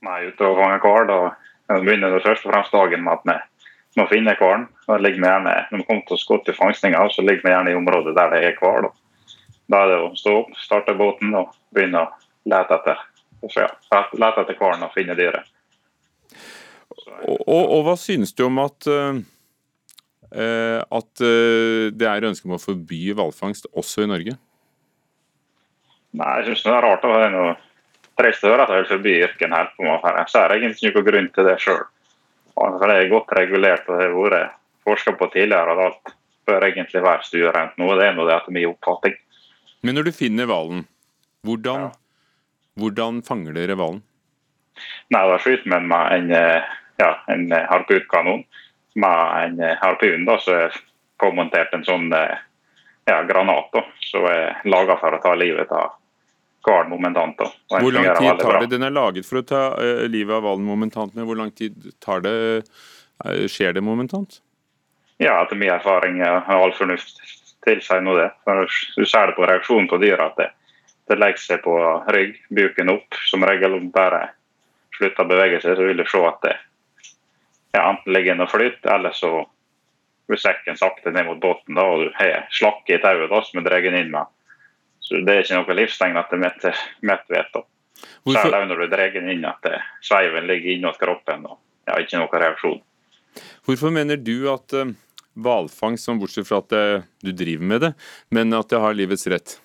Meg 0.06 0.30
ute 0.30 0.46
og 0.46 0.58
fange 0.60 0.80
hval. 0.84 1.08
Da 1.68 1.78
begynner 1.82 2.14
det 2.14 2.24
først 2.24 2.46
og 2.46 2.54
fremst 2.54 2.74
dagen 2.74 3.04
med 3.04 3.18
at 3.18 3.44
vi 3.94 4.02
må 4.02 4.06
finne 4.10 4.36
hvalen. 4.38 4.68
Når 4.88 5.76
vi 5.76 5.84
kommer 5.84 6.06
til 6.08 6.20
skott 6.20 6.48
i 6.48 6.56
fangstinga, 6.56 7.02
så 7.10 7.24
ligger 7.24 7.44
vi 7.44 7.54
gjerne 7.54 7.74
i 7.74 7.78
området 7.78 8.16
der 8.16 8.32
det 8.34 8.42
er 8.46 8.58
hval. 8.60 8.90
Da 9.68 9.84
er 9.84 9.92
det 9.92 10.00
å 10.00 10.12
stå 10.16 10.34
opp, 10.42 10.52
starte 10.56 10.96
båten 10.96 11.34
og 11.36 11.52
begynne 11.76 12.06
å 12.06 12.10
lete 12.48 12.78
etter 12.78 13.00
ja, 13.54 13.68
lete 14.16 14.42
etter 14.42 14.56
hvalen 14.58 14.86
og 14.86 14.94
finne 14.94 15.16
dyret. 15.18 15.46
Og, 17.26 17.36
og, 17.46 17.64
og, 17.64 17.82
hva 17.86 17.94
synes 17.98 18.32
du 18.36 18.44
om 18.46 18.60
at, 18.62 18.88
uh, 18.88 19.20
at 20.80 21.24
uh, 21.24 21.88
det 21.92 22.08
er 22.08 22.28
ønske 22.28 22.48
om 22.48 22.56
å 22.56 22.62
forby 22.62 23.12
hvalfangst 23.18 23.68
også 23.72 24.06
i 24.06 24.10
Norge? 24.10 24.36
Nei, 26.16 26.34
jeg 26.40 26.48
synes 26.48 26.64
det 26.64 26.72
er 26.72 26.86
rart. 26.86 27.04
Det 27.04 27.24
er 27.26 27.34
noe 27.34 27.54
trist 28.18 28.42
større 28.42 28.64
at 28.64 28.72
jeg 28.74 28.82
vil 28.82 28.90
forby 28.92 29.14
yrken 29.26 29.54
her. 29.54 29.70
på 29.76 29.84
så 29.86 30.14
Jeg 30.16 30.32
ser 30.32 30.54
egentlig 30.56 30.90
ikke 30.90 30.98
noen 30.98 31.08
grunn 31.10 31.30
til 31.34 31.48
det 31.48 31.56
sjøl. 31.62 31.84
Det 32.58 32.90
er 32.90 33.12
godt 33.12 33.34
regulert 33.38 33.86
og 33.86 34.00
det 34.00 34.08
har 34.08 34.16
vært 34.18 34.56
forska 34.86 35.14
på 35.18 35.30
tidligere. 35.32 35.76
og 35.76 35.84
alt 35.86 36.14
bør 36.46 36.66
egentlig 36.66 37.02
være 37.02 37.22
stuerent 37.22 37.78
nå. 37.78 37.94
Det 37.94 38.06
er 38.06 38.14
nå 38.16 38.26
det 38.26 38.34
etter 38.34 38.54
min 38.56 38.70
oppfatning. 38.70 39.14
Men 39.82 39.94
når 39.94 40.08
du 40.08 40.12
finner 40.12 40.48
hvalen, 40.50 40.86
hvordan, 41.46 41.88
ja. 41.88 41.90
hvordan 42.80 43.22
fanger 43.22 43.54
dere 43.54 43.76
hvalen? 43.78 44.02
Nei, 45.14 45.22
Da 45.28 45.38
skyter 45.42 45.70
man 45.70 45.88
med 45.90 46.12
en, 46.16 46.30
ja, 46.98 47.12
en 47.28 47.50
harpunkanon 47.52 48.44
med 48.98 49.44
en 49.44 49.76
harpun 49.78 50.24
da, 50.26 50.38
som 50.42 50.54
er 50.54 50.76
påmontert 51.18 51.74
en 51.74 51.86
sånn 51.86 52.10
ja, 52.10 53.22
granat 53.26 53.70
da, 53.74 53.84
som 54.10 54.26
er 54.30 54.58
laga 54.66 54.98
for 55.00 55.14
å 55.14 55.22
ta 55.22 55.34
livet 55.38 55.70
av 55.74 55.97
hvalen 56.66 56.90
momentant. 56.90 57.40
Hvor 57.70 57.92
lang 57.94 58.10
tid 58.18 58.40
tar 58.40 58.60
det? 58.60 58.70
Den 58.74 58.86
er 58.86 58.94
laget 58.94 59.28
for 59.28 59.40
å 59.40 59.46
ta 59.46 59.62
uh, 59.78 60.04
livet 60.10 60.34
av 60.36 60.44
hvalen 60.46 60.66
momentant, 60.66 61.14
men 61.16 61.28
hvor 61.28 61.38
lang 61.38 61.52
tid 61.54 61.90
tar 62.04 62.24
det? 62.26 62.34
Uh, 63.24 63.46
skjer 63.50 63.74
det 63.74 63.82
momentant? 63.82 64.40
Ja, 65.18 65.40
etter 65.42 65.58
min 65.58 65.72
erfaring 65.74 66.20
og 66.22 66.50
all 66.54 66.74
fornuft 66.78 67.18
tilsier 67.66 68.02
nå 68.04 68.14
det. 68.18 68.28
For 68.46 68.68
du 68.68 69.04
ser 69.06 69.30
det 69.30 69.36
på 69.38 69.46
reaksjonen 69.48 69.90
på 69.90 69.98
dyra 70.02 70.30
at 70.30 70.38
det, 70.38 70.48
det 71.10 71.18
legger 71.18 71.42
seg 71.42 71.62
på 71.64 71.74
rygg, 72.14 72.36
buken 72.54 72.94
opp. 72.94 73.18
Som 73.26 73.46
regel 73.48 73.74
om 73.74 73.90
bare 73.94 74.28
slutter 74.98 75.26
å 75.26 75.30
bevege 75.30 75.60
seg, 75.64 75.74
så 75.78 75.86
vil 75.88 75.98
du 75.98 76.06
se 76.06 76.22
at 76.26 76.42
det 76.46 76.56
ja, 77.74 77.82
enten 77.82 78.14
ligger 78.14 78.40
og 78.40 78.50
flyter, 78.50 78.90
eller 78.94 79.14
så 79.16 79.44
går 80.28 80.40
sekken 80.40 80.78
sakte 80.78 81.12
ned 81.12 81.26
mot 81.28 81.40
båten, 81.40 81.76
da, 81.76 81.84
og 81.84 82.06
du 82.06 82.14
har 82.16 82.46
slakke 82.54 82.96
i 82.96 83.02
tauet 83.02 83.30
da, 83.30 83.42
som 83.44 83.60
er 83.60 83.66
dratt 83.66 83.88
inn 83.90 84.12
med. 84.12 84.30
Så 85.08 85.22
Det 85.24 85.34
er 85.34 85.44
ikke 85.44 85.56
noe 85.56 85.76
livstegn 85.78 86.18
at 86.20 86.28
det 86.28 86.36
er 86.68 86.80
mitt 87.08 87.30
vet. 87.32 87.60
Selv 88.28 88.58
når 88.68 88.84
du 88.84 88.90
drar 88.92 89.16
inn 89.16 89.46
at 89.48 89.68
sveiven 90.04 90.46
ligger 90.46 90.74
innåt 90.76 90.98
kroppen 91.00 91.46
og 91.48 91.56
ja, 91.88 91.96
ikke 91.96 92.20
noe 92.20 92.40
reaksjon. 92.42 92.82
Hvorfor 93.64 93.92
mener 93.94 94.20
du 94.20 94.50
at 94.52 94.74
uh, 94.76 94.90
hvalfangst, 95.38 96.04
som 96.04 96.20
bortsett 96.20 96.48
fra 96.48 96.60
at 96.60 96.68
det, 96.72 96.84
du 97.24 97.32
driver 97.32 97.64
med 97.72 97.80
det, 97.86 97.92
men 98.34 98.52
at 98.56 98.68
det 98.68 98.82
har 98.82 98.96
livets 98.96 99.24
rett? 99.32 99.56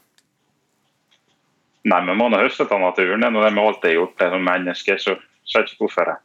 Nei, 1.83 1.99
men 2.07 2.15
må 2.15 2.29
har 2.31 2.45
høstet 2.45 2.71
av 2.71 2.79
naturen. 2.79 3.25
Når 3.25 3.49
vi 3.49 3.65
alltid 3.65 3.89
har 3.89 3.97
gjort 3.97 4.19
det 4.21 4.29
som 4.31 4.47
mennesker, 4.47 5.01
så 5.03 5.17
ser 5.43 5.65
jeg 5.65 5.73
ikke 5.73 5.83
hvorfor 5.83 6.13
jeg 6.13 6.21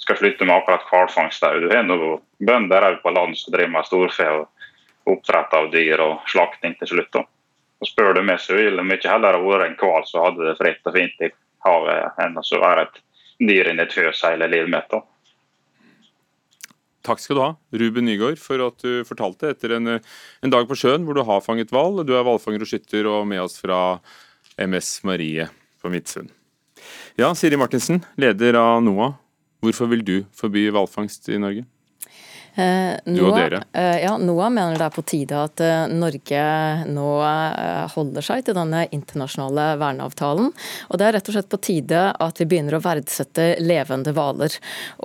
skal 0.00 0.20
slutte 0.20 0.48
med 0.48 0.56
akkurat 0.56 0.88
hvalfangst. 0.88 1.44
Du 1.60 1.68
har 1.68 1.84
noen 1.84 2.22
bønder 2.40 2.96
på 3.02 3.12
land 3.12 3.36
som 3.36 3.52
driver 3.52 3.74
med 3.76 3.88
storfe 3.90 4.30
og 4.38 5.12
oppdrett 5.12 5.52
av 5.52 5.68
dyr 5.74 6.00
og 6.00 6.24
slakting 6.32 6.78
til 6.80 6.94
slutt. 6.94 7.20
Og 7.84 7.88
spør 7.90 8.14
du 8.16 8.22
meg, 8.24 8.40
så 8.40 8.56
ville 8.56 8.80
mye 8.80 9.02
heller 9.04 9.36
vært 9.44 9.66
en 9.68 9.74
hval 9.76 10.06
som 10.08 10.24
hadde 10.24 10.46
det 10.46 10.54
fritt 10.56 10.86
og 10.88 10.94
fint 10.96 11.26
i 11.26 11.28
havet, 11.66 12.14
enn 12.24 12.38
å 12.40 12.60
være 12.62 12.86
et 12.86 13.02
dyr 13.44 13.68
inni 13.68 13.84
et 13.84 13.92
fjøs 13.92 14.22
hele 14.24 14.48
livet 14.48 14.72
mitt. 14.72 14.94
Takk 17.04 17.20
skal 17.20 17.36
du 17.36 17.42
ha, 17.42 17.50
Ruben 17.76 18.08
Nygaard, 18.08 18.40
for 18.40 18.62
at 18.64 18.80
du 18.80 19.04
fortalte 19.04 19.50
etter 19.52 19.74
en, 19.76 19.98
en 19.98 20.54
dag 20.54 20.64
på 20.70 20.78
sjøen 20.80 21.04
hvor 21.04 21.18
du 21.18 21.26
har 21.28 21.44
fanget 21.44 21.74
hval. 21.74 22.00
Du 22.08 22.14
er 22.16 22.24
hvalfanger 22.24 22.64
og 22.64 22.70
skytter 22.70 23.10
og 23.10 23.26
med 23.28 23.42
oss 23.44 23.58
fra 23.60 23.98
MS 24.56 24.94
Marie 25.04 25.50
på 25.84 25.92
Midtsund. 25.92 26.32
Ja, 27.20 27.34
Siri 27.36 27.60
Martinsen, 27.60 28.00
leder 28.16 28.56
av 28.62 28.80
NOAH. 28.86 29.18
Hvorfor 29.64 29.92
vil 29.92 30.04
du 30.04 30.16
forby 30.36 30.70
hvalfangst 30.72 31.28
i 31.28 31.36
Norge? 31.40 31.68
Eh, 32.54 32.94
du 33.04 33.18
og 33.26 33.34
dere? 33.34 33.62
Eh, 33.74 34.04
ja, 34.04 34.14
NOAH 34.18 34.50
mener 34.54 34.78
det 34.78 34.86
er 34.86 34.94
på 34.94 35.02
tide 35.06 35.38
at 35.48 35.60
eh, 35.64 35.86
Norge 35.90 36.42
nå 36.86 37.06
holder 37.94 38.24
seg 38.24 38.44
til 38.46 38.54
denne 38.56 38.84
internasjonale 38.94 39.74
verneavtalen. 39.80 40.52
Og 40.88 41.00
Det 41.00 41.06
er 41.06 41.16
rett 41.16 41.30
og 41.30 41.36
slett 41.36 41.50
på 41.50 41.60
tide 41.64 42.02
at 42.12 42.40
vi 42.40 42.46
begynner 42.50 42.78
å 42.78 42.82
verdsette 42.84 43.48
levende 43.62 44.14
hvaler. 44.14 44.54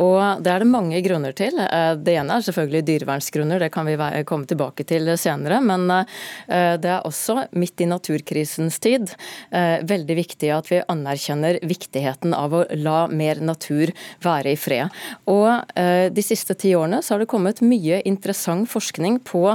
Og 0.02 0.44
Det 0.44 0.54
er 0.54 0.64
det 0.64 0.70
mange 0.70 1.02
grunner 1.06 1.34
til. 1.38 1.58
Det 1.58 2.16
ene 2.16 2.38
er 2.38 2.46
selvfølgelig 2.46 2.86
dyrevernsgrunner, 2.90 3.64
det 3.64 3.72
kan 3.74 3.88
vi 3.88 3.98
komme 4.30 4.50
tilbake 4.50 4.86
til 4.88 5.10
senere. 5.18 5.60
Men 5.64 5.88
det 5.90 6.90
er 6.90 7.08
også, 7.08 7.48
midt 7.58 7.82
i 7.82 7.88
naturkrisens 7.90 8.80
tid, 8.84 9.12
veldig 9.52 10.18
viktig 10.20 10.52
at 10.54 10.70
vi 10.72 10.82
anerkjenner 10.82 11.60
viktigheten 11.68 12.36
av 12.38 12.56
å 12.56 12.64
la 12.78 13.02
mer 13.08 13.42
natur 13.44 13.94
være 14.26 14.54
i 14.54 14.60
fred. 14.60 14.94
Og 15.32 15.50
De 15.76 16.26
siste 16.26 16.56
ti 16.60 16.74
årene 16.78 17.02
så 17.06 17.16
har 17.16 17.24
det 17.24 17.30
kommet 17.30 17.39
kommet 17.40 17.62
mye 17.64 18.02
interessant 18.04 18.68
forskning 18.68 19.22
på 19.24 19.46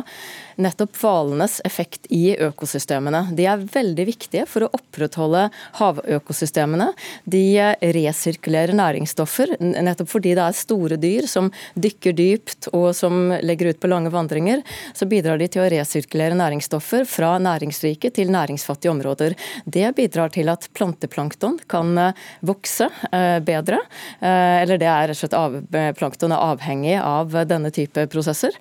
nettopp 0.57 0.95
hvalenes 0.97 1.59
effekt 1.67 2.07
i 2.15 2.33
økosystemene. 2.41 3.27
De 3.37 3.45
er 3.51 3.61
veldig 3.61 4.07
viktige 4.09 4.47
for 4.49 4.65
å 4.65 4.71
opprettholde 4.77 5.49
havøkosystemene. 5.81 6.93
De 7.29 7.43
resirkulerer 7.95 8.73
næringsstoffer, 8.79 9.57
nettopp 9.61 10.13
fordi 10.15 10.35
det 10.39 10.47
er 10.47 10.57
store 10.57 10.99
dyr 11.03 11.29
som 11.31 11.51
dykker 11.75 12.17
dypt 12.17 12.71
og 12.73 12.93
som 12.97 13.35
legger 13.43 13.73
ut 13.73 13.83
på 13.83 13.91
lange 13.91 14.13
vandringer. 14.15 14.63
Så 14.95 15.09
bidrar 15.11 15.43
de 15.43 15.51
til 15.51 15.65
å 15.65 15.69
resirkulere 15.75 16.39
næringsstoffer 16.39 17.05
fra 17.11 17.35
næringsrike 17.43 18.13
til 18.15 18.33
næringsfattige 18.33 18.95
områder. 18.95 19.37
Det 19.67 19.91
bidrar 19.99 20.33
til 20.35 20.49
at 20.53 20.71
planteplankton 20.73 21.61
kan 21.69 21.93
eh, 21.99 22.25
vokse 22.47 22.89
eh, 23.11 23.41
bedre. 23.45 23.83
Eh, 24.21 24.63
eller 24.63 24.81
det 24.81 24.91
er 24.91 25.11
rett 25.11 25.19
og 25.19 25.23
slett 25.25 25.99
plankton 25.99 26.33
er 26.35 26.49
avhengig 26.53 26.97
av 27.03 27.35
denne 27.51 27.74
type 27.75 28.07
prosesser. 28.13 28.55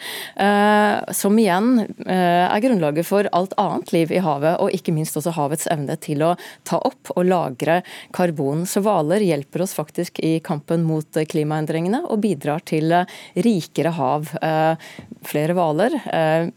Som 1.13 1.37
igjen 1.39 1.83
Eh, 2.13 2.45
er 2.55 2.61
grunnlaget 2.63 3.07
for 3.07 3.27
alt 3.35 3.53
annet 3.61 3.91
liv 3.93 4.11
i 4.13 4.21
havet, 4.23 4.57
og 4.61 4.73
ikke 4.75 4.93
minst 4.95 5.15
også 5.19 5.33
havets 5.35 5.67
evne 5.71 5.95
til 6.01 6.23
å 6.25 6.33
ta 6.67 6.79
opp 6.83 7.13
og 7.15 7.25
lagre 7.27 7.81
karbon. 8.15 8.65
Så 8.69 8.83
hvaler 8.83 9.23
hjelper 9.23 9.65
oss 9.65 9.75
faktisk 9.77 10.19
i 10.23 10.35
kampen 10.43 10.85
mot 10.87 11.07
klimaendringene 11.29 12.03
og 12.09 12.21
bidrar 12.25 12.63
til 12.67 12.91
eh, 12.93 13.17
rikere 13.45 13.93
hav. 13.97 14.33
Eh, 14.41 14.89
flere 15.23 15.55
hvaler, 15.55 15.93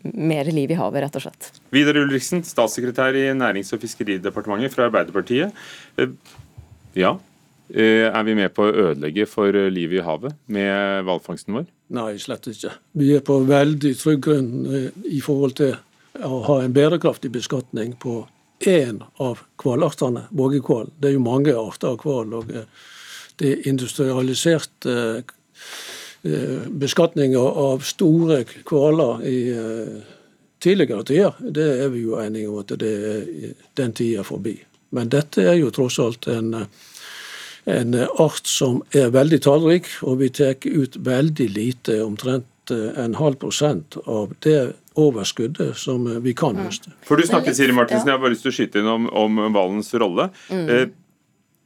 mer 0.02 0.48
liv 0.50 0.72
i 0.74 0.78
havet, 0.78 1.04
rett 1.04 1.16
og 1.18 1.22
slett. 1.22 1.50
Vidar 1.70 2.00
Ulriksen, 2.00 2.42
statssekretær 2.46 3.14
i 3.14 3.28
Nærings- 3.36 3.70
og 3.76 3.82
fiskeridepartementet 3.84 4.74
fra 4.74 4.88
Arbeiderpartiet. 4.88 5.54
Ja, 6.98 7.12
er 7.70 8.22
vi 8.26 8.34
med 8.38 8.52
på 8.54 8.66
å 8.66 8.74
ødelegge 8.90 9.26
for 9.26 9.54
livet 9.72 10.00
i 10.00 10.04
havet 10.06 10.36
med 10.52 11.06
hvalfangsten 11.06 11.56
vår? 11.56 11.66
Nei, 11.94 12.16
slett 12.18 12.48
ikke. 12.50 12.72
Vi 12.98 13.12
er 13.14 13.22
på 13.26 13.38
veldig 13.46 13.92
trygg 13.98 14.24
grunn 14.26 14.50
eh, 14.66 14.88
i 15.06 15.20
forhold 15.22 15.56
til 15.60 15.76
å 16.26 16.40
ha 16.48 16.58
en 16.64 16.74
bærekraftig 16.74 17.30
beskatning 17.34 17.94
på 18.02 18.24
én 18.66 19.02
av 19.22 19.44
hvalartene, 19.62 20.24
vågehval. 20.34 20.90
Det 20.98 21.10
er 21.10 21.16
jo 21.18 21.24
mange 21.26 21.54
arter 21.54 21.92
av 21.92 22.02
hval. 22.02 22.34
og 22.40 22.50
eh, 22.50 22.66
Det 23.36 23.52
er 23.52 23.68
industrialisert 23.70 24.88
eh, 24.90 25.22
beskatning 26.66 27.36
av 27.38 27.84
store 27.86 28.40
hvaler 28.66 29.20
i 29.28 29.38
tidligere 30.58 31.04
tider, 31.06 31.36
det 31.38 31.66
er 31.84 31.92
vi 31.92 32.00
jo 32.02 32.16
enige 32.18 32.48
om 32.50 32.56
at 32.64 32.72
det 32.80 32.88
er 32.90 33.52
den 33.78 33.92
tida 33.94 34.24
forbi. 34.26 34.56
Men 34.96 35.12
dette 35.12 35.44
er 35.44 35.54
jo 35.60 35.70
tross 35.70 36.00
alt 36.02 36.26
en 36.32 36.64
en 37.66 37.94
art 38.22 38.46
som 38.46 38.78
er 38.94 39.10
veldig 39.14 39.40
tallrik, 39.42 39.88
og 40.06 40.20
vi 40.22 40.30
tar 40.30 40.54
ut 40.62 40.96
veldig 41.02 41.46
lite, 41.50 41.98
omtrent 42.04 42.70
eh, 42.70 42.92
en 43.02 43.16
halv 43.18 43.40
prosent 43.42 43.98
av 44.06 44.34
det 44.46 44.60
overskuddet 44.96 45.76
som 45.76 46.06
vi 46.22 46.32
kan 46.38 46.56
høste. 46.56 46.94
For 47.04 47.18
Du 47.18 47.26
snakket, 47.26 47.58
Siri 47.58 47.74
Martinsen, 47.76 48.08
jeg 48.08 48.16
har 48.16 48.22
bare 48.22 48.32
lyst 48.32 48.46
til 48.46 48.54
å 48.54 48.56
skyte 48.56 48.80
inn 48.80 48.90
om, 48.90 49.08
om 49.10 49.42
hvalens 49.50 49.92
rolle. 49.98 50.30
Mm. 50.48 50.66
Eh, 50.72 50.84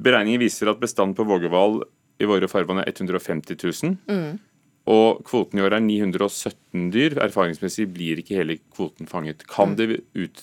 beregninger 0.03 0.43
viser 0.43 0.73
at 0.73 0.81
bestanden 0.83 1.15
på 1.19 1.29
vågehval 1.29 1.83
i 2.21 2.29
våre 2.29 2.49
farvann 2.51 2.83
er 2.83 2.91
150 2.91 3.61
000. 3.61 3.99
Mm. 4.11 4.41
Og 4.91 5.21
kvoten 5.29 5.61
i 5.61 5.65
år 5.65 5.77
er 5.77 5.85
917 5.85 6.89
dyr. 6.95 7.19
Erfaringsmessig 7.23 7.87
blir 7.93 8.21
ikke 8.21 8.41
hele 8.41 8.59
kvoten 8.73 9.09
fanget. 9.11 9.45
Kan 9.51 9.75
mm. 9.75 9.79
det 9.79 10.01
ut, 10.17 10.43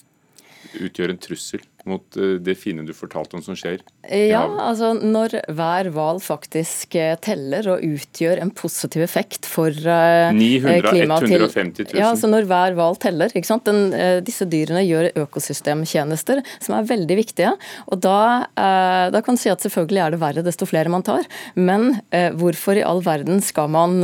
utgjøre 0.77 1.17
en 1.17 1.21
trussel? 1.21 1.65
Mot 1.87 2.17
eh, 2.17 2.37
det 2.43 2.55
fine 2.59 2.85
du 2.85 2.93
fortalte 2.95 3.37
om 3.37 3.43
som 3.43 3.57
skjer? 3.57 3.81
Ja, 4.07 4.43
altså 4.63 4.93
når 4.95 5.37
hver 5.51 5.89
hval 5.93 6.21
faktisk 6.23 6.95
eh, 6.99 7.15
teller 7.23 7.67
og 7.73 7.83
utgjør 7.85 8.41
en 8.43 8.51
positiv 8.55 9.03
effekt 9.05 9.47
for 9.49 9.71
900, 9.71 10.81
klimaet 10.87 11.27
150 11.27 11.89
000. 11.91 11.99
Ja, 11.99 12.11
altså 12.11 12.29
når 12.31 12.47
hver 12.49 12.77
hval 12.77 12.99
teller. 13.01 13.33
ikke 13.33 13.49
sant? 13.49 13.67
Den, 13.67 13.91
disse 14.25 14.47
dyrene 14.49 14.83
gjør 14.85 15.09
økosystemtjenester 15.23 16.43
som 16.63 16.77
er 16.77 16.87
veldig 16.87 17.17
viktige. 17.19 17.53
og 17.87 18.01
da, 18.03 18.45
da 18.55 19.21
kan 19.25 19.35
du 19.35 19.41
si 19.41 19.51
at 19.51 19.63
selvfølgelig 19.63 20.03
er 20.03 20.13
det 20.13 20.21
verre 20.21 20.43
desto 20.45 20.67
flere 20.69 20.91
man 20.91 21.03
tar, 21.05 21.25
men 21.55 21.97
hvorfor 22.39 22.77
i 22.79 22.85
all 22.85 23.01
verden 23.05 23.41
skal 23.43 23.69
man 23.73 23.99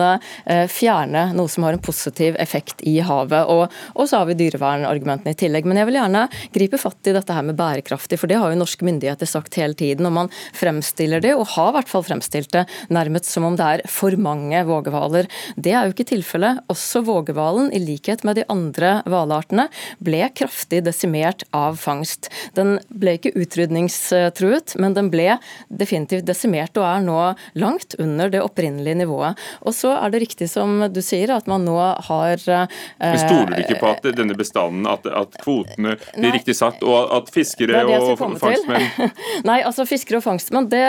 fjerne 0.71 1.26
noe 1.38 1.51
som 1.51 1.67
har 1.67 1.78
en 1.78 1.84
positiv 1.84 2.38
effekt 2.41 2.84
i 2.89 2.97
havet? 3.05 3.47
Og, 3.51 3.65
og 3.93 4.09
så 4.09 4.21
har 4.21 4.30
vi 4.30 4.38
dyrevernargumentene 4.39 5.36
i 5.36 5.39
tillegg. 5.39 5.67
Men 5.69 5.80
jeg 5.80 5.89
vil 5.89 5.99
gjerne 5.99 6.26
gripe 6.55 6.82
fatt 6.82 7.11
i 7.11 7.15
dette 7.15 7.38
her 7.38 7.45
med 7.47 7.57
bærekraft 7.59 7.72
bærekraftig. 7.74 8.19
For 8.21 8.30
det 8.30 8.39
har 8.41 8.51
jo 8.53 8.59
norske 8.59 8.86
myndigheter 8.86 9.30
sagt 9.30 9.57
hele 9.59 9.74
tiden. 9.78 10.07
Og 10.07 10.13
man 10.15 10.32
fremstiller 10.55 11.24
det, 11.24 11.34
og 11.38 11.49
har 11.55 11.71
i 11.71 11.78
hvert 11.80 11.91
fall 11.91 12.05
fremstilt 12.05 12.51
det, 12.53 12.65
nærmest 12.93 13.30
som 13.32 13.47
om 13.47 13.57
det 13.59 13.65
er 13.65 13.86
for 13.89 14.15
mange 14.19 14.63
vågehvaler. 14.67 15.30
Det 15.55 15.74
er 15.74 15.88
jo 15.88 15.95
ikke 15.95 16.09
tilfellet. 16.13 16.63
Også 16.71 17.03
vågehvalen, 17.05 17.71
i 17.74 17.82
likhet 17.82 18.24
med 18.28 18.39
de 18.39 18.47
andre 18.51 18.95
hvalartene, 19.09 19.69
ble 20.03 20.28
kraftig 20.36 20.84
desimert 20.86 21.45
av 21.55 21.78
fangst. 21.82 22.30
Den 22.57 22.78
ble 22.89 23.17
ikke 23.17 23.34
utrydningstruet, 23.38 24.76
men 24.82 24.97
den 24.97 25.09
ble 25.13 25.38
definitivt 25.69 26.28
desimert 26.28 26.78
og 26.80 26.88
er 26.88 27.03
nå 27.05 27.19
langt 27.59 27.97
under 28.01 28.32
det 28.34 28.43
opprinnelige 28.43 29.03
nivået. 29.03 29.39
Og 29.63 29.76
så 29.76 29.95
er 29.97 30.13
det 30.13 30.24
riktig 30.26 30.49
som 30.51 30.86
du 30.93 31.01
sier, 31.03 31.34
at 31.36 31.47
man 31.49 31.65
nå 31.65 31.78
har 31.78 32.38
eh, 32.38 33.17
Stoler 33.24 33.55
du 33.55 33.63
ikke 33.63 33.80
på 33.82 33.91
at 33.91 34.05
denne 34.17 34.36
bestanden, 34.38 34.88
at, 34.89 35.05
at 35.07 35.38
kvotene 35.41 35.95
blir 35.97 36.24
nei, 36.24 36.34
riktig 36.36 36.55
satt, 36.57 36.82
og 36.84 37.11
at 37.15 37.30
fiskere 37.34 37.52
fiskere 37.53 37.83
og 37.99 38.17
fangstmenn? 38.19 39.11
Nei, 39.49 39.59
altså 39.65 39.85
fiskere 39.87 40.19
og 40.19 40.25
fangstmenn, 40.25 40.69
det, 40.71 40.83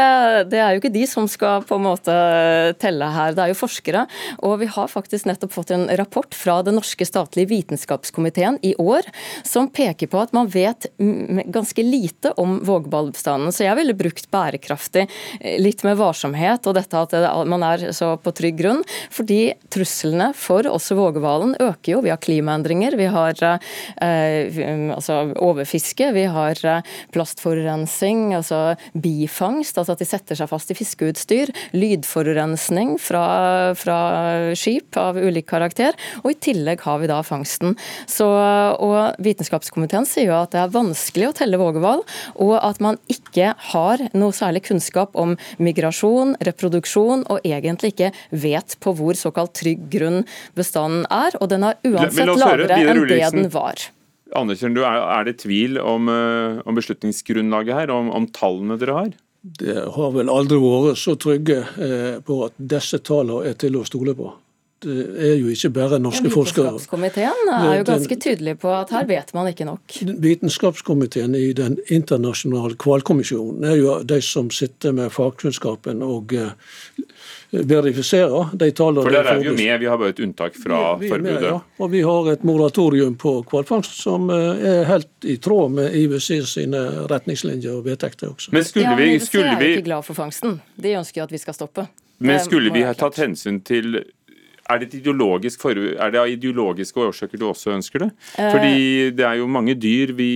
det, 0.50 0.60
er 0.60 0.74
jo 0.74 0.82
ikke 0.82 0.92
de 0.94 1.04
som 1.08 1.28
skal 1.30 1.64
på 1.66 1.78
en 1.78 1.86
måte 1.86 2.14
telle 2.82 3.08
her. 3.14 3.34
Det 3.36 3.44
er 3.44 3.52
jo 3.52 3.58
forskere. 3.58 4.04
Og 4.46 4.58
vi 4.62 4.68
har 4.70 4.90
faktisk 4.90 5.28
nettopp 5.28 5.54
fått 5.54 5.74
en 5.74 5.86
rapport 5.98 6.34
fra 6.36 6.60
den 6.66 6.78
norske 6.78 7.06
statlige 7.08 7.50
vitenskapskomiteen 7.52 8.58
i 8.64 8.74
år 8.80 9.06
som 9.46 9.68
peker 9.72 10.10
på 10.10 10.20
at 10.22 10.34
man 10.36 10.48
vet 10.52 10.88
ganske 10.98 11.84
lite 11.84 12.34
om 12.40 12.58
vågballbestanden. 12.64 13.52
Så 13.54 13.66
jeg 13.66 13.78
ville 13.78 13.96
brukt 13.98 14.28
bærekraftig 14.32 15.06
eh, 15.40 15.58
litt 15.60 15.84
med 15.86 15.98
varsomhet, 16.00 16.66
og 16.66 16.78
dette 16.78 17.04
at 17.04 17.16
man 17.48 17.64
er 17.66 17.90
så 17.96 18.14
på 18.20 18.32
trygg 18.36 18.58
grunn. 18.60 18.82
Fordi 19.14 19.54
truslene 19.72 20.32
for 20.38 20.66
også 20.70 20.96
vågehvalen 20.98 21.56
øker 21.60 21.96
jo. 21.96 22.02
Vi 22.04 22.12
har 22.12 22.22
klimaendringer, 22.22 22.96
vi 22.98 23.08
har 23.12 23.38
eh, 23.44 24.60
altså 24.94 25.20
overfiske, 25.34 26.10
vi 26.14 26.26
har 26.30 26.53
har 26.62 26.82
plastforurensning, 27.14 28.34
altså 28.36 28.74
bifangst, 28.92 29.78
altså 29.78 29.94
at 29.94 30.02
de 30.02 30.08
setter 30.08 30.38
seg 30.38 30.50
fast 30.50 30.70
i 30.72 30.76
fiskeutstyr, 30.78 31.52
lydforurensning 31.76 32.96
fra, 33.02 33.24
fra 33.78 33.98
skip 34.58 34.98
av 35.00 35.18
ulik 35.18 35.48
karakter, 35.50 35.96
og 36.22 36.32
i 36.32 36.38
tillegg 36.48 36.84
har 36.86 37.00
vi 37.02 37.10
da 37.10 37.20
fangsten. 37.26 37.74
Så, 38.10 38.26
og 38.26 39.18
Vitenskapskomiteen 39.24 40.08
sier 40.08 40.30
jo 40.30 40.38
at 40.38 40.54
det 40.54 40.62
er 40.62 40.74
vanskelig 40.74 41.30
å 41.30 41.36
telle 41.40 41.60
vågehval, 41.60 42.04
og 42.44 42.54
at 42.60 42.80
man 42.84 43.00
ikke 43.12 43.54
har 43.72 44.06
noe 44.16 44.34
særlig 44.36 44.64
kunnskap 44.68 45.16
om 45.18 45.36
migrasjon, 45.62 46.36
reproduksjon, 46.44 47.26
og 47.30 47.44
egentlig 47.44 47.94
ikke 47.94 48.12
vet 48.30 48.78
på 48.82 48.94
hvor 48.98 49.18
såkalt 49.18 49.54
trygg 49.58 49.88
grunn 49.92 50.22
bestanden 50.58 51.06
er, 51.12 51.36
og 51.40 51.50
den 51.52 51.66
er 51.68 51.80
uansett 51.86 52.34
lavere 52.38 52.80
enn 52.80 53.04
det 53.08 53.22
den 53.34 53.52
var. 53.54 53.88
Anerkjenner 54.34 54.80
du, 54.80 54.84
Er 54.84 55.24
det 55.28 55.38
tvil 55.44 55.78
om, 55.78 56.08
eh, 56.08 56.62
om 56.66 56.74
beslutningsgrunnlaget 56.74 57.74
her, 57.74 57.90
om, 57.94 58.10
om, 58.10 58.26
tallene 58.26 58.78
dere 58.80 58.96
har? 58.98 59.12
Det 59.44 59.76
har 59.94 60.14
vel 60.14 60.32
aldri 60.32 60.58
vært 60.58 60.98
så 60.98 61.14
trygge 61.20 61.60
eh, 61.76 62.16
på 62.24 62.40
at 62.46 62.56
disse 62.58 62.98
tallene 63.04 63.50
er 63.50 63.58
til 63.60 63.76
å 63.78 63.84
stole 63.86 64.16
på. 64.16 64.32
Det 64.84 65.04
er 65.16 65.36
jo 65.38 65.48
ikke 65.48 65.70
bare 65.72 65.98
norske 66.02 66.28
forskere. 66.28 66.74
Vitenskapskomiteen 66.74 67.52
er 67.54 67.78
jo 67.78 67.84
ganske 67.88 68.18
tydelig 68.20 68.56
på 68.60 68.72
at 68.74 68.90
her 68.92 69.06
vet 69.08 69.30
man 69.36 69.48
ikke 69.48 69.64
nok. 69.68 69.94
Vitenskapskomiteen 70.26 71.36
i 71.38 71.54
Den 71.56 71.78
internasjonale 71.88 72.76
hvalkommisjonen 72.76 73.64
er 73.64 73.78
jo 73.80 73.94
de 74.04 74.20
som 74.24 74.50
sitter 74.52 74.92
med 74.92 75.14
fagkunnskapen 75.14 76.04
og 76.04 76.36
eh, 77.54 77.64
verifiserer 77.70 78.52
de 78.60 78.70
tallene. 78.70 79.04
For 79.06 79.14
der 79.14 79.30
er 79.32 79.40
vi 79.40 79.48
jo 79.48 79.54
med, 79.56 79.74
vi 79.80 79.88
har 79.90 80.00
bare 80.00 80.14
et 80.14 80.22
unntak 80.24 80.56
fra 80.58 80.80
vi, 80.98 81.06
vi 81.06 81.12
forbudet. 81.12 81.40
Med, 81.40 81.48
ja. 81.48 81.60
Og 81.78 81.92
vi 81.92 82.02
har 82.06 82.30
et 82.32 82.46
moratorium 82.46 83.16
på 83.20 83.36
hvalfangst 83.50 84.00
som 84.02 84.30
eh, 84.34 84.64
er 84.74 84.88
helt 84.90 85.28
i 85.28 85.36
tråd 85.42 85.76
med 85.78 85.96
IWC 86.00 86.30
sine 86.50 86.82
retningslinjer 87.10 87.78
og 87.78 87.86
vedtekter 87.88 88.32
også. 88.32 88.54
Men 88.54 88.66
skulle 88.66 88.96
vi, 89.00 89.12
skulle 89.24 89.54
vi... 89.58 89.70
er 89.72 89.78
ikke 89.78 89.88
glad 89.90 90.08
for 90.08 90.18
fangsten. 90.18 90.58
De 90.76 90.96
ønsker 90.98 91.22
jo 91.22 91.28
at 91.28 91.34
vi 91.34 91.42
skal 91.42 91.56
stoppe. 91.56 91.88
Men 92.24 92.38
skulle 92.40 92.70
vi 92.72 92.84
ha 92.86 92.94
tatt 92.96 93.18
hensyn 93.18 93.58
til 93.66 93.98
er 94.64 94.80
det, 94.80 95.52
for, 95.60 95.76
er 95.76 96.12
det 96.12 96.20
av 96.20 96.30
ideologiske 96.30 97.00
årsaker 97.00 97.40
du 97.40 97.44
også 97.50 97.74
ønsker 97.74 98.06
det? 98.06 98.08
Eh. 98.38 98.50
Fordi 98.52 99.10
det 99.16 99.26
er 99.28 99.38
jo 99.40 99.48
mange 99.50 99.74
dyr 99.76 100.14
vi, 100.16 100.30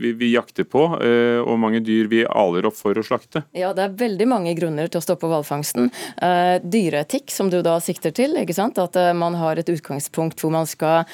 vi, 0.00 0.12
vi, 0.16 0.30
jakter 0.32 0.64
på, 0.68 0.86
eh, 1.04 1.40
og 1.42 1.58
mange 1.60 1.82
dyr 1.84 2.08
vi 2.08 2.22
aler 2.24 2.68
opp 2.68 2.78
for 2.78 2.96
å 2.96 3.04
slakte. 3.04 3.44
Ja, 3.56 3.74
det 3.76 3.84
er 3.84 3.98
veldig 4.00 4.28
mange 4.30 4.54
grunner 4.56 4.88
til 4.88 5.02
å 5.02 5.04
stoppe 5.04 5.28
hvalfangsten. 5.28 5.90
Eh, 6.16 6.56
dyreetikk, 6.64 7.28
som 7.34 7.50
du 7.52 7.60
da 7.64 7.76
sikter 7.84 8.14
til. 8.16 8.38
ikke 8.40 8.56
sant? 8.56 8.80
At 8.80 8.96
man 9.16 9.36
har 9.38 9.60
et 9.60 9.68
utgangspunkt 9.68 10.40
hvor 10.40 10.52
man 10.54 10.68
skal 10.68 11.04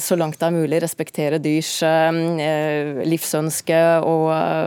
så 0.00 0.16
langt 0.18 0.38
det 0.40 0.46
er 0.46 0.54
mulig 0.54 0.80
respektere 0.82 1.38
dyrs 1.42 1.70
livsønske 3.08 3.78
og 4.06 4.26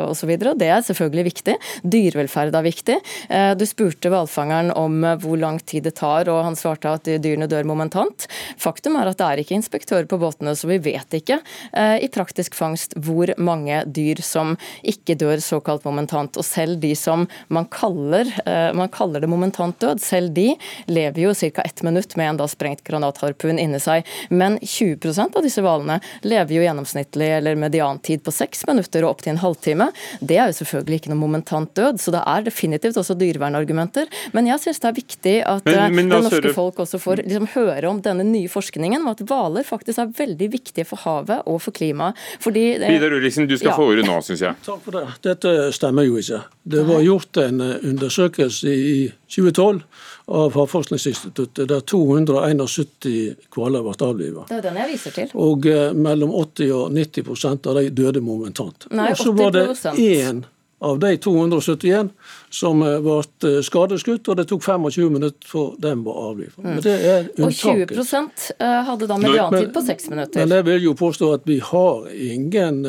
osv. 0.09 0.31
Det 0.59 0.69
er 0.69 0.83
selvfølgelig 0.85 1.25
viktig. 1.27 1.55
Dyrevelferd 1.95 2.55
er 2.57 2.65
viktig. 2.65 2.97
Du 3.59 3.65
spurte 3.69 4.11
hvalfangeren 4.13 4.71
om 4.77 4.99
hvor 5.21 5.39
lang 5.39 5.59
tid 5.61 5.87
det 5.87 5.95
tar, 5.99 6.29
og 6.31 6.43
han 6.47 6.57
svarte 6.59 6.95
at 6.97 7.09
dyrene 7.23 7.49
dør 7.53 7.67
momentant. 7.69 8.27
Faktum 8.61 8.97
er 8.99 9.11
at 9.11 9.19
det 9.21 9.29
er 9.29 9.43
ikke 9.43 9.57
inspektører 9.57 10.09
på 10.09 10.19
båtene, 10.21 10.55
så 10.57 10.69
vi 10.69 10.79
vet 10.83 11.17
ikke 11.17 11.39
eh, 11.71 11.97
i 12.03 12.09
praktisk 12.13 12.57
fangst 12.57 12.97
hvor 13.03 13.31
mange 13.37 13.83
dyr 13.93 14.21
som 14.25 14.55
ikke 14.81 15.17
dør 15.19 15.41
såkalt 15.43 15.85
momentant. 15.87 16.37
Og 16.39 16.47
selv 16.47 16.81
de 16.83 16.93
som 16.97 17.27
man 17.53 17.67
kaller, 17.71 18.29
eh, 18.45 18.71
man 18.75 18.91
kaller 18.93 19.23
det 19.23 19.31
momentant 19.31 19.77
død, 19.81 20.01
selv 20.03 20.33
de 20.35 20.53
lever 20.91 21.23
jo 21.27 21.33
ca. 21.37 21.61
ett 21.63 21.83
minutt 21.83 22.15
med 22.19 22.33
en 22.33 22.41
da 22.41 22.47
sprengt 22.49 22.83
granatharpun 22.87 23.59
inni 23.61 23.79
seg. 23.81 24.07
Men 24.29 24.57
20% 24.59 25.37
av 25.37 25.45
disse 25.45 25.63
hvalene 25.63 25.99
lever 26.25 26.57
jo 26.57 26.65
gjennomsnittlig 26.65 27.29
eller 27.37 27.59
mediantid 27.59 28.23
på 28.25 28.33
seks 28.33 28.65
minutter 28.69 29.05
og 29.05 29.15
opptil 29.15 29.35
en 29.35 29.43
halvtime. 29.43 29.89
Det 30.19 30.37
er 30.39 30.51
jo 30.51 30.59
selvfølgelig 30.61 31.01
ikke 31.01 31.13
noe 31.13 31.21
momentant 31.21 31.73
død, 31.77 32.01
så 32.01 32.13
det 32.15 32.23
er 32.33 32.47
definitivt 32.47 32.99
også 32.99 33.17
dyrevernargumenter. 33.19 34.09
Men 34.35 34.49
jeg 34.49 34.63
syns 34.63 34.81
det 34.83 34.89
er 34.89 34.97
viktig 34.97 35.35
at 35.49 35.69
men, 35.69 35.97
men, 35.97 36.11
det 36.11 36.21
norske 36.27 36.53
folk 36.55 36.81
også 36.83 36.99
får 37.01 37.23
liksom 37.23 37.42
liksom 37.43 37.63
hører 37.63 37.85
om 37.85 38.01
denne 38.01 38.23
nye 38.23 38.49
forskningen 38.49 39.01
om 39.01 39.11
at 39.11 39.21
hvaler 39.21 39.63
faktisk 39.63 39.99
er 39.99 40.11
veldig 40.17 40.49
viktige 40.51 40.85
for 40.85 40.97
havet 41.03 41.43
og 41.45 41.61
for 41.61 41.71
klimaet. 41.71 42.15
Fordi, 42.39 42.77
Vidar 42.79 43.11
Ulriksen, 43.11 43.47
du 43.47 43.57
skal 43.57 43.71
ja. 43.71 43.75
få 43.75 43.89
ordet 43.91 44.05
nå, 44.05 44.19
syns 44.21 44.41
jeg. 44.41 44.55
Takk 44.65 44.81
for 44.83 44.97
det. 44.97 45.05
Dette 45.23 45.71
stemmer 45.73 46.07
jo 46.07 46.17
ikke. 46.17 46.41
Det 46.63 46.83
var 46.87 47.01
gjort 47.03 47.37
en 47.37 47.61
eh, 47.61 47.75
undersøkelse 47.83 48.69
i 48.73 49.11
2012 49.27 49.81
av 50.33 50.55
Havforskningsinstituttet 50.55 51.67
der 51.67 51.83
271 51.83 53.35
hvaler 53.53 53.83
ble 53.83 53.95
avlivet. 54.07 54.47
Det 54.49 54.59
er 54.61 54.65
den 54.69 54.79
jeg 54.79 54.91
viser 54.93 55.17
til. 55.17 55.35
Og 55.35 55.67
eh, 55.67 55.91
mellom 55.93 56.33
80 56.39 56.73
og 56.77 56.91
90% 56.95 57.69
av 57.69 57.79
de 57.79 57.89
døde 57.91 58.23
momentant. 58.23 58.87
Nei, 58.91 59.11
80 59.11 59.19
Og 59.19 59.23
så 59.23 59.37
var 59.41 59.55
det 59.57 59.67
én 59.99 60.43
av 60.83 60.99
de 60.99 61.17
271 61.17 62.09
som 62.49 62.83
eh, 62.83 62.99
ble 63.03 63.19
eh, 63.47 63.59
skadeskutt, 63.65 64.27
og 64.27 64.39
det 64.39 64.47
tok 64.51 64.65
25 64.65 65.13
minutter 65.13 65.47
for 65.47 65.77
dem 65.81 66.03
å 66.07 66.15
avlive. 66.29 66.53
Men 66.59 66.81
det 66.83 66.95
er 66.99 67.29
unntaket. 67.37 67.95
Og 67.95 68.07
20 68.11 68.53
eh, 68.57 68.77
hadde 68.89 69.09
da 69.09 69.19
mediantid 69.21 69.73
på 69.75 69.83
seks 69.87 70.09
minutter. 70.11 70.43
Men 70.43 70.57
jeg 70.57 70.67
vil 70.69 70.87
jo 70.89 70.95
påstå 70.99 71.33
at 71.37 71.47
vi 71.49 71.59
har 71.63 72.07
ingen 72.11 72.83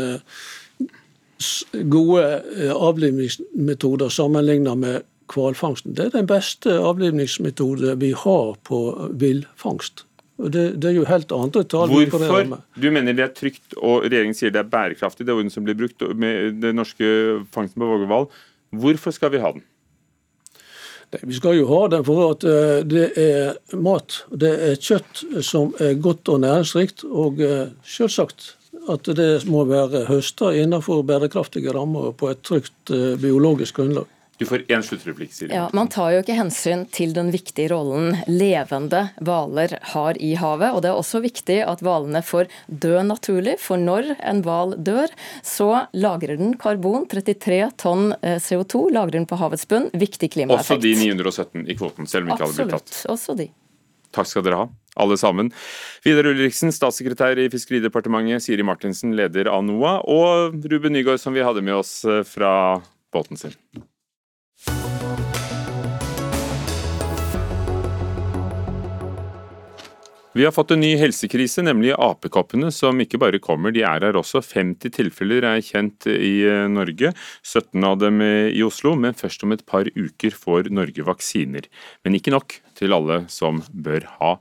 gode 1.92 2.24
avlivningsmetoder 2.72 4.12
sammenlignet 4.12 4.80
med 4.80 5.03
hvalfangsten. 5.34 5.95
Det 5.97 6.09
er 6.09 6.16
den 6.18 6.28
beste 6.30 6.74
avlivningsmetode 6.78 7.97
vi 8.01 8.12
har 8.16 8.55
på 8.66 8.80
villfangst. 9.20 10.05
Det, 10.35 10.62
det, 10.82 10.89
er 10.89 10.97
jo 10.97 11.05
helt 11.07 11.30
andre 11.32 11.62
tall. 11.70 11.93
Hvorfor? 11.93 12.57
Du 12.74 12.89
mener 12.91 13.14
det 13.14 13.22
er 13.22 13.37
trygt, 13.37 13.76
og 13.78 14.09
regjeringen 14.09 14.35
sier 14.35 14.51
det 14.55 14.64
er 14.64 14.72
bærekraftig, 14.72 15.26
det 15.28 15.37
orden 15.37 15.53
som 15.53 15.66
blir 15.66 15.78
brukt 15.78 16.03
med 16.18 16.59
den 16.64 16.80
norske 16.80 17.07
fangsten 17.55 17.82
på 17.82 17.93
Vågehval. 17.93 18.26
Hvorfor 18.74 19.14
skal 19.14 19.30
vi 19.35 19.43
ha 19.45 19.53
den? 19.55 19.62
Vi 21.22 21.37
skal 21.37 21.59
jo 21.61 21.68
ha 21.70 21.85
den 21.93 22.03
for 22.07 22.32
at 22.32 22.45
eh, 22.49 22.80
det 22.89 23.07
er 23.20 23.78
mat. 23.78 24.24
Det 24.35 24.51
er 24.70 24.80
kjøtt 24.80 25.22
som 25.47 25.70
er 25.78 25.95
godt 26.03 26.28
og 26.32 26.43
næringsrikt. 26.43 27.05
Og 27.07 27.43
eh, 27.45 27.68
selvsagt 27.87 28.55
at 28.91 29.09
det 29.16 29.47
må 29.49 29.62
være 29.68 30.05
høsta 30.09 30.51
innenfor 30.59 31.05
bærekraftige 31.07 31.72
rammer 31.76 32.12
på 32.18 32.32
et 32.32 32.43
trygt 32.43 32.91
eh, 32.91 33.14
biologisk 33.20 33.78
grunnlag. 33.78 34.11
Du 34.39 34.47
får 34.47 34.64
én 34.72 34.82
sluttreplikk, 34.82 35.32
Siri. 35.32 35.55
Ja, 35.55 35.68
man 35.72 35.89
tar 35.93 36.11
jo 36.11 36.22
ikke 36.24 36.35
hensyn 36.35 36.85
til 36.91 37.12
den 37.14 37.30
viktige 37.30 37.68
rollen 37.70 38.16
levende 38.26 39.05
hvaler 39.22 39.76
har 39.95 40.18
i 40.18 40.32
havet. 40.41 40.74
Og 40.74 40.82
det 40.82 40.91
er 40.91 40.99
også 40.99 41.20
viktig 41.22 41.61
at 41.62 41.85
hvalene 41.85 42.22
får 42.24 42.51
dø 42.66 42.97
naturlig, 43.07 43.57
for 43.62 43.78
når 43.78 44.14
en 44.18 44.43
hval 44.47 44.74
dør, 44.82 45.12
så 45.47 45.87
lagrer 45.95 46.41
den 46.41 46.57
karbon. 46.59 47.07
33 47.11 47.61
tonn 47.78 48.11
eh, 48.22 48.41
CO2 48.43 48.89
lagrer 48.95 49.20
den 49.20 49.28
på 49.30 49.39
havets 49.39 49.68
bunn. 49.70 49.87
Viktig 49.95 50.32
klimaeffekt. 50.35 50.80
Også 50.80 50.82
de 50.82 50.97
917 50.99 51.68
i 51.70 51.78
kvoten, 51.78 52.11
selv 52.11 52.26
om 52.26 52.35
ikke 52.35 52.49
alle 52.49 52.59
blir 52.59 52.74
tatt. 52.74 52.91
Absolutt, 52.91 53.12
også 53.14 53.39
de. 53.39 53.51
Takk 54.14 54.30
skal 54.30 54.45
dere 54.47 54.61
ha, 54.64 54.68
alle 55.03 55.16
sammen. 55.18 55.51
Vidar 56.05 56.26
Ulriksen, 56.30 56.74
statssekretær 56.74 57.39
i 57.43 57.49
Fiskeridepartementet, 57.51 58.43
Siri 58.43 58.66
Martinsen, 58.66 59.14
leder 59.18 59.51
av 59.51 59.62
NOAH, 59.66 60.05
og 60.11 60.70
Ruben 60.70 60.95
Nygaard, 60.95 61.22
som 61.22 61.35
vi 61.35 61.43
hadde 61.47 61.62
med 61.66 61.78
oss 61.78 62.01
eh, 62.07 62.22
fra 62.26 62.55
båten 63.14 63.39
sin. 63.39 63.55
Vi 70.35 70.43
har 70.43 70.51
fått 70.51 70.72
en 70.74 70.80
ny 70.82 70.97
helsekrise, 70.99 71.62
nemlig 71.62 71.93
apekoppene, 71.95 72.72
som 72.74 72.99
ikke 72.99 73.20
bare 73.22 73.39
kommer, 73.39 73.70
de 73.70 73.85
er 73.87 74.03
her 74.03 74.16
også. 74.18 74.41
50 74.43 74.91
tilfeller 74.97 75.47
er 75.47 75.61
kjent 75.62 76.09
i 76.11 76.41
eh, 76.43 76.64
Norge, 76.66 77.12
17 77.47 77.87
av 77.87 78.01
dem 78.03 78.18
i 78.24 78.64
Oslo. 78.66 78.97
Men 78.99 79.14
først 79.14 79.47
om 79.47 79.55
et 79.55 79.62
par 79.62 79.87
uker 79.95 80.35
får 80.35 80.72
Norge 80.74 81.07
vaksiner. 81.07 81.70
Men 82.03 82.18
ikke 82.18 82.35
nok 82.35 82.59
til 82.74 82.97
alle 82.99 83.20
som 83.30 83.62
bør 83.70 84.09
ha. 84.18 84.32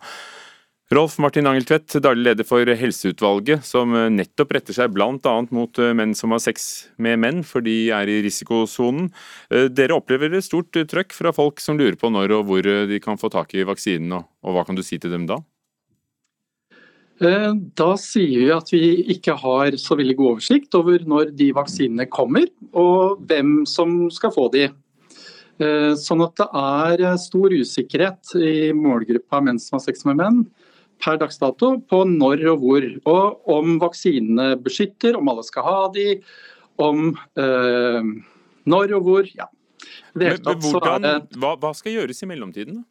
Rolf 0.93 1.19
Martin 1.21 1.45
Angeltvedt, 1.49 1.99
daglig 2.01 2.25
leder 2.25 2.49
for 2.49 2.73
Helseutvalget, 2.81 3.61
som 3.65 3.93
nettopp 4.17 4.57
retter 4.57 4.75
seg 4.75 4.97
bl.a. 4.97 5.37
mot 5.53 5.77
eh, 5.77 5.93
menn 5.93 6.17
som 6.17 6.33
har 6.33 6.41
sex 6.41 6.87
med 6.97 7.21
menn, 7.21 7.45
for 7.45 7.61
de 7.61 7.77
er 7.93 8.09
i 8.09 8.17
risikosonen. 8.25 9.13
Eh, 9.53 9.69
dere 9.69 10.01
opplever 10.01 10.33
et 10.33 10.49
stort 10.49 10.73
trøkk 10.73 11.13
fra 11.13 11.37
folk 11.37 11.61
som 11.61 11.77
lurer 11.77 12.01
på 12.01 12.09
når 12.09 12.39
og 12.41 12.49
hvor 12.49 12.65
de 12.65 13.01
kan 13.05 13.21
få 13.21 13.29
tak 13.33 13.53
i 13.53 13.69
vaksinen, 13.69 14.25
og 14.25 14.57
hva 14.57 14.65
kan 14.65 14.73
du 14.73 14.81
si 14.81 14.97
til 14.97 15.13
dem 15.13 15.29
da? 15.29 15.43
Eh, 17.21 17.51
da 17.77 17.91
sier 18.01 18.39
vi 18.41 18.53
at 18.53 18.71
vi 18.73 18.87
ikke 19.13 19.35
har 19.37 19.77
så 19.81 19.97
veldig 19.99 20.15
god 20.17 20.31
oversikt 20.35 20.77
over 20.79 21.03
når 21.05 21.33
de 21.37 21.51
vaksinene 21.55 22.07
kommer, 22.09 22.47
og 22.73 23.21
hvem 23.29 23.61
som 23.69 24.07
skal 24.13 24.33
få 24.33 24.47
de. 24.53 24.67
Eh, 25.61 25.93
sånn 25.99 26.23
at 26.25 26.39
det 26.41 26.49
er 26.57 27.21
stor 27.21 27.53
usikkerhet 27.53 28.33
i 28.41 28.71
målgruppa 28.73 29.43
menn 29.45 29.61
som 29.61 29.77
har 29.77 29.85
sex 29.85 30.05
med 30.09 30.17
menn 30.17 30.43
per 31.03 31.19
dags 31.21 31.37
dato 31.37 31.75
på 31.89 32.03
når 32.09 32.45
og 32.53 32.63
hvor. 32.63 32.87
Og 33.11 33.51
om 33.57 33.77
vaksinene 33.81 34.53
beskytter, 34.63 35.17
om 35.19 35.29
alle 35.29 35.45
skal 35.45 35.67
ha 35.67 35.81
de, 35.93 36.07
om 36.81 37.11
eh, 37.37 38.09
når 38.65 38.97
og 38.97 39.05
hvor. 39.09 39.29
Ja. 39.37 39.49
Men, 40.17 40.39
hvordan, 40.41 41.27
hva, 41.37 41.55
hva 41.59 41.73
skal 41.77 41.99
gjøres 41.99 42.23
i 42.23 42.29
mellomtiden? 42.29 42.83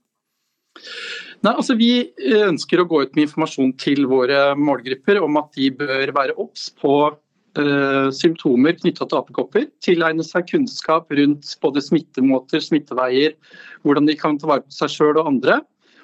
Nei, 1.43 1.57
altså 1.57 1.75
Vi 1.75 1.91
ønsker 2.39 2.81
å 2.81 2.87
gå 2.87 3.03
ut 3.03 3.17
med 3.17 3.27
informasjon 3.27 3.73
til 3.81 4.07
våre 4.11 4.53
målgrupper 4.55 5.19
om 5.25 5.41
at 5.41 5.51
de 5.59 5.73
bør 5.75 6.13
være 6.15 6.37
obs 6.39 6.69
på 6.79 6.95
uh, 7.11 8.09
symptomer 8.15 8.77
knytta 8.79 9.09
til 9.09 9.19
apekopper, 9.19 9.67
tilegne 9.83 10.23
seg 10.27 10.47
kunnskap 10.53 11.11
rundt 11.19 11.51
både 11.65 11.83
smittemåter, 11.83 12.63
smitteveier, 12.63 13.35
hvordan 13.83 14.07
de 14.07 14.17
kan 14.21 14.39
ta 14.39 14.53
vare 14.53 14.63
på 14.63 14.77
seg 14.77 14.95
sjøl 14.95 15.19
og 15.19 15.33
andre. 15.33 15.59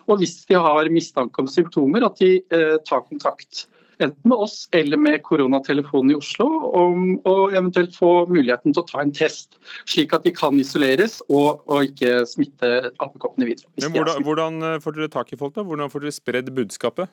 Og 0.08 0.18
hvis 0.18 0.40
de 0.48 0.58
har 0.58 0.90
mistanke 0.90 1.44
om 1.44 1.50
symptomer, 1.50 2.08
at 2.08 2.18
de 2.18 2.40
uh, 2.50 2.76
tar 2.88 3.06
kontakt. 3.06 3.68
Enten 3.98 4.30
med 4.30 4.38
oss 4.38 4.68
eller 4.76 5.00
med 5.00 5.22
koronatelefonen 5.26 6.12
i 6.14 6.18
Oslo, 6.18 6.48
om 6.78 7.06
å 7.26 7.36
eventuelt 7.50 7.96
få 7.98 8.12
muligheten 8.30 8.74
til 8.74 8.84
å 8.84 8.88
ta 8.88 9.02
en 9.02 9.14
test. 9.14 9.58
Slik 9.90 10.14
at 10.14 10.26
de 10.26 10.34
kan 10.36 10.58
isoleres 10.60 11.18
og, 11.28 11.64
og 11.66 11.90
ikke 11.90 12.22
smitte 12.30 12.92
apekoppene 12.96 13.50
videre. 13.50 13.70
Men 13.82 13.96
hvordan, 13.96 14.22
hvordan 14.26 14.68
får 14.84 14.98
dere 14.98 15.14
tak 15.16 15.34
i 15.34 15.40
folk? 15.40 15.56
da? 15.58 15.66
Hvordan 15.66 15.90
får 15.90 16.06
dere 16.06 16.18
spredd 16.20 16.54
budskapet? 16.54 17.10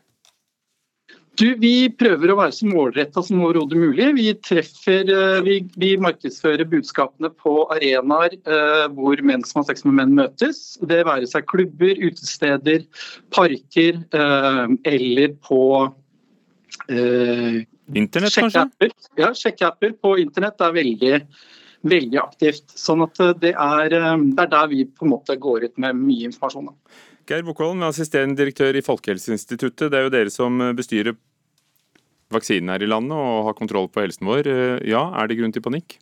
Du, 1.35 1.49
vi 1.59 1.89
prøver 1.99 2.31
å 2.31 2.37
være 2.39 2.53
så 2.55 2.67
målretta 2.69 3.19
som 3.25 3.41
overhodet 3.43 3.75
mulig. 3.79 4.05
Vi, 4.15 4.27
treffer, 4.45 5.09
eh, 5.11 5.41
vi, 5.43 5.57
vi, 5.75 5.91
markedsfører 5.99 6.67
budskapene 6.71 7.31
på 7.43 7.65
arenaer 7.75 8.37
eh, 8.37 8.85
hvor 8.95 9.19
menn 9.25 9.43
som 9.47 9.59
har 9.61 9.67
sex 9.67 9.83
med 9.87 9.97
menn 9.99 10.15
møtes. 10.15 10.61
Det 10.79 11.01
være 11.07 11.27
seg 11.27 11.47
klubber, 11.51 11.99
utesteder, 11.99 12.85
parker 13.35 13.99
eh, 14.15 14.63
eller 14.93 15.35
på 15.43 15.59
eh, 16.89 17.59
Internett, 17.93 18.35
kanskje? 18.35 18.89
Ja, 19.19 19.33
sjekkeapper 19.37 19.93
på 20.01 20.15
internett 20.21 20.61
er 20.61 20.73
veldig, 20.75 21.19
veldig 21.85 22.21
aktivt. 22.21 22.73
Sånn 22.79 23.05
at 23.05 23.21
eh, 23.23 23.35
det 23.43 23.53
er, 23.53 23.91
det 23.91 24.41
er, 24.45 24.49
der 24.55 24.71
vi 24.71 24.85
på 24.89 25.07
en 25.07 25.13
måte 25.13 25.37
går 25.37 25.69
ut 25.69 25.77
med 25.81 26.01
mye 26.01 26.31
informasjon. 26.31 26.71
Da. 26.71 26.99
Geir 27.25 27.45
Bokholm, 27.45 27.81
assisterende 27.87 28.37
direktør 28.37 28.77
i 28.77 28.85
Folkehelseinstituttet. 28.85 29.89
Det 29.89 29.97
er 29.97 30.05
jo 30.05 30.13
dere 30.13 30.33
som 30.33 30.61
bestyrer 30.77 31.15
vaksinen 32.33 32.73
her 32.73 32.83
i 32.83 32.89
landet 32.89 33.17
og 33.17 33.49
har 33.49 33.57
kontroll 33.57 33.89
på 33.91 34.03
helsen 34.03 34.27
vår. 34.29 34.49
Eh, 34.49 34.89
ja, 34.91 35.07
er 35.13 35.29
det 35.29 35.39
grunn 35.39 35.53
til 35.55 35.63
panikk? 35.65 35.99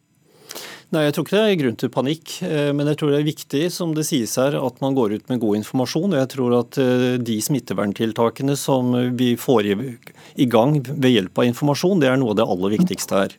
Nei, 0.92 1.06
Jeg 1.08 1.16
tror 1.16 1.26
ikke 1.26 1.38
det 1.38 1.44
er 1.52 1.60
grunn 1.62 1.78
til 1.80 1.92
panikk, 1.94 2.32
eh, 2.46 2.72
men 2.76 2.90
jeg 2.92 3.00
tror 3.00 3.14
det 3.14 3.20
er 3.22 3.28
viktig 3.28 3.62
som 3.74 3.94
det 3.96 4.06
sies 4.08 4.36
her, 4.40 4.58
at 4.60 4.82
man 4.84 4.96
går 4.98 5.16
ut 5.18 5.30
med 5.32 5.42
god 5.42 5.60
informasjon. 5.62 6.14
og 6.14 6.20
Jeg 6.20 6.32
tror 6.36 6.56
at 6.60 6.80
eh, 6.82 7.06
de 7.18 7.38
smitteverntiltakene 7.42 8.56
som 8.60 8.94
vi 9.18 9.34
får 9.40 9.72
i 9.72 10.48
gang 10.50 10.80
ved 10.84 11.10
hjelp 11.14 11.40
av 11.40 11.50
informasjon, 11.50 12.02
det 12.04 12.10
er 12.12 12.20
noe 12.22 12.34
av 12.34 12.40
det 12.42 12.48
aller 12.56 12.76
viktigste 12.76 13.22
her. 13.22 13.38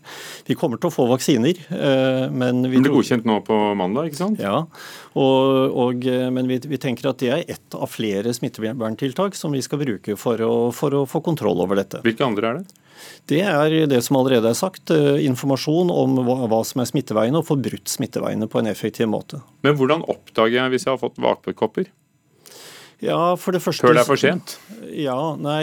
Vi 0.49 0.57
kommer 0.59 0.81
til 0.81 0.91
å 0.91 0.95
få 0.95 1.09
vaksiner, 1.11 1.61
eh, 1.69 2.27
men 2.31 2.65
vi 2.65 2.79
Det 2.79 2.87
blir 2.89 2.97
godkjent 2.99 3.29
nå 3.29 3.41
på 3.47 3.59
mandag, 3.79 4.11
ikke 4.11 4.23
sant? 4.23 4.43
Ja, 4.43 4.65
og, 5.15 5.77
og, 5.85 6.07
men 6.35 6.49
vi, 6.51 6.59
vi, 6.65 6.81
tenker 6.81 7.13
at 7.13 7.21
det 7.23 7.31
er 7.31 7.45
ett 7.47 7.77
av 7.77 7.91
flere 7.93 8.33
smitteverntiltak 8.35 9.37
som 9.39 9.55
vi 9.55 9.63
skal 9.63 9.83
bruke 9.85 10.17
for 10.19 10.41
å, 10.43 10.55
for 10.75 10.97
å 10.97 11.05
få 11.07 11.23
kontroll 11.25 11.63
over 11.63 11.79
dette. 11.79 12.03
Hvilke 12.07 12.27
andre 12.27 12.51
er 12.51 12.63
det? 12.63 12.81
Det 13.31 13.41
er 13.47 13.75
det 13.91 14.01
som 14.05 14.19
allerede 14.21 14.51
er 14.51 14.59
sagt. 14.59 14.93
Eh, 14.95 15.25
informasjon 15.27 15.93
om 15.93 16.21
hva, 16.27 16.61
som 16.67 16.83
er 16.83 16.91
smitteveiene, 16.91 17.41
og 17.41 17.49
få 17.49 17.59
brutt 17.61 17.91
smitteveiene 17.91 18.49
på 18.51 18.61
en 18.61 18.71
effektiv 18.71 19.11
måte. 19.11 19.43
Men 19.67 19.79
hvordan 19.79 20.05
oppdager 20.05 20.61
jeg 20.61 20.75
hvis 20.75 20.89
jeg 20.89 20.95
har 20.95 21.03
fått 21.03 21.21
vakpekopper? 21.23 21.91
Ja, 23.03 23.35
for 23.41 23.57
det 23.57 23.63
første... 23.65 23.87
Før 23.87 23.97
det 23.97 24.03
er 24.05 24.09
for 24.09 24.21
sent? 24.21 24.57
Ja, 24.95 25.17
nei, 25.41 25.63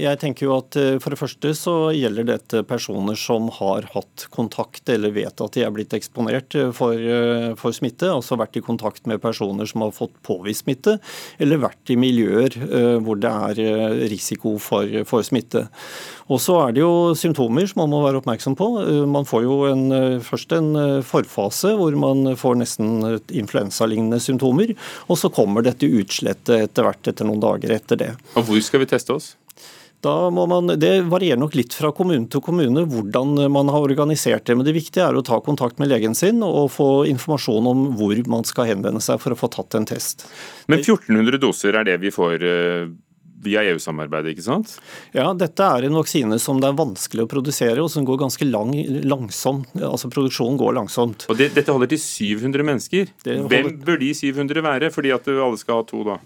jeg 0.00 0.20
tenker 0.22 0.46
jo 0.46 0.54
at 0.56 0.76
eh, 0.78 0.96
For 1.02 1.12
det 1.12 1.18
første 1.20 1.52
så 1.58 1.74
gjelder 1.92 2.28
dette 2.28 2.62
personer 2.68 3.18
som 3.18 3.50
har 3.58 3.88
hatt 3.94 4.26
kontakt 4.32 4.88
eller 4.92 5.12
vet 5.14 5.42
at 5.42 5.56
de 5.56 5.64
er 5.66 5.74
blitt 5.74 5.94
eksponert 5.96 6.56
eh, 6.56 6.70
for, 6.76 6.96
for 7.60 7.76
smitte. 7.76 8.08
Altså 8.10 8.38
vært 8.40 8.60
i 8.60 8.64
kontakt 8.64 9.10
med 9.10 9.20
personer 9.22 9.68
som 9.68 9.84
har 9.84 9.94
fått 9.96 10.16
påvist 10.26 10.64
smitte, 10.64 10.98
eller 11.40 11.62
vært 11.62 11.92
i 11.92 11.96
miljøer 11.96 12.56
hvor 13.00 13.16
det 13.20 13.30
er 13.30 14.00
risiko 14.10 14.56
for, 14.60 14.88
for 15.08 15.24
smitte. 15.24 15.66
Og 16.30 16.38
så 16.38 16.54
er 16.62 16.74
det 16.74 16.82
jo 16.84 17.12
symptomer 17.18 17.66
som 17.66 17.82
man 17.82 17.90
må 17.90 18.04
være 18.04 18.20
oppmerksom 18.20 18.54
på. 18.58 18.68
Eh, 18.84 19.02
man 19.10 19.26
får 19.26 19.42
jo 19.46 19.56
en, 19.66 19.84
eh, 19.92 20.20
først 20.22 20.54
en 20.54 20.68
eh, 20.78 21.02
forfase 21.06 21.74
hvor 21.78 21.96
man 21.98 22.36
får 22.38 22.60
nesten 22.60 23.18
influensalignende 23.34 24.20
symptomer. 24.22 24.76
Og 25.10 25.18
så 25.18 25.30
kommer 25.34 25.66
dette 25.66 25.90
utslettet 25.90 26.69
etter 26.70 26.86
hvert 26.86 27.12
etter 27.12 27.28
noen 27.28 27.42
dager 27.42 27.76
etter 27.76 28.00
det. 28.00 28.14
Og 28.38 28.46
Hvor 28.48 28.64
skal 28.64 28.84
vi 28.84 28.90
teste 28.94 29.18
oss? 29.18 29.34
Da 30.00 30.30
må 30.32 30.46
man, 30.48 30.72
Det 30.80 31.02
varierer 31.12 31.36
nok 31.40 31.54
litt 31.58 31.74
fra 31.76 31.90
kommune 31.92 32.24
til 32.32 32.40
kommune 32.44 32.86
hvordan 32.88 33.34
man 33.52 33.68
har 33.68 33.84
organisert 33.84 34.46
det. 34.48 34.56
Men 34.56 34.64
det 34.64 34.72
viktige 34.78 35.04
er 35.04 35.18
å 35.18 35.24
ta 35.24 35.40
kontakt 35.44 35.76
med 35.82 35.92
legen 35.92 36.16
sin 36.16 36.40
og 36.46 36.70
få 36.72 37.04
informasjon 37.10 37.68
om 37.68 37.84
hvor 37.98 38.16
man 38.32 38.48
skal 38.48 38.70
henvende 38.70 39.02
seg 39.04 39.20
for 39.20 39.36
å 39.36 39.38
få 39.38 39.52
tatt 39.52 39.76
en 39.76 39.88
test. 39.90 40.24
Men 40.72 40.80
1400 40.80 41.42
doser 41.42 41.76
er 41.76 41.88
det 41.90 42.00
vi 42.00 42.14
får 42.14 42.48
via 43.40 43.62
EU-samarbeidet, 43.70 44.34
ikke 44.34 44.44
sant? 44.44 44.74
Ja, 45.16 45.30
dette 45.36 45.64
er 45.64 45.86
en 45.86 45.96
vaksine 45.96 46.36
som 46.42 46.60
det 46.60 46.68
er 46.68 46.76
vanskelig 46.76 47.24
å 47.24 47.30
produsere, 47.30 47.80
og 47.80 47.88
som 47.92 48.04
går 48.08 48.20
ganske 48.20 48.48
lang, 48.48 48.74
langsomt. 49.08 49.70
Altså 49.80 50.10
produksjonen 50.12 50.60
går 50.60 50.76
langsomt. 50.76 51.24
Og 51.32 51.40
det, 51.40 51.52
Dette 51.56 51.72
holder 51.72 51.92
til 51.94 52.02
700 52.04 52.68
mennesker. 52.68 53.14
Holder... 53.24 53.48
Hvem 53.48 53.80
bør 53.86 54.02
de 54.02 54.12
700 54.16 54.66
være, 54.66 54.92
fordi 54.92 55.14
at 55.16 55.32
alle 55.32 55.60
skal 55.60 55.80
ha 55.80 55.88
to 55.88 56.04
da? 56.12 56.20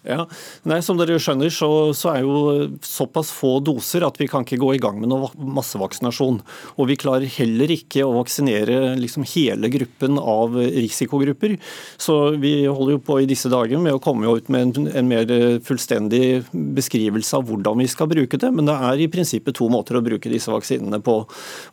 Ja, 0.00 0.24
Nei, 0.64 0.78
Som 0.80 0.96
dere 0.96 1.18
skjønner, 1.20 1.50
så, 1.52 1.68
så, 1.96 2.14
er 2.14 2.24
jo 2.24 2.68
såpass 2.84 3.28
få 3.36 3.58
doser 3.64 4.06
at 4.06 4.16
vi 4.16 4.30
kan 4.30 4.46
ikke 4.46 4.56
gå 4.60 4.70
i 4.76 4.80
gang 4.80 4.96
med 5.00 5.10
noe 5.12 5.28
massevaksinasjon. 5.36 6.38
Og 6.80 6.88
vi 6.88 6.96
klarer 7.00 7.28
heller 7.36 7.68
ikke 7.74 8.06
å 8.06 8.14
vaksinere 8.16 8.94
liksom 8.96 9.26
hele 9.28 9.68
gruppen 9.72 10.16
av 10.16 10.56
risikogrupper. 10.56 11.58
Så 12.00 12.16
vi 12.40 12.54
holder 12.64 12.96
jo 12.96 13.02
på 13.04 13.18
i 13.20 13.28
disse 13.28 13.50
dager 13.52 13.80
med 13.82 13.98
å 13.98 14.00
komme 14.00 14.30
ut 14.32 14.48
med 14.48 14.78
en, 14.78 14.88
en 15.02 15.10
mer 15.10 15.34
fullstendig 15.68 16.46
beskrivelse 16.50 17.36
av 17.36 17.44
hvordan 17.50 17.84
vi 17.84 17.90
skal 17.92 18.08
bruke 18.08 18.40
det. 18.40 18.50
Men 18.56 18.70
det 18.70 18.78
er 18.88 19.04
i 19.04 19.10
prinsippet 19.12 19.58
to 19.60 19.68
måter 19.72 20.00
å 20.00 20.04
bruke 20.06 20.32
disse 20.32 20.52
vaksinene 20.52 21.02
på. 21.04 21.18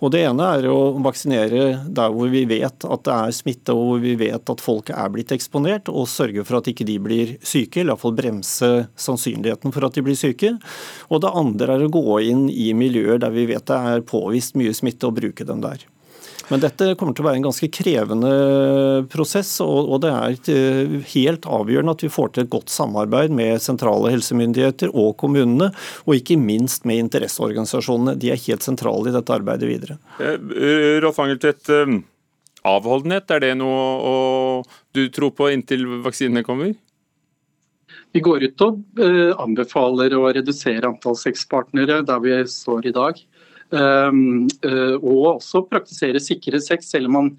Og 0.03 0.11
Det 0.11 0.25
ene 0.27 0.49
er 0.57 0.67
å 0.71 0.97
vaksinere 1.05 1.63
der 1.87 2.11
hvor 2.11 2.27
vi 2.33 2.43
vet 2.49 2.83
at 2.83 3.07
det 3.07 3.15
er 3.15 3.39
smitte 3.39 3.75
og 3.75 3.93
hvor 3.93 4.03
vi 4.03 4.17
vet 4.19 4.51
at 4.51 4.63
folk 4.63 4.91
er 4.91 5.15
blitt 5.15 5.31
eksponert, 5.31 5.87
og 5.87 6.11
sørge 6.11 6.43
for 6.43 6.59
at 6.59 6.67
ikke 6.73 6.87
de 6.87 6.99
blir 6.99 7.35
syke. 7.39 7.79
eller 7.79 7.93
i 7.93 7.95
hvert 7.95 8.03
fall 8.03 8.16
bremse 8.17 8.71
sannsynligheten 8.99 9.75
for 9.75 9.87
at 9.87 9.97
de 9.97 10.05
blir 10.05 10.17
syke. 10.19 10.55
Og 11.11 11.21
det 11.23 11.35
andre 11.43 11.77
er 11.77 11.85
å 11.85 11.91
gå 11.93 12.21
inn 12.27 12.47
i 12.51 12.71
miljøer 12.77 13.21
der 13.21 13.35
vi 13.35 13.47
vet 13.49 13.67
det 13.67 13.77
er 13.91 14.07
påvist 14.07 14.57
mye 14.59 14.73
smitte, 14.75 15.07
og 15.07 15.17
bruke 15.19 15.45
dem 15.47 15.61
der. 15.63 15.85
Men 16.47 16.61
dette 16.63 16.93
kommer 16.95 17.15
til 17.15 17.25
å 17.25 17.27
være 17.27 17.41
en 17.41 17.47
ganske 17.49 17.67
krevende 17.75 18.31
prosess, 19.11 19.57
og 19.63 19.97
det 20.03 20.11
er 20.13 20.37
eh, 20.53 20.93
helt 21.11 21.47
avgjørende 21.57 21.95
at 21.97 22.05
vi 22.05 22.11
får 22.11 22.31
til 22.33 22.45
et 22.45 22.53
godt 22.53 22.71
samarbeid 22.71 23.35
med 23.35 23.63
sentrale 23.63 24.13
helsemyndigheter 24.13 24.93
og 24.93 25.17
kommunene, 25.19 25.73
og 26.05 26.15
ikke 26.15 26.39
minst 26.39 26.87
med 26.87 27.03
interesseorganisasjonene. 27.03 28.15
De 28.19 28.31
er 28.31 28.43
helt 28.47 28.63
sentrale 28.63 29.11
i 29.11 29.15
dette 29.15 29.35
arbeidet 29.35 29.67
videre. 29.67 29.99
Eh, 30.23 30.37
eh, 30.37 30.93
Rolf 31.03 31.19
Angeltvedt, 31.23 31.67
avholdenhet, 32.67 33.27
er 33.31 33.43
det 33.43 33.53
noe 33.59 34.63
du 34.95 35.07
tror 35.13 35.35
på 35.35 35.51
inntil 35.51 35.83
vaksinene 36.05 36.47
kommer? 36.47 36.71
Vi 38.17 38.23
går 38.25 38.47
ut 38.49 38.63
og 38.65 38.77
uh, 38.97 39.33
anbefaler 39.43 40.15
å 40.17 40.23
redusere 40.33 40.89
antall 40.89 41.17
sexpartnere 41.19 42.01
der 42.07 42.23
vi 42.23 42.37
står 42.49 42.89
i 42.89 42.95
dag. 42.95 43.19
Um, 43.67 44.47
uh, 44.63 44.95
og 44.95 45.35
også 45.35 45.65
praktisere 45.67 46.21
sikre 46.23 46.61
sex, 46.63 46.87
selv 46.93 47.11
om, 47.19 47.29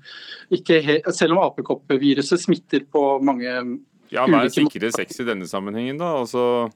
selv 0.52 1.34
om 1.34 1.40
apekoppeviruset 1.46 2.44
smitter 2.44 2.84
på 2.84 3.02
mange 3.24 3.48
ja, 4.12 4.24
Hva 4.28 4.44
er 4.44 4.52
sikre 4.52 4.92
sex 4.94 5.18
i 5.20 5.26
denne 5.26 5.48
sammenhengen, 5.48 5.98
da? 6.00 6.14
Altså, 6.20 6.68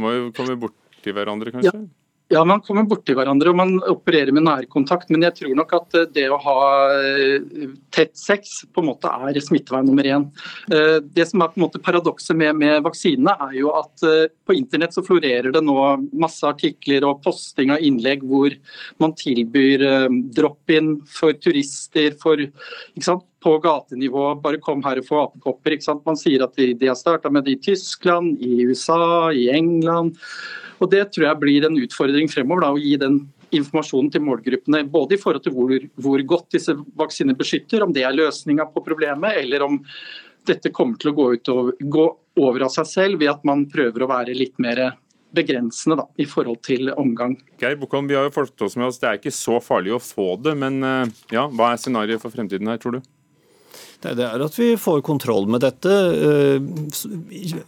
må 0.00 0.14
jo 0.14 0.30
komme 0.34 0.56
bort 0.60 0.78
til 1.04 1.14
hverandre, 1.18 1.52
kanskje? 1.54 1.74
Ja. 1.74 2.05
Ja, 2.28 2.40
man 2.44 2.58
kommer 2.66 2.82
borti 2.90 3.14
hverandre 3.14 3.52
og 3.52 3.58
man 3.60 3.76
opererer 3.86 4.34
med 4.34 4.48
nærkontakt. 4.48 5.12
Men 5.14 5.22
jeg 5.28 5.36
tror 5.38 5.52
nok 5.54 5.74
at 5.78 5.94
eh, 5.94 6.08
det 6.10 6.24
å 6.34 6.40
ha 6.42 6.56
eh, 6.98 7.68
tett 7.94 8.16
sex 8.18 8.64
på 8.74 8.82
en 8.82 8.88
måte 8.88 9.12
er 9.28 9.38
smittevei 9.44 9.84
nummer 9.86 10.08
én. 10.10 10.26
Eh, 10.74 10.96
det 11.06 11.28
som 11.30 11.44
er 11.44 11.52
på 11.52 11.60
en 11.60 11.66
måte 11.68 11.82
paradokset 11.82 12.34
med, 12.38 12.58
med 12.58 12.82
vaksinene, 12.86 13.36
er 13.46 13.54
jo 13.60 13.70
at 13.78 14.02
på 14.46 14.56
internett 14.58 14.96
så 14.96 15.04
florerer 15.06 15.54
det 15.54 15.62
nå 15.62 15.78
masse 16.18 16.42
artikler 16.46 17.06
og 17.06 17.22
posting 17.22 17.70
av 17.74 17.84
innlegg 17.84 18.26
hvor 18.26 18.54
man 19.02 19.14
tilbyr 19.18 19.86
drop-in 20.34 20.96
for 21.10 21.36
turister, 21.38 22.14
for 22.18 22.42
ikke 22.42 23.06
sant? 23.06 23.26
på 23.46 23.58
gatenivå. 23.62 24.22
Bare 24.42 24.58
kom 24.58 24.80
her 24.82 24.98
og 24.98 25.06
få 25.06 25.18
apekopper. 25.22 25.76
Man 26.02 26.18
sier 26.18 26.42
at 26.42 26.56
de, 26.58 26.72
de 26.74 26.88
har 26.90 26.96
starta 26.98 27.30
med 27.30 27.46
det 27.46 27.52
i 27.54 27.60
Tyskland, 27.68 28.40
i 28.42 28.64
USA, 28.66 29.30
i 29.30 29.46
England. 29.54 30.16
Og 30.80 30.90
Det 30.92 31.06
tror 31.14 31.28
jeg 31.28 31.40
blir 31.40 31.66
en 31.66 31.78
utfordring 31.80 32.28
fremover, 32.28 32.66
da, 32.66 32.74
å 32.74 32.80
gi 32.80 32.96
den 33.00 33.22
informasjonen 33.54 34.10
til 34.12 34.24
målgruppene. 34.26 34.82
Både 34.90 35.16
i 35.16 35.20
forhold 35.20 35.44
til 35.46 35.54
hvor, 35.56 35.72
hvor 36.02 36.22
godt 36.34 36.56
disse 36.58 36.74
vaksinene 36.98 37.38
beskytter, 37.38 37.84
om 37.84 37.94
det 37.94 38.04
er 38.04 38.16
løsninga 38.16 38.68
på 38.74 38.84
problemet, 38.84 39.40
eller 39.42 39.64
om 39.66 39.80
dette 40.46 40.70
kommer 40.74 40.98
til 41.00 41.10
å 41.10 41.16
gå, 41.16 41.32
ut 41.34 41.50
og, 41.52 41.72
gå 41.80 42.06
over 42.42 42.66
av 42.66 42.72
seg 42.74 42.88
selv 42.90 43.22
ved 43.22 43.32
at 43.32 43.44
man 43.48 43.64
prøver 43.70 44.04
å 44.04 44.10
være 44.10 44.36
litt 44.36 44.58
mer 44.62 44.82
begrensende 45.36 45.98
da, 46.00 46.06
i 46.22 46.26
forhold 46.28 46.62
til 46.64 46.92
omgang. 46.94 47.34
Geir 47.60 47.76
Bokholm, 47.80 48.08
vi 48.08 48.16
har 48.16 48.28
jo 48.28 48.34
fått 48.34 48.62
oss 48.64 48.76
med 48.78 48.88
oss, 48.88 49.00
Det 49.02 49.08
er 49.08 49.18
ikke 49.18 49.34
så 49.34 49.58
farlig 49.60 49.96
å 49.96 50.02
få 50.02 50.36
det, 50.40 50.54
men 50.58 50.78
eh, 50.86 51.12
ja, 51.34 51.46
hva 51.50 51.72
er 51.72 51.82
scenarioet 51.82 52.22
for 52.22 52.34
fremtiden 52.34 52.70
her, 52.70 52.80
tror 52.80 52.98
du? 52.98 53.00
Det 54.02 54.22
er 54.22 54.42
at 54.44 54.58
vi 54.58 54.68
får 54.80 55.02
kontroll 55.06 55.48
med 55.50 55.62
dette 55.64 55.92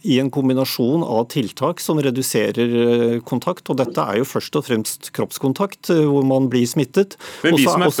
i 0.05 0.19
en 0.21 0.31
kombinasjon 0.33 1.03
av 1.03 1.25
tiltak 1.33 1.81
som 1.83 1.99
reduserer 2.03 3.19
kontakt. 3.27 3.69
Og 3.71 3.79
dette 3.81 4.05
er 4.05 4.21
jo 4.21 4.29
først 4.29 4.59
og 4.59 4.67
fremst 4.69 5.11
kroppskontakt 5.17 5.91
hvor 5.91 6.27
man 6.27 6.49
blir 6.51 6.67
smittet. 6.69 7.17
Men 7.43 7.59
vi 7.59 7.67
som 7.67 7.83
er, 7.85 7.91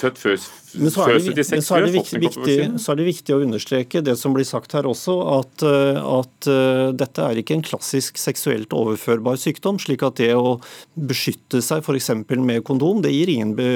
født 0.00 0.20
før 0.20 0.38
men 0.74 0.92
så 0.92 1.04
er, 1.06 1.18
det, 1.18 1.44
men 1.50 1.62
så, 1.64 1.76
er 1.76 1.86
det 1.86 1.92
viktig, 1.94 2.20
viktig, 2.22 2.56
så 2.82 2.92
er 2.92 2.98
det 3.00 3.06
viktig 3.08 3.34
å 3.34 3.40
understreke 3.42 4.02
det 4.04 4.14
som 4.20 4.34
blir 4.36 4.46
sagt 4.46 4.74
her 4.76 4.86
også, 4.88 5.16
at, 5.38 5.64
eh, 5.66 5.98
at 5.98 6.48
uh, 6.50 6.90
dette 6.96 7.26
er 7.26 7.40
ikke 7.40 7.56
en 7.58 7.64
klassisk 7.66 8.20
seksuelt 8.20 8.74
overførbar 8.76 9.38
sykdom. 9.40 9.80
slik 9.82 10.04
at 10.06 10.20
det 10.20 10.30
å 10.36 10.58
beskytte 10.94 11.62
seg 11.64 11.82
f.eks. 11.82 12.10
med 12.38 12.62
kondom, 12.66 13.02
det 13.04 13.12
gir 13.14 13.32
ingen 13.32 13.54
be, 13.58 13.68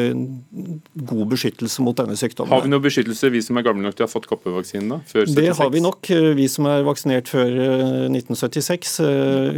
god 1.11 1.35
beskyttelse 1.35 1.85
mot 1.85 1.99
denne 1.99 2.17
sykdommen. 2.21 2.55
Har 2.55 2.67
vi 2.67 2.73
noe 2.73 2.85
beskyttelse, 2.85 3.33
vi 3.35 3.43
som 3.45 3.59
er 3.59 3.67
gamle 3.67 3.87
nok 3.87 3.99
til 3.99 4.07
å 4.07 4.09
ha 4.09 4.15
fått 4.15 4.31
koppevaksinen? 4.31 4.97
da? 4.97 5.01
Før 5.11 5.27
76? 5.27 5.39
Det 5.41 5.59
har 5.61 5.73
vi 5.75 5.85
nok, 5.85 6.11
eh, 6.15 6.31
vi 6.39 6.49
som 6.53 6.71
er 6.71 6.87
vaksinert 6.87 7.31
før 7.33 7.55
1976. 8.11 8.99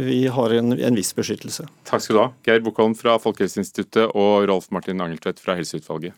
Vi 0.07 0.21
har 0.33 0.57
en, 0.57 0.77
en 0.77 0.97
viss 0.97 1.13
beskyttelse. 1.17 1.67
Takk 1.89 2.05
skal 2.05 2.17
du 2.17 2.23
ha. 2.25 2.29
Geir 2.47 2.63
Bokholm 2.65 2.97
fra 2.97 3.19
Folkehelseinstituttet 3.21 4.15
og 4.17 4.47
Rolf 4.49 4.71
Martin 4.75 5.03
Angeltvedt 5.03 5.43
fra 5.43 5.57
Helseutvalget. 5.59 6.17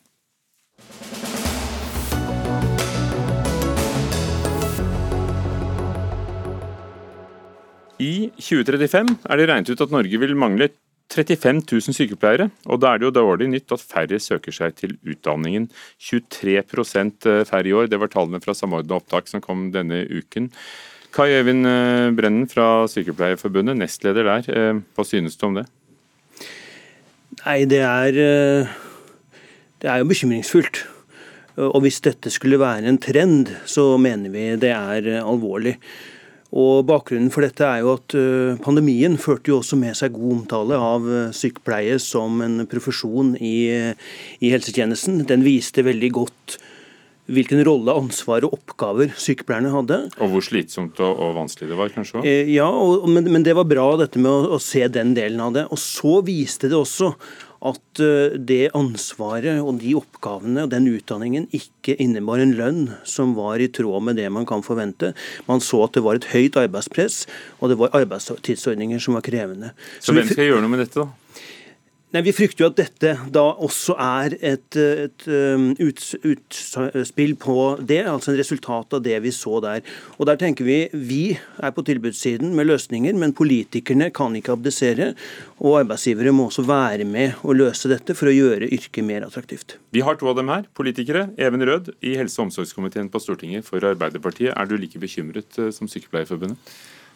I 7.99 8.29
2035 8.39 9.17
er 9.27 9.39
det 9.39 9.47
regnet 9.49 9.73
ut 9.73 9.81
at 9.83 9.91
Norge 9.91 10.19
vil 10.21 10.37
mangle 10.39 10.69
35 11.09 11.63
000 11.65 11.95
sykepleiere, 11.97 12.47
og 12.69 12.79
da 12.83 12.93
er 12.93 12.99
det 13.01 13.07
jo 13.07 13.15
dårlig 13.17 13.49
nytt 13.49 13.73
at 13.73 13.81
færre 13.81 14.19
søker 14.21 14.53
seg 14.53 14.75
til 14.77 14.93
utdanningen. 15.09 15.65
23 16.05 16.59
eh, 16.61 17.41
færre 17.49 17.67
i 17.67 17.73
år, 17.73 17.89
det 17.89 17.99
var 17.99 18.11
tallene 18.13 18.39
fra 18.43 18.53
Samordna 18.53 18.99
opptak 18.99 19.27
som 19.27 19.41
kom 19.41 19.71
denne 19.73 20.03
uken. 20.05 20.51
Kai 21.11 21.33
Øyvind 21.33 21.65
eh, 21.65 22.11
Brennen 22.15 22.45
fra 22.47 22.85
Sykepleierforbundet, 22.87 23.79
nestleder 23.81 24.29
der, 24.29 24.47
eh, 24.53 24.83
hva 24.95 25.05
synes 25.07 25.35
du 25.35 25.47
om 25.49 25.57
det? 25.57 25.65
Nei, 27.41 27.63
det 27.71 27.81
er, 27.81 28.21
det 29.81 29.89
er 29.89 29.99
jo 29.99 30.07
bekymringsfullt. 30.09 30.83
Og 31.59 31.81
hvis 31.83 31.99
dette 32.03 32.31
skulle 32.31 32.59
være 32.61 32.87
en 32.87 32.99
trend, 33.01 33.51
så 33.67 33.97
mener 33.99 34.31
vi 34.31 34.45
det 34.61 34.71
er 34.75 35.09
alvorlig. 35.19 35.75
Og 36.49 36.81
Bakgrunnen 36.89 37.29
for 37.33 37.45
dette 37.45 37.65
er 37.65 37.83
jo 37.83 37.93
at 37.99 38.15
eh, 38.17 38.57
pandemien 38.63 39.19
førte 39.21 39.51
jo 39.51 39.59
også 39.59 39.77
med 39.77 39.97
seg 39.97 40.15
god 40.15 40.31
omtale 40.39 40.79
av 40.81 41.05
eh, 41.05 41.29
sykepleie 41.35 41.99
som 42.01 42.41
en 42.41 42.63
profesjon 42.69 43.35
i, 43.37 43.69
i 44.41 44.53
helsetjenesten. 44.53 45.21
Den 45.29 45.45
viste 45.45 45.85
veldig 45.85 46.11
godt 46.17 46.57
hvilken 47.29 47.61
rolle, 47.65 47.93
ansvar 47.93 48.45
og 48.47 48.55
oppgaver 48.57 49.13
sykepleierne 49.19 49.71
hadde. 49.73 49.99
Og 50.17 50.33
hvor 50.33 50.45
slitsomt 50.45 50.99
og, 51.03 51.11
og 51.13 51.35
vanskelig 51.37 51.69
det 51.71 51.77
var, 51.77 51.91
kanskje? 51.93 52.23
Eh, 52.25 52.49
ja, 52.55 52.67
og, 52.69 53.05
men, 53.11 53.29
men, 53.29 53.45
det 53.45 53.55
var 53.57 53.69
bra 53.69 53.91
dette 54.01 54.21
med 54.21 54.31
å, 54.31 54.55
å, 54.57 54.61
se 54.63 54.85
den 54.91 55.13
delen 55.17 55.41
av 55.43 55.53
det. 55.55 55.67
Og 55.69 55.81
så 55.81 56.19
viste 56.25 56.71
det 56.71 56.79
også 56.79 57.13
at 57.65 58.01
eh, 58.03 58.35
det 58.39 58.71
ansvaret 58.77 59.59
og 59.59 59.81
de 59.81 59.93
oppgavene 59.99 60.63
og 60.65 60.71
den 60.71 60.87
utdanningen 60.91 61.47
ikke 61.55 61.97
innebar 61.99 62.41
en 62.43 62.55
lønn 62.57 62.81
som 63.07 63.35
var 63.37 63.59
i 63.59 63.69
tråd 63.71 64.05
med 64.07 64.19
det 64.19 64.29
man 64.31 64.47
kan 64.49 64.63
forvente. 64.65 65.13
Man 65.49 65.63
så 65.63 65.83
at 65.87 65.97
det 65.97 66.05
var 66.05 66.19
et 66.19 66.29
høyt 66.31 66.59
arbeidspress, 66.59 67.25
og 67.59 67.73
det 67.73 67.79
var 67.81 67.95
arbeidstidsordninger 67.99 69.01
som 69.03 69.19
var 69.19 69.25
krevende. 69.25 69.73
Så, 69.99 70.09
Så 70.09 70.19
hvem 70.19 70.29
skal 70.31 70.51
gjøre 70.51 70.63
noe 70.63 70.71
med 70.71 70.85
dette, 70.85 71.03
da? 71.03 71.18
Nei, 72.09 72.23
Vi 72.25 72.31
frykter 72.33 72.63
jo 72.63 72.67
at 72.71 72.79
dette 72.79 73.11
da 73.29 73.43
også 73.61 73.93
er 74.01 74.33
et, 74.41 74.77
et 74.79 75.25
um, 75.29 75.67
utspill 75.77 77.35
på 77.37 77.57
det, 77.85 77.99
altså 78.09 78.31
en 78.31 78.39
resultat 78.39 78.95
av 78.97 79.03
det 79.05 79.19
vi 79.21 79.33
så 79.35 79.59
der. 79.61 79.83
Og 80.17 80.25
der 80.25 80.39
tenker 80.41 80.65
Vi 80.65 80.79
vi 80.89 81.21
er 81.37 81.75
på 81.75 81.85
tilbudssiden 81.85 82.55
med 82.57 82.65
løsninger, 82.71 83.13
men 83.13 83.35
politikerne 83.37 84.09
kan 84.09 84.33
ikke 84.33 84.57
abdisere. 84.57 85.11
Og 85.61 85.83
arbeidsgivere 85.83 86.33
må 86.33 86.49
også 86.49 86.65
være 86.65 87.05
med 87.05 87.45
å 87.45 87.53
løse 87.53 87.91
dette 87.91 88.17
for 88.17 88.31
å 88.31 88.33
gjøre 88.33 88.71
yrket 88.73 89.05
mer 89.05 89.29
attraktivt. 89.29 89.77
Vi 89.93 90.01
har 90.01 90.17
to 90.17 90.33
av 90.33 90.39
dem 90.41 90.49
her, 90.49 90.65
politikere. 90.73 91.27
Even 91.37 91.61
Rød 91.61 91.93
i 92.01 92.17
helse- 92.17 92.41
og 92.41 92.49
omsorgskomiteen 92.49 93.13
på 93.13 93.21
Stortinget 93.21 93.69
for 93.69 93.85
Arbeiderpartiet. 93.85 94.55
Er 94.57 94.65
du 94.65 94.79
like 94.81 94.97
bekymret 94.97 95.61
eh, 95.61 95.69
som 95.75 95.85
Sykepleierforbundet? 95.85 96.57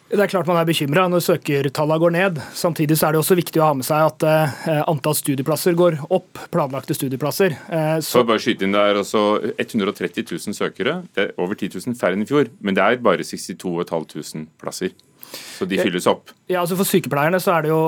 Det 0.04 0.20
er 0.20 0.28
klart 0.28 0.46
man 0.46 0.58
er 0.60 0.66
bekymra 0.68 1.06
når 1.08 1.22
søkertallene 1.24 2.02
går 2.02 2.12
ned. 2.12 2.40
Samtidig 2.54 2.98
er 3.00 3.14
det 3.14 3.20
også 3.22 3.38
viktig 3.38 3.60
å 3.62 3.70
ha 3.70 3.76
med 3.78 3.86
seg 3.86 4.04
at 4.04 4.26
eh, 4.28 4.82
antall 4.84 5.16
studieplasser 5.16 5.74
går 5.78 5.96
opp. 6.12 6.42
Planlagte 6.52 6.92
studieplasser. 6.94 7.56
Eh, 7.72 7.96
så 8.04 8.20
bare 8.28 8.42
skyte 8.44 8.66
inn 8.68 8.76
der, 8.76 9.00
altså 9.00 9.40
130 9.56 10.28
000 10.28 10.58
søkere. 10.58 10.98
Det 11.16 11.24
er 11.24 11.32
over 11.40 11.56
10 11.56 11.80
000 11.80 11.96
færre 11.98 12.18
enn 12.18 12.26
i 12.26 12.28
fjor. 12.28 12.52
Men 12.60 12.76
det 12.76 12.84
er 12.84 13.00
bare 13.02 13.24
62 13.24 13.56
500 13.88 14.44
plasser. 14.60 14.92
Så 15.34 15.68
de 15.68 15.78
fylles 15.80 16.08
opp? 16.10 16.32
Ja, 16.44 16.60
altså 16.60 16.76
For 16.76 16.84
sykepleierne 16.84 17.38
så 17.40 17.54
er 17.54 17.64
det 17.64 17.70
jo 17.70 17.80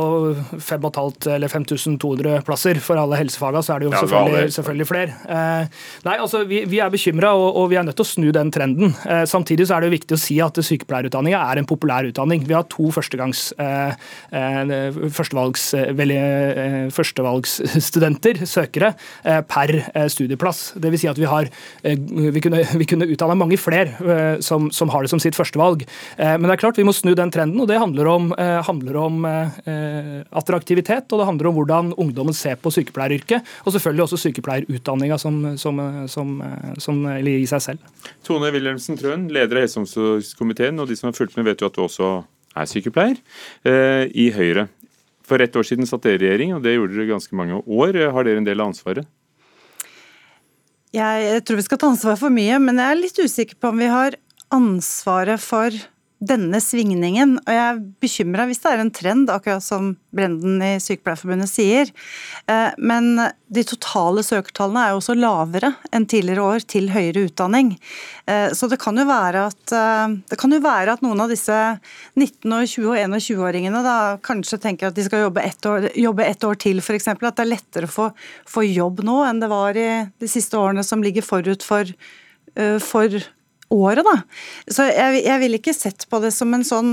5500 0.65 1.35
eller 1.35 1.51
5200 1.53 2.39
plasser. 2.47 2.79
For 2.81 2.97
alle 2.97 3.19
helsefagene 3.21 3.61
så 3.61 3.75
er 3.75 3.83
det 3.83 3.89
jo 3.89 3.93
ja, 3.93 4.01
selvfølgelig, 4.01 4.53
selvfølgelig, 4.55 4.87
flere. 4.89 5.17
Eh, 5.29 5.83
nei, 6.07 6.15
altså 6.17 6.41
Vi, 6.49 6.63
vi 6.71 6.81
er 6.81 6.93
bekymra, 6.93 7.35
og, 7.37 7.51
og, 7.53 7.69
vi 7.69 7.77
er 7.77 7.85
nødt 7.85 7.99
til 8.01 8.07
å 8.07 8.09
snu 8.09 8.31
den 8.33 8.53
trenden. 8.55 8.95
Eh, 9.05 9.25
samtidig 9.29 9.67
så 9.69 9.77
er 9.77 9.85
det 9.85 9.91
jo 9.91 9.97
viktig 9.99 10.17
å 10.17 10.21
si 10.23 10.39
at 10.41 10.57
sykepleierutdanninga 10.57 11.43
er 11.51 11.61
en 11.61 11.69
populær 11.69 12.09
utdanning. 12.09 12.47
Vi 12.49 12.57
har 12.57 12.65
to 12.73 12.89
førstegangs, 12.95 13.51
eh, 13.61 13.93
førstevalgs, 15.19 15.67
førstevalgsstudenter, 16.97 18.41
søkere, 18.49 18.95
per 19.51 19.75
studieplass. 20.13 20.79
Det 20.81 20.95
vil 20.95 21.01
si 21.03 21.11
at 21.11 21.21
vi, 21.21 21.29
har, 21.29 21.49
vi, 21.85 22.41
kunne, 22.41 22.65
vi 22.81 22.89
kunne 22.89 23.09
utdanne 23.13 23.37
mange 23.37 23.61
flere 23.61 24.41
som, 24.45 24.71
som, 24.73 24.91
har 24.95 25.05
det 25.05 25.13
som 25.13 25.21
sitt 25.23 25.37
førstevalg. 25.37 25.85
men 26.17 26.47
det 26.47 26.57
er 26.57 26.63
klart 26.63 26.79
vi 26.81 26.87
må 26.87 26.95
snu 26.97 27.13
den 27.17 27.33
trenden, 27.33 27.36
og 27.45 27.67
det 27.69 27.79
handler 27.81 28.09
om, 28.11 28.31
eh, 28.33 28.63
handler 28.65 28.97
om 29.01 29.25
eh, 29.25 30.23
attraktivitet. 30.31 31.11
Og 31.13 31.21
det 31.21 31.27
handler 31.29 31.51
om 31.51 31.59
hvordan 31.59 31.93
ungdommen 31.97 32.35
ser 32.35 32.57
på 32.57 32.73
sykepleieryrket, 32.75 33.45
og 33.65 33.75
selvfølgelig 33.75 34.07
også 34.07 34.21
sykepleierutdanninga 34.25 35.19
som, 35.19 35.43
som, 35.59 35.83
som, 36.09 36.39
som 36.79 37.03
i 37.19 37.45
seg 37.47 37.63
selv. 37.63 37.91
Tone 38.27 38.53
Wilhelmsen 38.55 38.99
Trøen, 39.01 39.29
leder 39.33 39.61
av 39.61 39.67
helse- 39.67 39.81
og 39.81 39.87
omsorgskomiteen, 39.87 40.81
og 40.81 40.89
de 40.89 40.97
som 40.97 41.11
har 41.11 41.19
fulgt 41.19 41.37
med, 41.37 41.49
vet 41.51 41.61
jo 41.61 41.71
at 41.71 41.77
du 41.77 41.85
også 41.85 42.11
er 42.57 42.71
sykepleier 42.71 43.21
eh, 43.69 44.07
i 44.17 44.31
Høyre. 44.35 44.69
For 45.27 45.43
ett 45.43 45.57
år 45.59 45.67
siden 45.67 45.89
satt 45.89 46.07
dere 46.07 46.21
i 46.21 46.23
regjering, 46.23 46.55
og 46.57 46.63
det 46.65 46.77
gjorde 46.77 46.95
dere 46.95 47.11
ganske 47.11 47.37
mange 47.37 47.59
år. 47.59 47.99
Har 48.15 48.27
dere 48.27 48.41
en 48.41 48.47
del 48.47 48.63
av 48.63 48.71
ansvaret? 48.71 49.09
Jeg 50.95 51.43
tror 51.45 51.59
vi 51.59 51.67
skal 51.67 51.81
ta 51.83 51.91
ansvar 51.91 52.17
for 52.21 52.33
mye, 52.33 52.61
men 52.63 52.79
jeg 52.81 52.93
er 52.93 53.01
litt 53.01 53.19
usikker 53.19 53.59
på 53.61 53.73
om 53.73 53.83
vi 53.83 53.91
har 53.91 54.17
ansvaret 54.55 55.43
for 55.43 55.75
denne 56.17 56.61
svingningen. 56.65 57.37
Og 57.43 57.51
jeg 57.53 57.63
er 57.63 57.81
bekymra 58.01 58.47
hvis 58.49 58.63
det 58.63 58.71
er 58.73 58.83
en 58.83 58.93
trend, 58.95 59.31
akkurat 59.33 59.65
som 59.65 59.95
Brenden 60.17 60.63
i 60.65 60.77
Sykepleierforbundet 60.81 61.51
sier. 61.51 61.91
Eh, 62.49 62.71
men 62.79 63.19
de 63.53 63.65
totale 63.69 64.25
søkertallene 64.25 64.87
er 64.87 64.95
jo 64.95 65.03
også 65.03 65.17
lavere 65.19 65.75
enn 65.95 66.09
tidligere 66.09 66.47
år 66.47 66.65
til 66.73 66.89
høyere 66.95 67.27
utdanning. 67.29 67.75
Eh, 68.25 68.49
så 68.57 68.71
det 68.73 68.81
kan 68.81 68.97
jo 68.97 69.05
være 69.09 69.45
at, 69.51 69.77
eh, 69.77 70.41
jo 70.57 70.63
være 70.65 70.97
at 70.97 71.05
noen 71.05 71.21
av 71.21 71.33
disse 71.33 71.53
19-, 72.17 72.57
og 72.57 72.65
20- 72.65 72.91
og 72.95 72.99
21-åringene 73.21 73.85
da 73.85 73.99
kanskje 74.25 74.63
tenker 74.63 74.89
at 74.89 74.97
de 74.97 75.05
skal 75.05 75.27
jobbe 75.27 75.45
ett 75.45 75.69
år, 75.69 75.91
jobbe 75.93 76.25
ett 76.25 76.49
år 76.49 76.57
til, 76.65 76.81
f.eks. 76.81 77.13
At 77.13 77.21
det 77.21 77.45
er 77.45 77.53
lettere 77.53 77.91
å 77.91 77.93
få, 77.93 78.11
få 78.49 78.65
jobb 78.65 79.05
nå 79.05 79.21
enn 79.29 79.43
det 79.43 79.53
var 79.53 79.77
i 79.77 79.91
de 80.09 80.31
siste 80.31 80.57
årene 80.57 80.85
som 80.87 81.05
ligger 81.05 81.27
forut 81.27 81.65
for, 81.67 81.93
for 82.81 83.21
året, 83.75 84.07
da. 84.07 84.17
Så 84.71 84.87
jeg, 84.89 85.23
jeg 85.27 85.43
ville 85.43 85.61
ikke 85.61 85.77
sett 85.77 86.07
på 86.11 86.21
det 86.23 86.33
som 86.35 86.55
en 86.55 86.67
sånn 86.67 86.93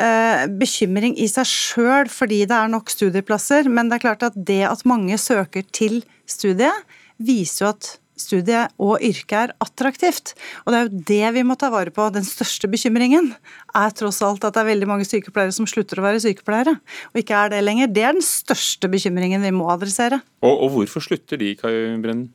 eh, 0.00 0.44
bekymring 0.60 1.16
i 1.20 1.28
seg 1.30 1.48
sjøl 1.48 2.10
fordi 2.12 2.44
det 2.48 2.56
er 2.56 2.72
nok 2.72 2.92
studieplasser, 2.92 3.70
men 3.72 3.90
det 3.90 3.98
er 3.98 4.06
klart 4.08 4.28
at 4.30 4.36
det 4.36 4.62
at 4.68 4.86
mange 4.88 5.18
søker 5.20 5.66
til 5.72 6.02
studiet, 6.30 6.96
viser 7.20 7.66
jo 7.66 7.72
at 7.74 7.94
studiet 8.20 8.72
og 8.80 9.02
yrket 9.04 9.36
er 9.38 9.52
attraktivt. 9.64 10.34
Og 10.64 10.72
det 10.72 10.78
er 10.78 10.86
jo 10.86 11.02
det 11.10 11.30
vi 11.36 11.44
må 11.46 11.56
ta 11.60 11.70
vare 11.72 11.92
på. 11.94 12.08
Den 12.12 12.26
største 12.26 12.68
bekymringen 12.70 13.32
er 13.76 13.94
tross 13.96 14.20
alt 14.26 14.44
at 14.46 14.56
det 14.56 14.62
er 14.62 14.70
veldig 14.72 14.90
mange 14.90 15.08
sykepleiere 15.08 15.54
som 15.56 15.68
slutter 15.70 16.00
å 16.00 16.06
være 16.06 16.22
sykepleiere, 16.24 16.76
og 17.12 17.22
ikke 17.22 17.38
er 17.38 17.54
det 17.54 17.62
lenger. 17.64 17.92
Det 17.92 18.04
er 18.04 18.18
den 18.18 18.26
største 18.26 18.90
bekymringen 18.92 19.44
vi 19.46 19.54
må 19.56 19.70
adressere. 19.72 20.20
Og, 20.44 20.52
og 20.52 20.76
hvorfor 20.76 21.04
slutter 21.04 21.40
de, 21.40 21.54
Kai 21.60 21.72
Brennen? 22.02 22.28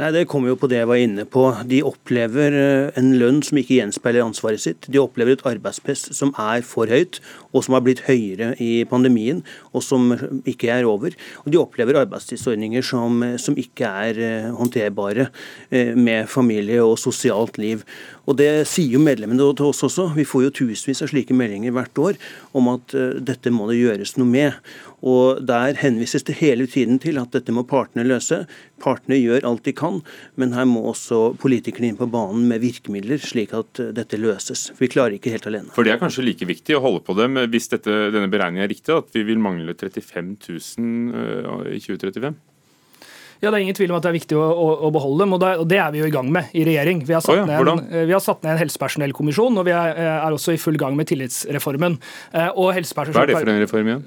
Nei, 0.00 0.10
Det 0.14 0.26
kommer 0.30 0.52
jo 0.52 0.58
på 0.60 0.68
det 0.70 0.80
jeg 0.80 0.88
var 0.90 1.00
inne 1.00 1.26
på. 1.28 1.44
De 1.68 1.82
opplever 1.86 2.56
eh, 2.56 2.98
en 3.00 3.12
lønn 3.20 3.42
som 3.46 3.60
ikke 3.60 3.78
gjenspeiler 3.78 4.24
ansvaret 4.24 4.62
sitt. 4.62 4.88
De 4.90 5.00
opplever 5.02 5.36
et 5.36 5.46
arbeidspress 5.46 6.08
som 6.16 6.34
er 6.38 6.64
for 6.66 6.90
høyt, 6.90 7.20
og 7.50 7.64
som 7.64 7.76
har 7.76 7.84
blitt 7.86 8.04
høyere 8.06 8.52
i 8.62 8.84
pandemien, 8.88 9.42
og 9.74 9.84
som 9.84 10.12
ikke 10.48 10.70
er 10.72 10.88
over. 10.88 11.16
Og 11.44 11.52
de 11.52 11.60
opplever 11.60 11.98
arbeidstidsordninger 12.02 12.84
som, 12.86 13.22
som 13.40 13.58
ikke 13.58 13.90
er 14.04 14.20
eh, 14.22 14.50
håndterbare 14.56 15.28
eh, 15.70 15.94
med 15.96 16.30
familie 16.30 16.82
og 16.84 16.98
sosialt 17.00 17.58
liv. 17.60 17.84
Og 18.30 18.36
Det 18.38 18.50
sier 18.68 18.94
jo 18.94 19.02
medlemmene 19.02 19.48
til 19.58 19.72
oss 19.72 19.82
også. 19.86 20.12
Vi 20.14 20.28
får 20.28 20.46
jo 20.46 20.54
tusenvis 20.62 21.02
av 21.02 21.10
slike 21.10 21.34
meldinger 21.34 21.74
hvert 21.74 21.98
år 21.98 22.20
om 22.56 22.68
at 22.70 22.94
uh, 22.94 23.18
dette 23.18 23.50
må 23.50 23.66
det 23.70 23.80
gjøres 23.80 24.14
noe 24.20 24.30
med. 24.30 24.58
Og 25.02 25.40
Der 25.48 25.74
henvises 25.80 26.22
det 26.28 26.38
hele 26.38 26.68
tiden 26.70 27.00
til 27.02 27.18
at 27.18 27.32
dette 27.34 27.50
må 27.54 27.64
partene 27.66 28.04
løse. 28.06 28.44
Partene 28.80 29.18
gjør 29.18 29.48
alt 29.48 29.64
de 29.66 29.74
kan, 29.76 29.98
men 30.38 30.54
her 30.54 30.68
må 30.68 30.84
også 30.92 31.32
politikerne 31.40 31.90
inn 31.90 31.98
på 31.98 32.08
banen 32.12 32.46
med 32.48 32.62
virkemidler, 32.62 33.18
slik 33.20 33.52
at 33.56 33.80
dette 33.96 34.20
løses. 34.20 34.68
Vi 34.78 34.88
klarer 34.92 35.16
ikke 35.18 35.32
helt 35.34 35.48
alene. 35.50 35.74
For 35.74 35.84
Det 35.84 35.96
er 35.96 36.00
kanskje 36.00 36.24
like 36.28 36.48
viktig 36.48 36.78
å 36.78 36.84
holde 36.84 37.02
på 37.04 37.16
dem 37.18 37.39
hvis 37.50 37.70
dette, 37.72 37.96
denne 38.14 38.30
beregningen 38.32 38.66
er 38.66 38.72
riktig, 38.72 38.94
at 38.94 39.10
vi 39.16 39.24
vil 39.28 39.40
mangle 39.42 39.74
35 39.74 40.36
000 40.44 41.14
uh, 41.14 41.66
i 41.70 41.80
2035? 41.80 42.38
Ja, 43.40 43.48
Det 43.48 43.56
er 43.56 43.62
ingen 43.64 43.76
tvil 43.78 43.92
om 43.94 43.96
at 43.96 44.04
det 44.04 44.10
er 44.10 44.18
viktig 44.18 44.36
å, 44.36 44.44
å, 44.44 44.68
å 44.84 44.90
beholde 44.92 45.24
dem, 45.24 45.32
og 45.32 45.40
det, 45.40 45.54
og 45.62 45.68
det, 45.70 45.78
er 45.80 45.94
vi 45.94 46.02
jo 46.02 46.10
i 46.10 46.12
gang 46.12 46.28
med 46.28 46.52
i 46.52 46.64
regjering. 46.68 47.00
Vi 47.08 47.16
har 47.16 47.24
satt, 47.24 47.38
oh 47.38 47.40
ja, 47.40 47.46
ned, 47.48 47.70
en, 47.72 48.04
vi 48.10 48.12
har 48.12 48.20
satt 48.20 48.44
ned 48.44 48.52
en 48.52 48.60
helsepersonellkommisjon, 48.60 49.56
og 49.56 49.64
vi 49.64 49.72
er, 49.72 49.96
er, 49.96 50.36
også 50.36 50.52
i 50.52 50.60
full 50.60 50.76
gang 50.80 50.98
med 50.98 51.08
tillitsreformen. 51.08 51.96
Og 52.52 52.68
Hva 52.68 52.74
er 52.76 53.32
det 53.32 53.38
for 53.38 53.54
en 53.54 53.62
reform 53.64 53.92
igjen? 53.94 54.04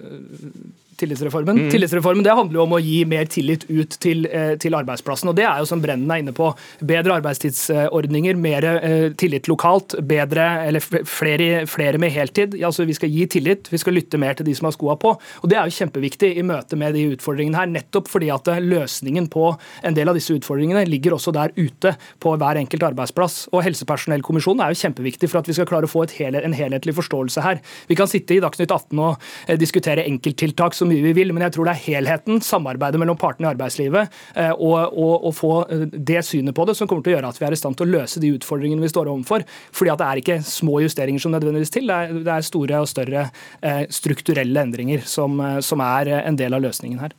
Tillitsreformen. 0.98 1.58
Mm. 1.58 1.70
Tillitsreformen 1.74 2.24
det 2.26 2.36
handler 2.36 2.60
jo 2.60 2.64
om 2.68 2.76
å 2.78 2.82
gi 2.82 3.00
mer 3.10 3.26
tillit 3.32 3.66
ut 3.70 3.98
til, 4.04 4.26
eh, 4.30 4.56
til 4.62 4.76
arbeidsplassen. 4.78 5.30
og 5.30 5.36
Det 5.36 5.46
er 5.46 5.60
jo 5.60 5.66
som 5.66 5.82
Brennen 5.82 6.12
er 6.12 6.22
inne 6.22 6.34
på. 6.34 6.52
Bedre 6.80 7.18
arbeidstidsordninger, 7.20 8.36
mer 8.38 8.64
eh, 8.64 9.10
tillit 9.18 9.48
lokalt, 9.48 9.96
bedre, 10.06 10.68
eller 10.68 10.80
flere, 10.80 11.66
flere 11.68 11.98
med 11.98 12.12
heltid. 12.12 12.56
Altså, 12.62 12.86
vi 12.86 12.94
skal 12.94 13.10
gi 13.10 13.26
tillit, 13.26 13.70
vi 13.72 13.78
skal 13.78 13.94
lytte 13.94 14.20
mer 14.20 14.34
til 14.34 14.46
de 14.46 14.56
som 14.56 14.66
har 14.70 14.76
skoa 14.76 14.96
på. 15.00 15.16
og 15.42 15.50
Det 15.50 15.58
er 15.58 15.66
jo 15.66 15.78
kjempeviktig 15.80 16.38
i 16.38 16.46
møte 16.46 16.78
med 16.78 16.94
de 16.94 17.16
utfordringene 17.16 17.58
her, 17.58 17.68
nettopp 17.68 18.08
fordi 18.08 18.30
at 18.34 18.48
eh, 18.48 18.62
løsningen 18.62 19.30
på 19.30 19.58
en 19.84 19.94
del 19.94 20.10
av 20.10 20.16
disse 20.16 20.34
utfordringene 20.34 20.86
ligger 20.88 21.18
også 21.18 21.34
der 21.34 21.52
ute 21.58 21.96
på 22.20 22.36
hver 22.38 22.62
enkelt 22.62 22.84
arbeidsplass. 22.84 23.50
Og 23.52 23.64
Helsepersonellkommisjonen 23.66 24.64
er 24.64 24.74
jo 24.74 24.82
kjempeviktig 24.84 25.30
for 25.30 25.42
at 25.42 25.50
vi 25.50 25.58
skal 25.58 25.70
klare 25.70 25.90
å 25.90 25.92
få 25.92 26.06
hel, 26.14 26.36
en 26.36 26.54
helhetlig 26.54 26.96
forståelse 26.96 27.42
her. 27.42 27.62
Vi 27.88 27.96
kan 27.96 28.08
sitte 28.08 28.36
i 28.36 28.42
Dagsnytt 28.44 28.72
18 28.72 29.00
og 29.00 29.60
diskutere 29.60 30.06
enkelttiltak 30.06 30.76
så 30.84 30.90
mye 30.90 31.04
vi 31.06 31.16
vil, 31.16 31.34
men 31.34 31.46
jeg 31.48 31.56
tror 31.56 31.70
det 31.70 31.76
er 31.76 31.84
helheten, 31.88 32.42
samarbeidet 32.44 33.02
mellom 33.02 33.20
partene 33.20 33.48
i 33.48 33.52
arbeidslivet 33.54 34.14
eh, 34.36 34.52
og, 34.54 34.94
og, 34.94 35.32
få 35.36 35.54
eh, 35.72 35.86
det 35.94 36.22
synet 36.28 36.56
på 36.56 36.68
det 36.68 36.78
som 36.78 36.90
kommer 36.90 37.06
til 37.06 37.14
å 37.14 37.18
gjøre 37.18 37.34
at 37.34 37.42
vi 37.42 37.48
er 37.48 37.58
i 37.58 37.60
stand 37.60 37.80
til 37.80 37.88
å 37.88 38.00
løse 38.00 38.24
de 38.24 38.34
utfordringene 38.36 38.84
vi 38.84 38.92
står 38.92 39.12
overfor. 39.12 39.48
Fordi 39.74 39.94
at 39.94 40.04
det 40.04 40.10
er 40.10 40.24
ikke 40.24 40.40
små 40.48 40.82
justeringer 40.84 41.24
som 41.24 41.36
nødvendigvis 41.36 41.74
til, 41.74 41.90
det 41.90 42.00
er, 42.00 42.24
det 42.24 42.38
er 42.38 42.48
store 42.48 42.82
og 42.84 42.90
større 42.92 43.28
eh, 43.62 43.84
strukturelle 43.94 44.68
endringer 44.68 45.06
som, 45.08 45.40
som 45.64 45.84
er 45.84 46.18
en 46.24 46.40
del 46.40 46.56
av 46.56 46.66
løsningen 46.66 47.02
her. 47.04 47.16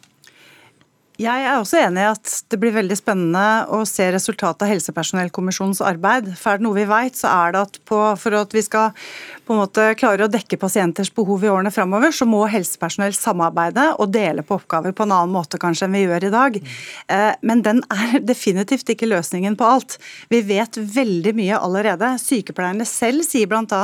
Jeg 1.14 1.44
er 1.46 1.60
også 1.60 1.78
enig 1.78 2.02
i 2.02 2.08
at 2.10 2.30
det 2.50 2.58
blir 2.58 2.72
veldig 2.74 2.96
spennende 2.98 3.42
å 3.70 3.84
se 3.86 4.08
resultatet 4.10 4.64
av 4.66 4.70
helsepersonellkommisjonens 4.72 5.78
arbeid. 5.86 6.32
For 6.34 6.50
er 6.50 6.58
det 6.58 6.66
noe 6.66 6.74
vi 6.80 6.86
vet, 6.90 7.14
så 7.14 7.30
er 7.30 7.54
det 7.54 7.60
at 7.68 7.78
på, 7.86 8.00
for 8.18 8.34
at 8.40 8.56
vi 8.56 8.64
skal 8.66 8.90
på 9.46 9.54
en 9.54 9.60
måte 9.62 9.86
klarer 10.00 10.26
å 10.26 10.30
dekke 10.32 10.58
pasienters 10.60 11.12
behov 11.14 11.44
i 11.44 11.50
årene 11.52 11.72
framover, 11.74 12.14
så 12.14 12.26
må 12.28 12.42
helsepersonell 12.50 13.14
samarbeide 13.16 13.90
og 14.00 14.12
dele 14.14 14.44
på 14.46 14.58
oppgaver 14.58 14.94
på 14.96 15.06
en 15.06 15.14
annen 15.16 15.34
måte 15.34 15.60
kanskje 15.62 15.88
enn 15.88 15.96
vi 15.96 16.04
gjør 16.04 16.28
i 16.28 16.32
dag. 16.34 16.58
Eh, 17.12 17.32
men 17.44 17.64
den 17.66 17.82
er 17.92 18.18
definitivt 18.32 18.94
ikke 18.94 19.10
løsningen 19.10 19.58
på 19.60 19.68
alt. 19.68 19.98
Vi 20.32 20.42
vet 20.48 20.78
veldig 20.78 21.34
mye 21.38 21.60
allerede. 21.60 22.14
Sykepleierne 22.22 22.88
selv 22.88 23.26
sier 23.26 23.50
bl.a. 23.50 23.82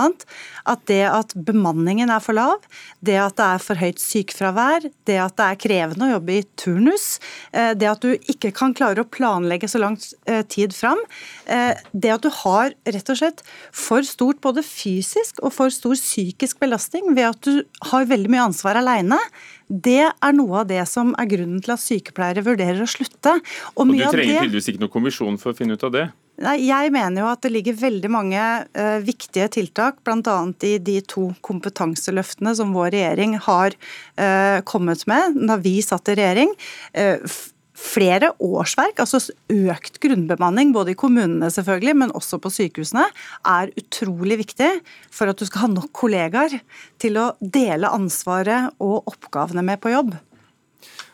at 0.75 0.87
det 0.91 1.03
at 1.11 1.37
bemanningen 1.37 2.11
er 2.13 2.25
for 2.25 2.37
lav, 2.37 2.65
det 3.05 3.19
at 3.21 3.39
det 3.41 3.49
er 3.57 3.65
for 3.65 3.81
høyt 3.81 4.03
sykefravær, 4.03 4.91
det 5.09 5.21
at 5.21 5.39
det 5.39 5.49
er 5.51 5.63
krevende 5.69 6.09
å 6.09 6.15
jobbe 6.17 6.41
i 6.41 6.47
turnus, 6.61 7.11
Eh, 7.53 7.73
det 7.77 7.89
at 7.91 8.03
du 8.05 8.15
ikke 8.31 8.53
kan 8.55 8.75
klare 8.77 9.03
å 9.03 9.09
planlegge 9.09 9.69
så 9.71 9.81
lang 9.83 9.97
eh, 10.31 10.43
tid 10.47 10.75
fram. 10.77 11.01
Det 11.93 12.11
at 12.13 12.23
du 12.23 12.29
har 12.43 12.75
rett 12.87 13.11
og 13.11 13.19
slett 13.19 13.41
for 13.75 14.07
stort 14.07 14.39
både 14.45 14.63
fysisk 14.63 15.41
og 15.43 15.50
for 15.55 15.73
stor 15.75 15.97
psykisk 15.99 16.61
belastning 16.63 17.13
ved 17.17 17.29
at 17.31 17.43
du 17.47 17.63
har 17.91 18.09
veldig 18.11 18.31
mye 18.33 18.47
ansvar 18.49 18.81
alene, 18.81 19.19
det 19.71 20.03
er 20.11 20.35
noe 20.35 20.63
av 20.63 20.71
det 20.71 20.83
som 20.91 21.13
er 21.21 21.29
grunnen 21.31 21.61
til 21.63 21.75
at 21.77 21.83
sykepleiere 21.83 22.45
vurderer 22.47 22.83
å 22.83 22.89
slutte. 22.91 23.37
Og, 23.77 23.85
og 23.85 23.93
Du 23.93 24.03
trenger 24.03 24.43
tydeligvis 24.43 24.73
ikke 24.73 24.83
noen 24.83 24.97
kommisjon 24.97 25.39
for 25.41 25.53
å 25.53 25.59
finne 25.59 25.79
ut 25.79 25.87
av 25.87 25.95
det? 25.95 26.09
Nei, 26.41 26.57
Jeg 26.71 26.93
mener 26.95 27.21
jo 27.21 27.29
at 27.29 27.43
det 27.45 27.53
ligger 27.53 27.77
veldig 27.77 28.11
mange 28.13 28.41
uh, 28.41 28.99
viktige 29.05 29.51
tiltak, 29.53 30.01
bl.a. 30.07 30.39
i 30.65 30.79
de 30.81 30.97
to 31.05 31.29
kompetanseløftene 31.45 32.55
som 32.57 32.73
vår 32.73 32.95
regjering 32.97 33.37
har 33.45 33.77
uh, 33.77 34.59
kommet 34.65 35.05
med 35.11 35.37
da 35.51 35.59
vi 35.61 35.77
satt 35.85 36.09
i 36.09 36.17
regjering. 36.17 36.55
Uh, 36.97 37.21
flere 37.81 38.33
årsverk, 38.45 39.01
altså 39.03 39.21
økt 39.51 39.99
grunnbemanning 40.03 40.75
både 40.77 40.95
i 40.95 40.99
kommunene 40.99 41.51
selvfølgelig, 41.53 41.97
men 42.03 42.15
også 42.17 42.39
på 42.43 42.53
sykehusene, 42.53 43.07
er 43.49 43.73
utrolig 43.81 44.41
viktig 44.45 44.71
for 45.15 45.31
at 45.31 45.41
du 45.41 45.47
skal 45.49 45.67
ha 45.67 45.71
nok 45.73 45.91
kollegaer 45.97 46.61
til 47.01 47.19
å 47.21 47.31
dele 47.41 47.91
ansvaret 47.91 48.75
og 48.83 49.09
oppgavene 49.11 49.65
med 49.67 49.81
på 49.83 49.95
jobb. 49.95 50.15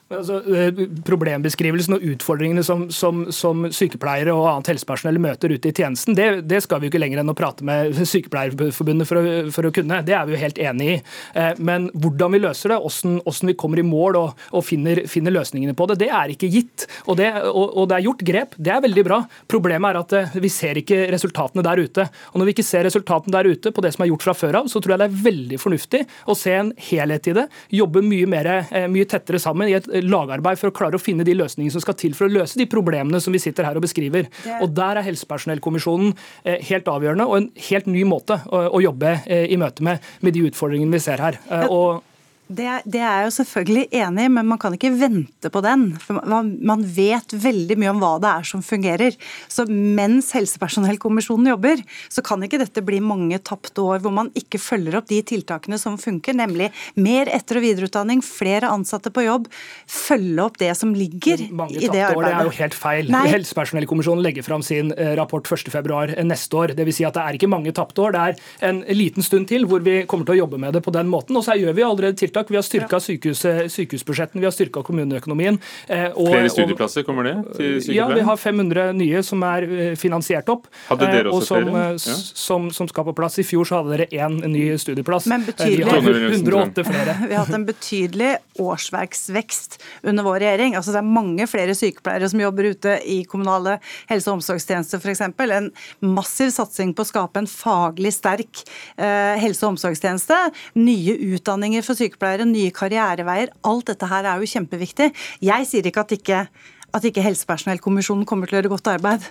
Altså, 0.06 0.36
eh, 0.54 0.84
problembeskrivelsen 1.02 1.96
og 1.96 2.04
utfordringene 2.12 2.62
som, 2.62 2.84
som, 2.94 3.24
som, 3.34 3.64
sykepleiere 3.74 4.30
og 4.30 4.44
annet 4.46 4.68
helsepersonell 4.70 5.16
møter 5.18 5.50
ute 5.50 5.72
i 5.72 5.74
tjenesten, 5.74 6.14
det, 6.14 6.44
det, 6.46 6.60
skal 6.62 6.78
vi 6.78 6.86
jo 6.86 6.92
ikke 6.92 7.00
lenger 7.02 7.24
enn 7.24 7.32
å 7.32 7.34
prate 7.34 7.66
med 7.66 7.96
Sykepleierforbundet 8.12 9.08
for 9.08 9.18
å, 9.18 9.32
for 9.50 9.66
å, 9.66 9.72
kunne. 9.74 9.98
Det 10.06 10.14
er 10.14 10.28
vi 10.28 10.36
jo 10.36 10.38
helt 10.38 10.60
enig 10.62 10.90
i. 10.92 10.98
Eh, 11.42 11.58
men 11.58 11.88
hvordan 11.90 12.36
vi 12.36 12.40
løser 12.44 12.70
det, 12.70 12.76
hvordan, 12.84 13.16
hvordan 13.24 13.50
vi 13.50 13.56
kommer 13.58 13.82
i 13.82 13.86
mål 13.88 14.18
og, 14.20 14.44
og 14.54 14.62
finner, 14.68 15.00
finner, 15.10 15.34
løsningene 15.34 15.74
på 15.74 15.88
det, 15.90 15.98
det 16.04 16.12
er 16.14 16.36
ikke 16.36 16.52
gitt. 16.54 16.86
Og 17.10 17.18
det, 17.18 17.32
og, 17.50 17.74
og 17.74 17.90
det, 17.90 17.98
er 17.98 18.06
gjort 18.06 18.24
grep. 18.30 18.54
Det 18.62 18.76
er 18.76 18.86
veldig 18.86 19.06
bra. 19.10 19.20
Problemet 19.50 19.90
er 19.90 20.00
at 20.04 20.16
eh, 20.20 20.38
vi 20.46 20.52
ser 20.54 20.78
ikke 20.84 21.00
resultatene 21.16 21.66
der 21.66 21.82
ute. 21.82 22.06
Og 22.30 22.38
når 22.38 22.52
vi 22.52 22.56
ikke 22.60 22.68
ser 22.70 22.86
resultatene 22.86 23.34
der 23.40 23.50
ute 23.50 23.74
på 23.74 23.82
det 23.82 23.96
som 23.98 24.06
er 24.06 24.12
gjort 24.12 24.28
fra 24.28 24.38
før 24.38 24.62
av, 24.62 24.70
så 24.70 24.78
tror 24.78 24.94
jeg 24.94 25.02
det 25.02 25.10
er 25.10 25.20
veldig 25.26 25.60
fornuftig 25.64 26.04
å 26.30 26.38
se 26.38 26.54
en 26.54 26.72
helhet 26.92 27.26
i 27.34 27.36
det. 27.42 27.48
Jobbe 27.82 28.06
mye, 28.06 28.30
mer, 28.30 28.52
mye 28.86 29.10
tettere 29.10 29.42
sammen 29.42 29.74
i 29.74 29.74
et 29.80 29.90
lagarbeid 30.04 30.60
for 30.60 30.70
å 30.70 30.76
klare 30.76 30.98
å 30.98 31.02
finne 31.02 31.26
de 31.26 31.36
løsningene 31.36 31.74
som 31.74 31.84
skal 31.84 31.96
til 31.98 32.16
for 32.16 32.28
å 32.28 32.34
løse 32.38 32.58
de 32.58 32.68
problemene 32.70 33.20
som 33.22 33.34
vi 33.34 33.42
sitter 33.42 33.68
her 33.68 33.78
og 33.78 33.86
beskriver. 33.86 34.28
Og 34.60 34.72
Der 34.76 35.00
er 35.00 35.06
helsepersonellkommisjonen 35.06 36.12
eh, 36.44 36.60
helt 36.70 36.90
avgjørende, 36.90 37.28
og 37.28 37.38
en 37.38 37.48
helt 37.70 37.88
ny 37.90 38.04
måte 38.08 38.38
å 38.50 38.80
jobbe 38.82 39.18
eh, 39.24 39.46
i 39.52 39.58
møte 39.60 39.84
med, 39.86 40.04
med 40.20 40.36
de 40.36 40.46
utfordringene 40.50 40.96
vi 40.96 41.02
ser 41.02 41.22
her. 41.22 41.40
Eh, 41.50 41.66
og 41.72 42.04
det, 42.46 42.68
det, 42.86 43.00
er 43.00 43.22
jeg 43.22 43.26
jo 43.26 43.32
selvfølgelig 43.40 43.84
enig 43.98 44.26
i, 44.28 44.30
men 44.30 44.46
man 44.46 44.60
kan 44.62 44.74
ikke 44.76 44.92
vente 44.94 45.50
på 45.50 45.62
den. 45.64 45.88
For 45.98 46.20
man, 46.30 46.52
man, 46.62 46.84
vet 46.96 47.34
veldig 47.42 47.76
mye 47.80 47.90
om 47.90 48.02
hva 48.02 48.12
det 48.22 48.30
er 48.30 48.46
som 48.46 48.62
fungerer. 48.62 49.16
Så 49.50 49.64
mens 49.66 50.30
helsepersonellkommisjonen 50.36 51.50
jobber, 51.50 51.82
så 52.12 52.22
kan 52.26 52.44
ikke 52.46 52.60
dette 52.62 52.84
bli 52.86 53.00
mange 53.02 53.40
tapte 53.42 53.82
år 53.82 54.04
hvor 54.04 54.14
man 54.14 54.30
ikke 54.38 54.60
følger 54.62 55.00
opp 55.00 55.08
de 55.10 55.18
tiltakene 55.26 55.78
som 55.82 55.98
funker, 55.98 56.36
nemlig 56.38 56.70
mer 56.94 57.30
etter- 57.34 57.58
og 57.58 57.66
videreutdanning, 57.66 58.22
flere 58.22 58.70
ansatte 58.70 59.10
på 59.10 59.26
jobb, 59.26 59.50
følge 59.90 60.46
opp 60.46 60.60
det 60.62 60.70
som 60.78 60.94
ligger 60.94 61.42
mange 61.50 61.80
i 61.80 61.90
det 61.90 62.04
arbeidet. 62.06 62.16
År, 62.16 62.28
det 62.28 62.34
er 62.36 62.50
jo 62.50 62.56
helt 62.60 62.78
feil. 62.78 63.12
Nei. 63.16 63.24
Helsepersonellkommisjonen 63.34 64.22
legger 64.22 64.46
fram 64.46 64.62
sin 64.66 64.94
eh, 64.94 65.16
rapport 65.18 65.50
1.2 65.50 66.22
neste 66.26 66.62
år. 66.62 66.76
Dvs. 66.78 67.00
Si 67.00 67.04
at 67.08 67.18
det 67.18 67.26
er 67.26 67.36
ikke 67.36 67.50
mange 67.50 67.74
tapte 67.76 68.06
år. 68.06 68.14
Det 68.14 68.22
er 68.22 68.70
en 68.70 68.80
liten 68.94 69.26
stund 69.26 69.50
til 69.50 69.66
hvor 69.68 69.82
vi 69.84 69.98
kommer 70.08 70.28
til 70.28 70.38
å 70.38 70.40
jobbe 70.44 70.62
med 70.62 70.78
det 70.78 70.84
på 70.86 70.94
den 70.94 71.10
måten. 71.10 71.36
Og 71.36 71.44
så 71.44 71.58
gjør 71.58 71.74
vi 71.76 71.84
allerede 71.84 72.16
tiltak 72.16 72.35
tiltak. 72.36 72.50
Vi 72.50 72.56
har 72.56 72.62
styrka 72.62 73.00
sykehus, 73.00 73.40
sykehusbudsjettene, 73.72 74.40
vi 74.40 74.46
har 74.46 74.52
styrka 74.52 74.82
kommuneøkonomien. 74.82 75.58
Eh, 75.88 76.10
og, 76.14 76.28
Flere 76.30 76.50
studieplasser, 76.50 77.02
kommer 77.02 77.24
det? 77.24 77.34
til 77.56 77.80
sykepleie? 77.80 77.96
Ja, 77.96 78.08
vi 78.14 78.20
har 78.20 78.36
500 78.36 78.92
nye 78.96 79.22
som 79.22 79.42
er 79.42 79.62
eh, 79.62 79.94
finansiert 79.96 80.48
opp. 80.48 80.66
Hadde 80.88 81.08
dere 81.10 81.30
også 81.30 81.36
også 81.36 81.54
som, 81.54 81.70
flere? 81.70 81.90
Ja. 81.92 82.16
Som, 82.46 82.70
som, 82.70 82.88
skal 82.88 83.04
på 83.08 83.14
plass. 83.16 83.38
I 83.38 83.46
fjor 83.46 83.68
så 83.68 83.80
hadde 83.80 83.96
dere 83.96 84.08
én 84.26 84.38
ny 84.46 84.64
studieplass. 84.78 85.26
Men 85.30 85.46
betydelig, 85.46 85.84
vi 85.84 85.90
har 85.90 86.32
108 86.34 86.86
flere. 86.86 87.16
Vi 87.26 87.34
har 87.34 87.44
hatt 87.44 87.56
en 87.56 87.66
betydelig 87.66 88.32
årsverksvekst 88.60 89.80
under 90.02 90.26
vår 90.26 90.40
regjering. 90.44 90.76
Altså 90.76 90.94
Det 90.94 91.02
er 91.02 91.10
mange 91.16 91.48
flere 91.50 91.76
sykepleiere 91.76 92.30
som 92.30 92.42
jobber 92.42 92.70
ute 92.72 92.98
i 93.04 93.22
kommunale 93.28 93.78
helse- 94.10 94.30
og 94.30 94.40
omsorgstjenester 94.40 95.00
f.eks. 95.02 95.24
En 95.56 95.70
massiv 96.04 96.52
satsing 96.54 96.92
på 96.96 97.04
å 97.04 97.08
skape 97.08 97.40
en 97.40 97.50
faglig 97.50 98.12
sterk 98.16 98.64
eh, 98.96 99.36
helse- 99.40 99.64
og 99.64 99.74
omsorgstjeneste. 99.76 100.36
Nye 100.78 101.16
utdanninger 101.36 101.84
for 101.86 101.98
sykepleiere 101.98 102.25
sykepleiere, 102.26 102.46
nye 102.48 102.72
karriereveier. 102.74 103.52
Alt 103.64 103.92
dette 103.92 104.08
her 104.10 104.24
er 104.24 104.40
jo 104.40 104.50
kjempeviktig. 104.50 105.12
Jeg 105.40 105.66
sier 105.66 105.86
ikke 105.86 106.02
at 106.02 106.12
ikke, 106.16 106.48
at 106.94 107.04
ikke 107.04 107.24
helsepersonellkommisjonen 107.24 108.26
kommer 108.26 108.46
til 108.46 108.56
å 108.56 108.60
gjøre 108.60 108.74
godt 108.74 108.92
arbeid. 108.96 109.24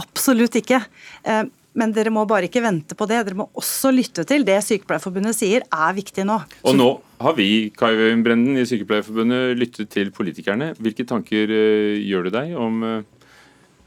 Absolutt 0.00 0.56
ikke. 0.56 0.82
Eh, 1.24 1.44
men 1.72 1.92
dere 1.94 2.10
må 2.10 2.26
bare 2.26 2.48
ikke 2.48 2.62
vente 2.64 2.96
på 2.98 3.06
det. 3.06 3.22
Dere 3.26 3.38
må 3.38 3.48
også 3.54 3.92
lytte 3.94 4.24
til 4.26 4.42
det 4.44 4.58
Sykepleierforbundet 4.66 5.36
sier 5.36 5.62
er 5.62 5.94
viktig 5.94 6.24
nå. 6.26 6.40
Og 6.66 6.74
nå 6.74 6.90
har 7.22 7.36
vi 7.38 7.70
Kai 7.76 7.94
Brenden 8.24 8.58
i 8.58 8.66
Sykepleierforbundet, 8.66 9.56
lyttet 9.58 9.90
til 9.92 10.10
politikerne. 10.10 10.74
Hvilke 10.80 11.06
tanker 11.06 11.50
eh, 11.54 12.00
gjør 12.02 12.26
du 12.26 12.34
deg 12.34 12.54
om 12.58 12.82
eh, 12.82 13.02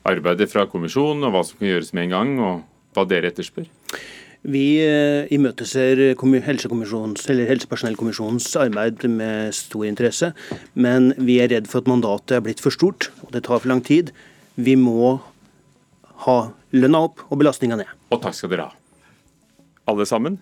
arbeidet 0.08 0.52
fra 0.52 0.68
kommisjonen, 0.68 1.26
og 1.28 1.36
hva 1.36 1.44
som 1.48 1.60
kan 1.60 1.74
gjøres 1.74 1.94
med 1.96 2.08
en 2.08 2.16
gang, 2.18 2.36
og 2.44 2.64
hva 2.96 3.08
dere 3.10 3.32
etterspør? 3.34 3.68
Vi 4.44 4.84
eh, 4.84 5.24
imøteser 5.32 6.20
helsepersonellkommisjonens 6.20 8.50
arbeid 8.60 9.06
med 9.08 9.56
stor 9.56 9.86
interesse, 9.88 10.34
men 10.76 11.14
vi 11.16 11.40
er 11.40 11.48
redd 11.54 11.68
for 11.72 11.80
at 11.80 11.88
mandatet 11.88 12.36
er 12.38 12.42
blitt 12.44 12.60
for 12.64 12.72
stort, 12.76 13.12
og 13.24 13.32
det 13.36 13.44
tar 13.48 13.60
for 13.64 13.70
lang 13.72 13.84
tid. 13.86 14.12
Vi 14.60 14.76
må 14.76 15.20
ha 16.28 16.38
lønna 16.76 17.00
opp 17.08 17.24
og 17.30 17.40
belastninga 17.40 17.76
ned. 17.80 17.88
Og 18.12 18.20
takk 18.24 18.36
skal 18.36 18.50
dere 18.52 18.68
ha. 18.68 18.74
Alle 19.88 20.06
sammen. 20.08 20.38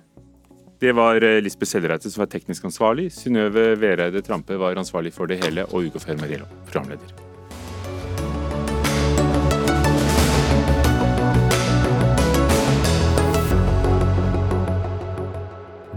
Det 0.81 0.95
var 0.97 1.21
eh, 1.21 1.41
Lisbeth 1.45 1.71
Sellereite 1.75 2.09
som 2.09 2.21
var 2.23 2.29
teknisk 2.33 2.65
ansvarlig. 2.65 3.11
Synnøve 3.13 3.77
Vereide 3.81 4.21
Trampe 4.25 4.57
var 4.57 4.81
ansvarlig 4.81 5.13
for 5.13 5.29
det 5.29 5.37
hele, 5.45 5.61
og 5.69 5.85
Ugo 5.91 5.99
Fermariello, 6.01 6.49
programleder. 6.65 7.30